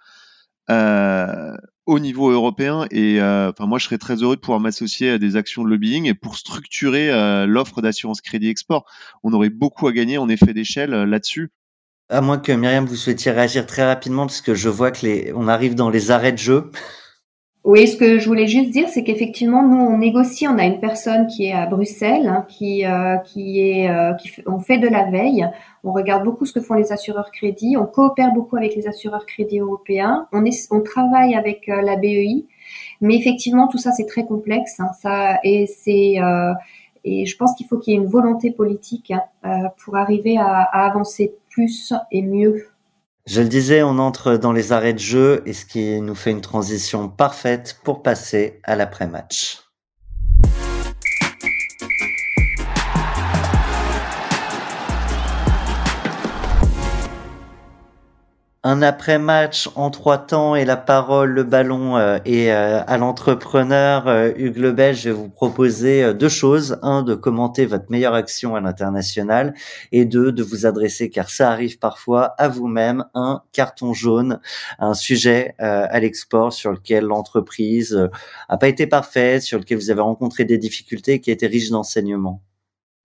Euh, 0.70 1.56
au 1.88 2.00
niveau 2.00 2.30
européen. 2.30 2.86
Et 2.92 3.20
euh, 3.20 3.50
enfin, 3.50 3.66
moi, 3.66 3.80
je 3.80 3.86
serais 3.86 3.98
très 3.98 4.16
heureux 4.16 4.36
de 4.36 4.42
pouvoir 4.42 4.60
m'associer 4.60 5.10
à 5.10 5.18
des 5.18 5.36
actions 5.36 5.64
de 5.64 5.70
lobbying 5.70 6.06
et 6.06 6.14
pour 6.14 6.38
structurer 6.38 7.10
euh, 7.10 7.48
l'offre 7.48 7.82
d'assurance 7.82 8.22
crédit 8.22 8.50
export. 8.50 8.86
On 9.24 9.34
aurait 9.34 9.50
beaucoup 9.50 9.88
à 9.88 9.94
gagner 9.94 10.20
en 10.20 10.30
effet 10.30 10.54
d'échelle 10.54 10.92
là-dessus. 10.92 11.50
À 12.10 12.22
moins 12.22 12.38
que 12.38 12.52
Myriam, 12.52 12.86
vous 12.86 12.96
souhaitiez 12.96 13.32
réagir 13.32 13.66
très 13.66 13.86
rapidement, 13.86 14.28
parce 14.28 14.42
que 14.42 14.54
je 14.54 14.70
vois 14.70 14.92
que 14.92 15.06
les, 15.06 15.34
on 15.36 15.48
arrive 15.48 15.76
dans 15.76 15.90
les 15.90 16.12
arrêts 16.12 16.32
de 16.32 16.38
jeu. 16.38 16.72
Oui, 17.68 17.86
ce 17.86 17.98
que 17.98 18.18
je 18.18 18.26
voulais 18.30 18.48
juste 18.48 18.70
dire, 18.70 18.88
c'est 18.88 19.04
qu'effectivement, 19.04 19.62
nous, 19.62 19.76
on 19.76 19.98
négocie. 19.98 20.48
On 20.48 20.58
a 20.58 20.64
une 20.64 20.80
personne 20.80 21.28
qui 21.28 21.48
est 21.48 21.52
à 21.52 21.66
Bruxelles, 21.66 22.26
hein, 22.26 22.46
qui 22.48 22.86
euh, 22.86 23.18
qui 23.18 23.60
est, 23.60 23.90
euh, 23.90 24.14
qui 24.14 24.32
on 24.46 24.60
fait 24.60 24.78
de 24.78 24.88
la 24.88 25.04
veille. 25.12 25.46
On 25.84 25.92
regarde 25.92 26.24
beaucoup 26.24 26.46
ce 26.46 26.54
que 26.54 26.62
font 26.62 26.76
les 26.76 26.94
assureurs 26.94 27.30
crédits. 27.30 27.76
On 27.76 27.86
coopère 27.86 28.32
beaucoup 28.32 28.56
avec 28.56 28.74
les 28.74 28.88
assureurs 28.88 29.26
crédits 29.26 29.60
européens. 29.60 30.30
On 30.32 30.46
est, 30.46 30.72
on 30.72 30.80
travaille 30.80 31.36
avec 31.36 31.68
euh, 31.68 31.82
la 31.82 31.98
BEI, 31.98 32.46
mais 33.02 33.18
effectivement, 33.18 33.68
tout 33.68 33.80
ça, 33.80 33.92
c'est 33.92 34.06
très 34.06 34.24
complexe. 34.26 34.80
Hein, 34.80 34.92
ça 35.02 35.38
et 35.44 35.66
c'est 35.68 36.16
et 37.04 37.26
je 37.26 37.38
pense 37.38 37.54
qu'il 37.56 37.68
faut 37.68 37.78
qu'il 37.78 37.94
y 37.94 37.98
ait 37.98 38.00
une 38.00 38.08
volonté 38.08 38.52
politique 38.52 39.12
hein, 39.44 39.72
pour 39.84 39.98
arriver 39.98 40.38
à, 40.38 40.62
à 40.62 40.86
avancer 40.86 41.34
plus 41.50 41.94
et 42.14 42.22
mieux 42.22 42.66
je 43.28 43.42
le 43.42 43.50
disais, 43.50 43.84
on 43.84 44.00
entre 44.00 44.38
dans 44.38 44.54
les 44.54 44.72
arrêts 44.72 44.94
de 44.94 45.00
jeu 45.00 45.44
et 45.46 45.54
ce 45.54 45.66
qui 45.66 46.00
nous 46.00 46.16
fait 46.16 46.32
une 46.32 46.42
transition 46.42 47.10
parfaite 47.10 47.80
pour 47.84 48.02
passer 48.02 48.62
à 48.64 48.76
l'après-match. 48.78 49.67
Un 58.68 58.82
après-match 58.82 59.70
en 59.76 59.90
trois 59.92 60.18
temps 60.18 60.54
et 60.54 60.66
la 60.66 60.76
parole, 60.76 61.30
le 61.30 61.44
ballon 61.46 61.96
euh, 61.96 62.20
et 62.26 62.52
euh, 62.52 62.82
à 62.86 62.98
l'entrepreneur 62.98 64.10
euh, 64.10 64.32
Hugues 64.36 64.58
Lebel, 64.58 64.94
je 64.94 65.08
vais 65.08 65.16
vous 65.16 65.30
proposer 65.30 66.14
deux 66.14 66.28
choses. 66.28 66.78
Un, 66.82 67.02
de 67.02 67.16
commenter 67.16 67.66
votre 67.66 67.90
meilleure 67.90 68.14
action 68.14 68.58
à 68.58 68.60
l'international 68.60 69.54
et 69.94 70.04
deux, 70.04 70.34
de 70.34 70.44
vous 70.44 70.66
adresser, 70.66 71.10
car 71.10 71.30
ça 71.30 71.50
arrive 71.50 71.80
parfois, 71.80 72.34
à 72.38 72.50
vous-même 72.50 73.06
un 73.14 73.42
carton 73.54 73.94
jaune, 73.94 74.42
un 74.80 74.94
sujet 74.94 75.56
à 75.60 76.00
l'export 76.02 76.52
sur 76.52 76.74
lequel 76.74 77.06
l'entreprise 77.06 78.10
a 78.50 78.58
pas 78.58 78.68
été 78.68 78.86
parfaite, 78.86 79.44
sur 79.44 79.60
lequel 79.60 79.78
vous 79.78 79.92
avez 79.92 80.02
rencontré 80.02 80.44
des 80.44 80.58
difficultés 80.58 81.22
qui 81.22 81.32
étaient 81.32 81.48
riches 81.48 81.70
d'enseignements 81.70 82.42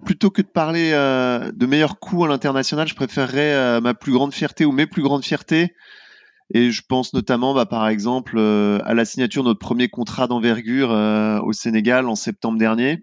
plutôt 0.05 0.31
que 0.31 0.43
de 0.43 0.49
parler 0.49 0.91
euh, 0.93 1.51
de 1.53 1.67
meilleurs 1.67 1.99
coups 1.99 2.25
à 2.25 2.29
l'international, 2.29 2.87
je 2.87 2.95
préférerais 2.95 3.55
euh, 3.55 3.81
ma 3.81 3.95
plus 3.95 4.13
grande 4.13 4.35
fierté 4.35 4.65
ou 4.65 4.73
mes 4.73 4.87
plus 4.87 5.03
grandes 5.03 5.25
fiertés. 5.25 5.75
Et 6.55 6.71
je 6.71 6.83
pense 6.87 7.15
notamment, 7.15 7.55
bah, 7.55 7.67
par 7.67 7.89
exemple, 7.89 8.35
euh, 8.37 8.79
à 8.85 8.95
la 8.95 9.05
signature 9.05 9.43
de 9.43 9.49
notre 9.49 9.61
premier 9.61 9.89
contrat 9.89 10.27
d'envergure 10.27 10.91
au 11.45 11.53
Sénégal 11.53 12.09
en 12.09 12.15
septembre 12.15 12.59
dernier, 12.59 13.03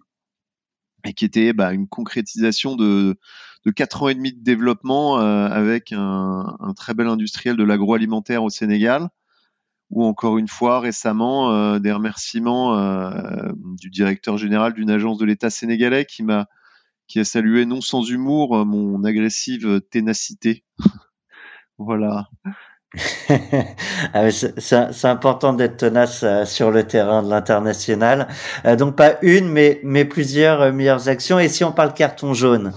et 1.06 1.14
qui 1.14 1.26
était 1.26 1.54
bah, 1.54 1.74
une 1.74 1.88
concrétisation 1.88 2.76
de, 2.76 3.18
de 3.66 3.72
4 3.72 4.04
ans 4.04 4.10
et 4.10 4.16
demi 4.16 4.34
de 4.34 4.44
développement 4.44 5.18
avec 5.18 5.94
un, 5.94 6.56
un, 6.60 6.74
très 6.74 6.94
bel 6.94 7.08
industriel 7.08 7.56
de 7.56 7.64
l'agroalimentaire 7.64 8.44
au 8.44 8.50
Sénégal. 8.50 9.10
Ou 9.90 10.04
encore 10.04 10.38
une 10.38 10.48
fois 10.48 10.80
récemment 10.80 11.80
des 11.80 11.92
remerciements 11.92 12.78
du 13.82 13.90
directeur 13.90 14.38
général 14.38 14.74
d'une 14.74 14.92
agence 14.92 15.18
de 15.18 15.26
l'État 15.26 15.50
sénégalais 15.50 16.06
qui 16.06 16.22
m'a 16.22 16.46
qui 17.10 17.20
a 17.20 17.26
salué 17.26 17.66
non 17.66 17.82
sans 17.82 18.04
humour 18.10 18.56
euh, 18.56 18.64
mon 18.64 19.04
agressive 19.04 19.82
ténacité. 19.92 20.64
voilà. 21.78 22.30
Ah 24.16 24.32
c'est 24.32 25.06
important 25.06 25.54
d'être 25.54 25.78
tenace 25.78 26.24
euh, 26.24 26.44
sur 26.44 26.72
le 26.72 26.88
terrain 26.88 27.22
de 27.22 27.30
l'international. 27.30 28.28
Euh, 28.66 28.76
donc 28.76 28.96
pas 28.96 29.18
une, 29.22 29.48
mais, 29.48 29.80
mais 29.84 30.06
plusieurs 30.06 30.74
meilleures 30.74 31.08
actions. 31.08 31.40
Et 31.40 31.50
si 31.50 31.64
on 31.64 31.72
parle 31.72 31.94
carton 31.94 32.34
jaune? 32.34 32.74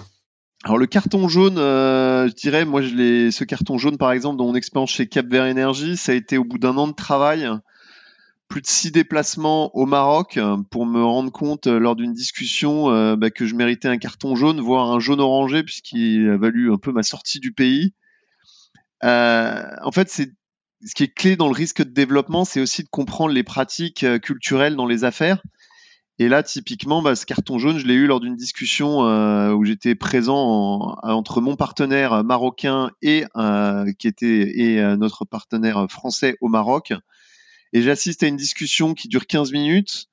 Alors 0.64 0.76
le 0.76 0.86
carton 0.86 1.28
jaune, 1.28 1.56
je 1.56 2.34
dirais, 2.34 2.66
moi 2.66 2.82
je 2.82 2.94
l'ai, 2.94 3.30
ce 3.30 3.44
carton 3.44 3.78
jaune 3.78 3.96
par 3.96 4.12
exemple 4.12 4.36
dans 4.36 4.46
mon 4.46 4.54
expérience 4.54 4.90
chez 4.90 5.06
Cap 5.06 5.26
Vert 5.26 5.46
Énergie, 5.46 5.96
ça 5.96 6.12
a 6.12 6.14
été 6.14 6.36
au 6.36 6.44
bout 6.44 6.58
d'un 6.58 6.76
an 6.76 6.86
de 6.86 6.92
travail 6.92 7.48
plus 8.52 8.60
de 8.60 8.66
six 8.66 8.92
déplacements 8.92 9.74
au 9.74 9.86
Maroc 9.86 10.36
euh, 10.36 10.58
pour 10.70 10.84
me 10.84 11.02
rendre 11.02 11.32
compte 11.32 11.68
euh, 11.68 11.78
lors 11.78 11.96
d'une 11.96 12.12
discussion 12.12 12.90
euh, 12.90 13.16
bah, 13.16 13.30
que 13.30 13.46
je 13.46 13.54
méritais 13.54 13.88
un 13.88 13.96
carton 13.96 14.36
jaune, 14.36 14.60
voire 14.60 14.90
un 14.90 15.00
jaune 15.00 15.22
orangé, 15.22 15.62
puisqu'il 15.62 16.28
a 16.28 16.36
valu 16.36 16.70
un 16.70 16.76
peu 16.76 16.92
ma 16.92 17.02
sortie 17.02 17.40
du 17.40 17.52
pays. 17.52 17.94
en 19.02 19.90
fait, 19.90 20.10
c'est 20.10 20.34
ce 20.84 20.94
qui 20.94 21.04
est 21.04 21.14
clé 21.14 21.36
dans 21.36 21.46
le 21.46 21.54
risque 21.54 21.78
de 21.78 21.88
développement, 21.88 22.44
c'est 22.44 22.60
aussi 22.60 22.82
de 22.82 22.88
comprendre 22.90 23.32
les 23.32 23.42
pratiques 23.42 24.04
culturelles 24.20 24.76
dans 24.76 24.86
les 24.86 25.04
affaires. 25.04 25.42
Et 26.18 26.28
là, 26.28 26.42
typiquement, 26.42 27.00
bah, 27.00 27.16
ce 27.16 27.24
carton 27.24 27.58
jaune, 27.58 27.78
je 27.78 27.86
l'ai 27.86 27.94
eu 27.94 28.06
lors 28.06 28.20
d'une 28.20 28.36
discussion 28.36 28.98
où 29.54 29.64
j'étais 29.64 29.94
présent 29.94 30.98
entre 31.02 31.40
mon 31.40 31.56
partenaire 31.56 32.22
marocain 32.22 32.90
et 33.00 33.24
qui 33.98 34.08
était 34.08 34.58
et 34.58 34.96
notre 34.98 35.24
partenaire 35.24 35.86
français 35.88 36.36
au 36.42 36.48
Maroc 36.48 36.92
et 37.72 37.82
j'assiste 37.82 38.22
à 38.22 38.26
une 38.26 38.36
discussion 38.36 38.94
qui 38.94 39.08
dure 39.08 39.26
15 39.26 39.52
minutes 39.52 40.08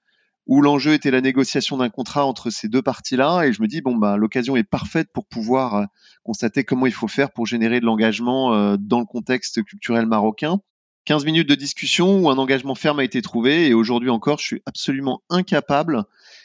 où 0.47 0.61
l'enjeu 0.61 0.93
était 0.93 1.11
la 1.11 1.21
négociation 1.21 1.77
d'un 1.77 1.89
contrat 1.89 2.25
entre 2.25 2.49
ces 2.49 2.69
deux 2.69 2.81
parties-là 2.81 3.43
et 3.43 3.53
je 3.53 3.61
me 3.61 3.67
dis 3.67 3.81
bon 3.81 3.95
bah 3.95 4.17
l'occasion 4.17 4.55
est 4.55 4.63
parfaite 4.63 5.09
pour 5.13 5.27
pouvoir 5.27 5.75
euh, 5.75 5.85
constater 6.23 6.63
comment 6.63 6.87
il 6.87 6.91
faut 6.91 7.07
faire 7.07 7.31
pour 7.31 7.45
générer 7.45 7.79
de 7.79 7.85
l'engagement 7.85 8.53
euh, 8.53 8.75
dans 8.79 8.99
le 8.99 9.05
contexte 9.05 9.63
culturel 9.63 10.07
marocain. 10.07 10.59
15 11.05 11.25
minutes 11.25 11.49
de 11.49 11.55
discussion 11.55 12.19
où 12.19 12.29
un 12.29 12.37
engagement 12.37 12.75
ferme 12.75 12.99
a 12.99 13.03
été 13.03 13.21
trouvé 13.21 13.67
et 13.67 13.73
aujourd'hui 13.73 14.09
encore 14.09 14.39
je 14.39 14.45
suis 14.45 14.61
absolument 14.65 15.21
incapable 15.29 16.03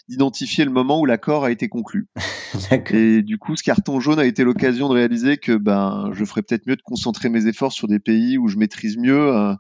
d'identifier 0.09 0.65
le 0.65 0.71
moment 0.71 1.01
où 1.01 1.07
l'accord 1.07 1.45
a 1.45 1.51
été 1.51 1.69
conclu. 1.69 2.09
et 2.91 3.23
du 3.23 3.39
coup, 3.39 3.57
ce 3.57 3.63
carton 3.63 4.01
jaune 4.01 4.19
a 4.19 4.27
été 4.27 4.45
l'occasion 4.45 4.89
de 4.89 4.95
réaliser 4.95 5.39
que 5.39 5.53
ben, 5.53 6.11
je 6.13 6.25
ferais 6.25 6.43
peut-être 6.43 6.67
mieux 6.67 6.77
de 6.77 6.83
concentrer 6.83 7.29
mes 7.29 7.47
efforts 7.47 7.73
sur 7.73 7.89
des 7.89 8.01
pays 8.01 8.37
où 8.39 8.49
je 8.49 8.59
maîtrise 8.59 8.97
mieux 8.99 9.35
euh, 9.35 9.55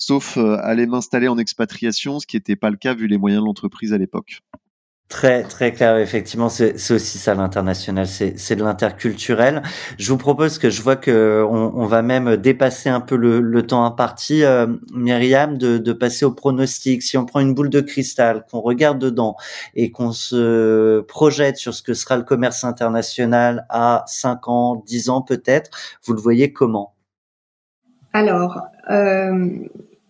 sauf 0.00 0.36
euh, 0.38 0.56
aller 0.62 0.86
m'installer 0.86 1.28
en 1.28 1.38
expatriation, 1.38 2.18
ce 2.18 2.26
qui 2.26 2.36
n'était 2.36 2.56
pas 2.56 2.70
le 2.70 2.76
cas 2.76 2.94
vu 2.94 3.06
les 3.06 3.18
moyens 3.18 3.42
de 3.42 3.46
l'entreprise 3.46 3.92
à 3.92 3.98
l'époque. 3.98 4.40
Très 5.10 5.42
très 5.42 5.72
clair, 5.72 5.96
effectivement, 5.96 6.48
c'est 6.48 6.72
aussi 6.92 7.18
ça 7.18 7.34
l'international, 7.34 8.06
c'est 8.06 8.54
de 8.54 8.62
l'interculturel. 8.62 9.60
Je 9.98 10.08
vous 10.12 10.16
propose 10.16 10.58
que 10.58 10.70
je 10.70 10.80
vois 10.82 10.94
que 10.94 11.44
on, 11.50 11.72
on 11.74 11.86
va 11.86 12.00
même 12.00 12.36
dépasser 12.36 12.88
un 12.88 13.00
peu 13.00 13.16
le, 13.16 13.40
le 13.40 13.66
temps 13.66 13.84
imparti, 13.84 14.44
euh, 14.44 14.68
Myriam, 14.94 15.58
de, 15.58 15.78
de, 15.78 15.92
passer 15.92 16.24
au 16.24 16.30
pronostic. 16.30 17.02
Si 17.02 17.18
on 17.18 17.26
prend 17.26 17.40
une 17.40 17.54
boule 17.54 17.70
de 17.70 17.80
cristal, 17.80 18.46
qu'on 18.48 18.60
regarde 18.60 19.00
dedans 19.00 19.34
et 19.74 19.90
qu'on 19.90 20.12
se 20.12 21.00
projette 21.00 21.56
sur 21.56 21.74
ce 21.74 21.82
que 21.82 21.92
sera 21.92 22.16
le 22.16 22.22
commerce 22.22 22.62
international 22.62 23.66
à 23.68 24.04
5 24.06 24.46
ans, 24.46 24.76
10 24.86 25.10
ans 25.10 25.22
peut-être, 25.22 25.72
vous 26.06 26.12
le 26.12 26.20
voyez 26.20 26.52
comment? 26.52 26.94
Alors, 28.12 28.60
euh, 28.90 29.48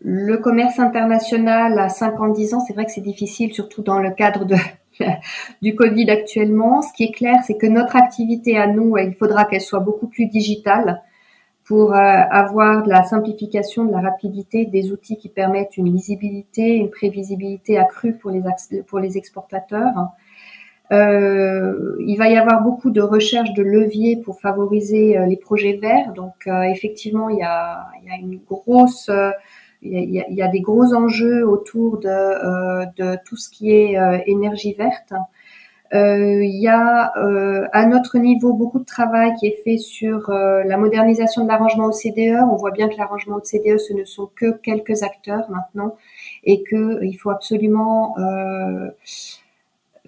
le 0.01 0.37
commerce 0.39 0.79
international 0.79 1.79
à 1.79 1.89
5 1.89 2.21
ans, 2.21 2.29
10 2.29 2.55
ans, 2.55 2.61
c'est 2.61 2.73
vrai 2.73 2.87
que 2.87 2.93
c'est 2.93 3.01
difficile, 3.01 3.53
surtout 3.53 3.83
dans 3.83 3.99
le 3.99 4.11
cadre 4.11 4.45
de, 4.45 4.57
du 5.63 5.75
Covid 5.75 6.11
actuellement. 6.11 6.83
Ce 6.83 6.93
qui 6.93 7.05
est 7.05 7.13
clair, 7.13 7.37
c'est 7.47 7.57
que 7.57 7.67
notre 7.67 7.97
activité 7.97 8.57
à 8.57 8.67
nous, 8.67 8.97
il 8.99 9.15
faudra 9.15 9.45
qu'elle 9.45 9.61
soit 9.61 9.81
beaucoup 9.81 10.07
plus 10.07 10.27
digitale 10.27 11.03
pour 11.65 11.95
euh, 11.95 11.99
avoir 11.99 12.83
de 12.83 12.89
la 12.89 13.05
simplification, 13.05 13.85
de 13.85 13.93
la 13.93 14.01
rapidité, 14.01 14.67
des 14.67 14.91
outils 14.91 15.17
qui 15.17 15.29
permettent 15.29 15.77
une 15.77 15.93
lisibilité, 15.93 16.75
une 16.75 16.91
prévisibilité 16.91 17.79
accrue 17.79 18.15
pour 18.15 18.31
les, 18.31 18.43
pour 18.87 18.99
les 18.99 19.17
exportateurs. 19.17 20.11
Euh, 20.93 21.97
il 22.01 22.17
va 22.17 22.29
y 22.29 22.37
avoir 22.37 22.63
beaucoup 22.63 22.91
de 22.91 23.01
recherches 23.01 23.53
de 23.55 23.63
leviers 23.63 24.17
pour 24.17 24.41
favoriser 24.41 25.17
euh, 25.17 25.27
les 25.27 25.37
projets 25.37 25.79
verts. 25.81 26.13
Donc, 26.15 26.35
euh, 26.47 26.63
effectivement, 26.63 27.29
il 27.29 27.39
y 27.39 27.43
a, 27.43 27.87
il 28.03 28.09
y 28.09 28.13
a 28.13 28.17
une 28.17 28.39
grosse, 28.39 29.09
il 29.83 30.11
y 30.11 30.21
a, 30.21 30.25
il 30.29 30.37
y 30.37 30.43
a, 30.43 30.49
des 30.49 30.61
gros 30.61 30.95
enjeux 30.95 31.47
autour 31.47 31.99
de, 31.99 32.85
de 32.97 33.19
tout 33.25 33.37
ce 33.37 33.49
qui 33.49 33.73
est 33.73 33.97
énergie 34.27 34.75
verte. 34.75 35.13
il 35.93 36.61
y 36.61 36.69
a 36.69 37.13
à 37.73 37.87
notre 37.87 38.19
niveau 38.19 38.53
beaucoup 38.53 38.79
de 38.79 38.85
travail 38.85 39.33
qui 39.41 39.47
est 39.47 39.63
fait 39.65 39.79
sur 39.79 40.31
la 40.31 40.77
modernisation 40.77 41.45
de 41.45 41.49
l'arrangement 41.49 41.87
OCDE. 41.87 42.43
On 42.51 42.57
voit 42.57 42.73
bien 42.73 42.89
que 42.89 42.97
l'arrangement 42.99 43.37
OCDE, 43.37 43.79
ce 43.79 43.95
ne 43.95 44.05
sont 44.05 44.29
que 44.37 44.53
quelques 44.53 45.03
acteurs 45.03 45.51
maintenant 45.51 45.97
et 46.45 46.63
qu'il 46.63 47.17
faut 47.19 47.31
absolument 47.31 48.17
euh, 48.19 48.91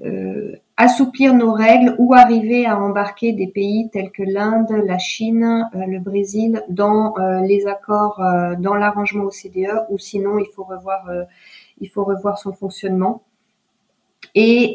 euh, 0.04 0.56
assouplir 0.76 1.34
nos 1.34 1.52
règles 1.52 1.94
ou 1.98 2.14
arriver 2.14 2.66
à 2.66 2.78
embarquer 2.78 3.32
des 3.32 3.46
pays 3.46 3.88
tels 3.92 4.10
que 4.10 4.22
l'Inde, 4.22 4.70
la 4.84 4.98
Chine, 4.98 5.68
euh, 5.74 5.86
le 5.86 5.98
Brésil 5.98 6.62
dans 6.68 7.16
euh, 7.18 7.40
les 7.40 7.66
accords, 7.66 8.22
dans 8.58 8.74
l'arrangement 8.74 9.24
OCDE, 9.24 9.86
ou 9.90 9.98
sinon 9.98 10.38
il 10.38 10.46
faut 10.54 10.64
revoir, 10.64 11.08
il 11.80 11.88
faut 11.88 12.04
revoir 12.04 12.38
son 12.38 12.52
fonctionnement. 12.52 13.22
Et 14.34 14.74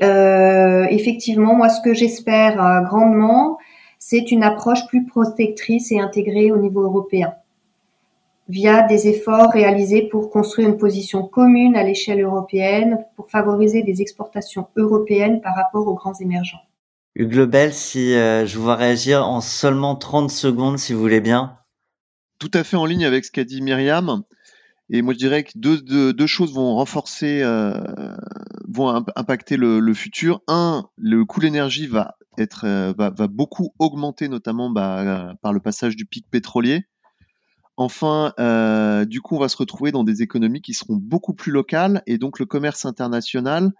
effectivement, 0.91 1.55
moi, 1.55 1.69
ce 1.69 1.81
que 1.81 1.93
j'espère 1.93 2.83
grandement, 2.83 3.57
c'est 3.97 4.31
une 4.31 4.43
approche 4.43 4.85
plus 4.87 5.05
protectrice 5.05 5.91
et 5.91 5.99
intégrée 5.99 6.51
au 6.51 6.57
niveau 6.57 6.81
européen 6.81 7.33
via 8.49 8.83
des 8.83 9.07
efforts 9.07 9.51
réalisés 9.51 10.07
pour 10.09 10.29
construire 10.29 10.69
une 10.69 10.77
position 10.77 11.23
commune 11.23 11.75
à 11.75 11.83
l'échelle 11.83 12.21
européenne 12.21 12.99
pour 13.15 13.29
favoriser 13.29 13.83
des 13.83 14.01
exportations 14.01 14.67
européennes 14.75 15.41
par 15.41 15.55
rapport 15.55 15.87
aux 15.87 15.95
grands 15.95 16.17
émergents. 16.19 16.61
Hugues 17.15 17.33
Lebel, 17.33 17.73
si 17.73 18.13
euh, 18.13 18.45
je 18.45 18.57
vous 18.57 18.63
vois 18.63 18.75
réagir 18.75 19.27
en 19.27 19.41
seulement 19.41 19.95
30 19.95 20.29
secondes, 20.29 20.77
si 20.77 20.93
vous 20.93 20.99
voulez 20.99 21.21
bien. 21.21 21.57
Tout 22.39 22.51
à 22.53 22.63
fait 22.63 22.77
en 22.77 22.85
ligne 22.85 23.05
avec 23.05 23.25
ce 23.25 23.31
qu'a 23.31 23.43
dit 23.43 23.61
Myriam. 23.61 24.23
Et 24.89 25.01
moi, 25.01 25.13
je 25.13 25.17
dirais 25.17 25.43
que 25.43 25.51
deux, 25.55 25.81
deux, 25.81 26.13
deux 26.13 26.27
choses 26.27 26.53
vont 26.53 26.75
renforcer, 26.75 27.41
euh, 27.41 27.73
vont 28.67 29.03
impacter 29.15 29.57
le, 29.57 29.79
le, 29.79 29.93
futur. 29.93 30.41
Un, 30.47 30.85
le 30.95 31.25
coût 31.25 31.41
de 31.41 31.45
l'énergie 31.45 31.87
va 31.87 32.15
être, 32.37 32.65
euh, 32.65 32.93
va, 32.97 33.09
va, 33.09 33.27
beaucoup 33.27 33.73
augmenter, 33.79 34.29
notamment 34.29 34.69
bah, 34.69 35.33
par 35.41 35.51
le 35.51 35.59
passage 35.59 35.95
du 35.95 36.05
pic 36.05 36.29
pétrolier. 36.29 36.85
Enfin, 37.79 38.33
euh, 38.39 39.05
du 39.05 39.21
coup, 39.21 39.35
on 39.35 39.39
va 39.39 39.49
se 39.49 39.57
retrouver 39.57 39.91
dans 39.91 40.03
des 40.03 40.23
économies 40.23 40.61
qui 40.61 40.73
seront 40.73 40.95
beaucoup 40.95 41.35
plus 41.35 41.51
locales 41.51 42.01
et 42.07 42.17
donc 42.17 42.39
le 42.39 42.47
commerce 42.47 42.85
international 42.85 43.71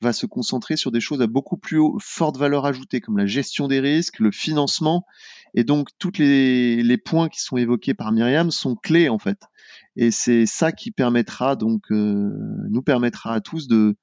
va 0.00 0.12
se 0.12 0.26
concentrer 0.26 0.76
sur 0.76 0.90
des 0.90 0.98
choses 0.98 1.22
à 1.22 1.28
beaucoup 1.28 1.56
plus 1.56 1.80
forte 2.00 2.36
valeur 2.36 2.66
ajoutée, 2.66 3.00
comme 3.00 3.16
la 3.16 3.26
gestion 3.26 3.68
des 3.68 3.78
risques, 3.78 4.18
le 4.18 4.32
financement. 4.32 5.06
Et 5.54 5.62
donc, 5.62 5.88
tous 6.00 6.18
les, 6.18 6.98
points 6.98 7.28
qui 7.28 7.40
sont 7.40 7.56
évoqués 7.56 7.94
par 7.94 8.10
Myriam 8.10 8.50
sont 8.50 8.74
clés, 8.74 9.08
en 9.08 9.20
fait. 9.20 9.38
Et 9.94 10.10
c'est 10.10 10.46
ça 10.46 10.72
qui 10.72 10.90
permettra, 10.90 11.54
donc, 11.54 11.92
euh, 11.92 12.36
nous 12.70 12.82
permettra 12.82 13.34
à 13.34 13.40
tous 13.40 13.68
de, 13.68 13.96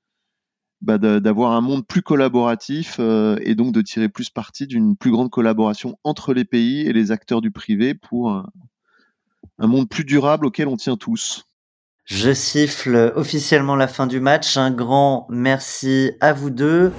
bah, 0.79 0.97
d'avoir 0.97 1.51
un 1.51 1.61
monde 1.61 1.85
plus 1.85 2.01
collaboratif 2.01 2.97
euh, 2.99 3.37
et 3.41 3.53
donc 3.55 3.73
de 3.73 3.81
tirer 3.81 4.07
plus 4.07 4.29
parti 4.29 4.65
d'une 4.65 4.95
plus 4.95 5.11
grande 5.11 5.29
collaboration 5.29 5.99
entre 6.05 6.33
les 6.33 6.45
pays 6.45 6.87
et 6.87 6.93
les 6.93 7.11
acteurs 7.11 7.41
du 7.41 7.51
privé 7.51 7.93
pour, 7.93 8.45
un 9.59 9.67
monde 9.67 9.89
plus 9.89 10.03
durable 10.03 10.45
auquel 10.45 10.67
on 10.67 10.77
tient 10.77 10.97
tous. 10.97 11.45
Je 12.05 12.33
siffle 12.33 13.13
officiellement 13.15 13.75
la 13.75 13.87
fin 13.87 14.07
du 14.07 14.19
match. 14.19 14.57
Un 14.57 14.71
grand 14.71 15.27
merci 15.29 16.11
à 16.19 16.33
vous 16.33 16.49
deux. 16.49 16.91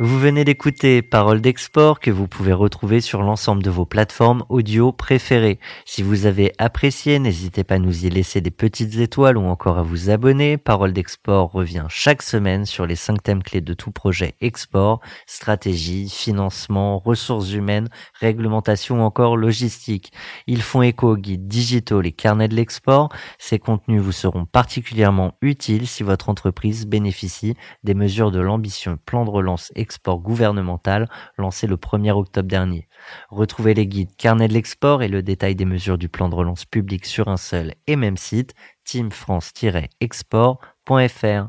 Vous 0.00 0.18
venez 0.18 0.44
d'écouter 0.44 1.02
Parole 1.02 1.40
d'export 1.40 2.00
que 2.00 2.10
vous 2.10 2.26
pouvez 2.26 2.52
retrouver 2.52 3.00
sur 3.00 3.22
l'ensemble 3.22 3.62
de 3.62 3.70
vos 3.70 3.86
plateformes 3.86 4.44
audio 4.48 4.90
préférées. 4.90 5.60
Si 5.84 6.02
vous 6.02 6.26
avez 6.26 6.52
apprécié, 6.58 7.20
n'hésitez 7.20 7.62
pas 7.62 7.76
à 7.76 7.78
nous 7.78 8.04
y 8.04 8.10
laisser 8.10 8.40
des 8.40 8.50
petites 8.50 8.96
étoiles 8.96 9.38
ou 9.38 9.44
encore 9.44 9.78
à 9.78 9.84
vous 9.84 10.10
abonner. 10.10 10.56
Parole 10.56 10.92
d'export 10.92 11.52
revient 11.52 11.86
chaque 11.90 12.22
semaine 12.22 12.66
sur 12.66 12.86
les 12.86 12.96
cinq 12.96 13.22
thèmes 13.22 13.44
clés 13.44 13.60
de 13.60 13.72
tout 13.72 13.92
projet 13.92 14.34
export, 14.40 15.00
stratégie, 15.26 16.08
financement, 16.08 16.98
ressources 16.98 17.52
humaines, 17.52 17.88
réglementation 18.18 19.00
ou 19.00 19.04
encore 19.04 19.36
logistique. 19.36 20.12
Ils 20.48 20.62
font 20.62 20.82
écho 20.82 21.12
aux 21.12 21.16
guides 21.16 21.46
digitaux, 21.46 22.00
les 22.00 22.10
carnets 22.10 22.48
de 22.48 22.56
l'export. 22.56 23.10
Ces 23.38 23.60
contenus 23.60 24.02
vous 24.02 24.10
seront 24.10 24.44
particulièrement 24.44 25.34
utiles 25.40 25.86
si 25.86 26.02
votre 26.02 26.30
entreprise 26.30 26.84
bénéficie 26.84 27.54
des 27.84 27.94
mesures 27.94 28.32
de 28.32 28.40
l'ambition 28.40 28.98
plan 29.06 29.24
de 29.24 29.30
relance 29.30 29.70
export 29.84 30.18
gouvernemental 30.18 31.08
lancé 31.38 31.66
le 31.66 31.76
1er 31.76 32.12
octobre 32.12 32.48
dernier. 32.48 32.88
Retrouvez 33.28 33.74
les 33.74 33.86
guides 33.86 34.16
Carnet 34.16 34.48
de 34.48 34.54
l'export 34.54 35.02
et 35.02 35.08
le 35.08 35.22
détail 35.22 35.54
des 35.54 35.66
mesures 35.66 35.98
du 35.98 36.08
plan 36.08 36.28
de 36.28 36.34
relance 36.34 36.64
public 36.64 37.06
sur 37.06 37.28
un 37.28 37.36
seul 37.36 37.74
et 37.86 37.94
même 37.96 38.16
site, 38.16 38.54
teamfrance-export.fr. 38.84 41.48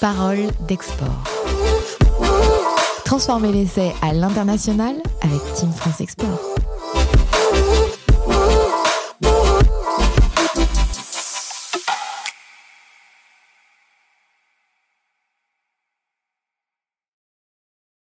Parole 0.00 0.46
d'export. 0.68 1.24
Transformez 3.04 3.52
l'essai 3.52 3.92
à 4.02 4.12
l'international 4.12 4.96
avec 5.22 5.40
Team 5.54 5.72
France 5.72 6.00
Export. 6.00 6.53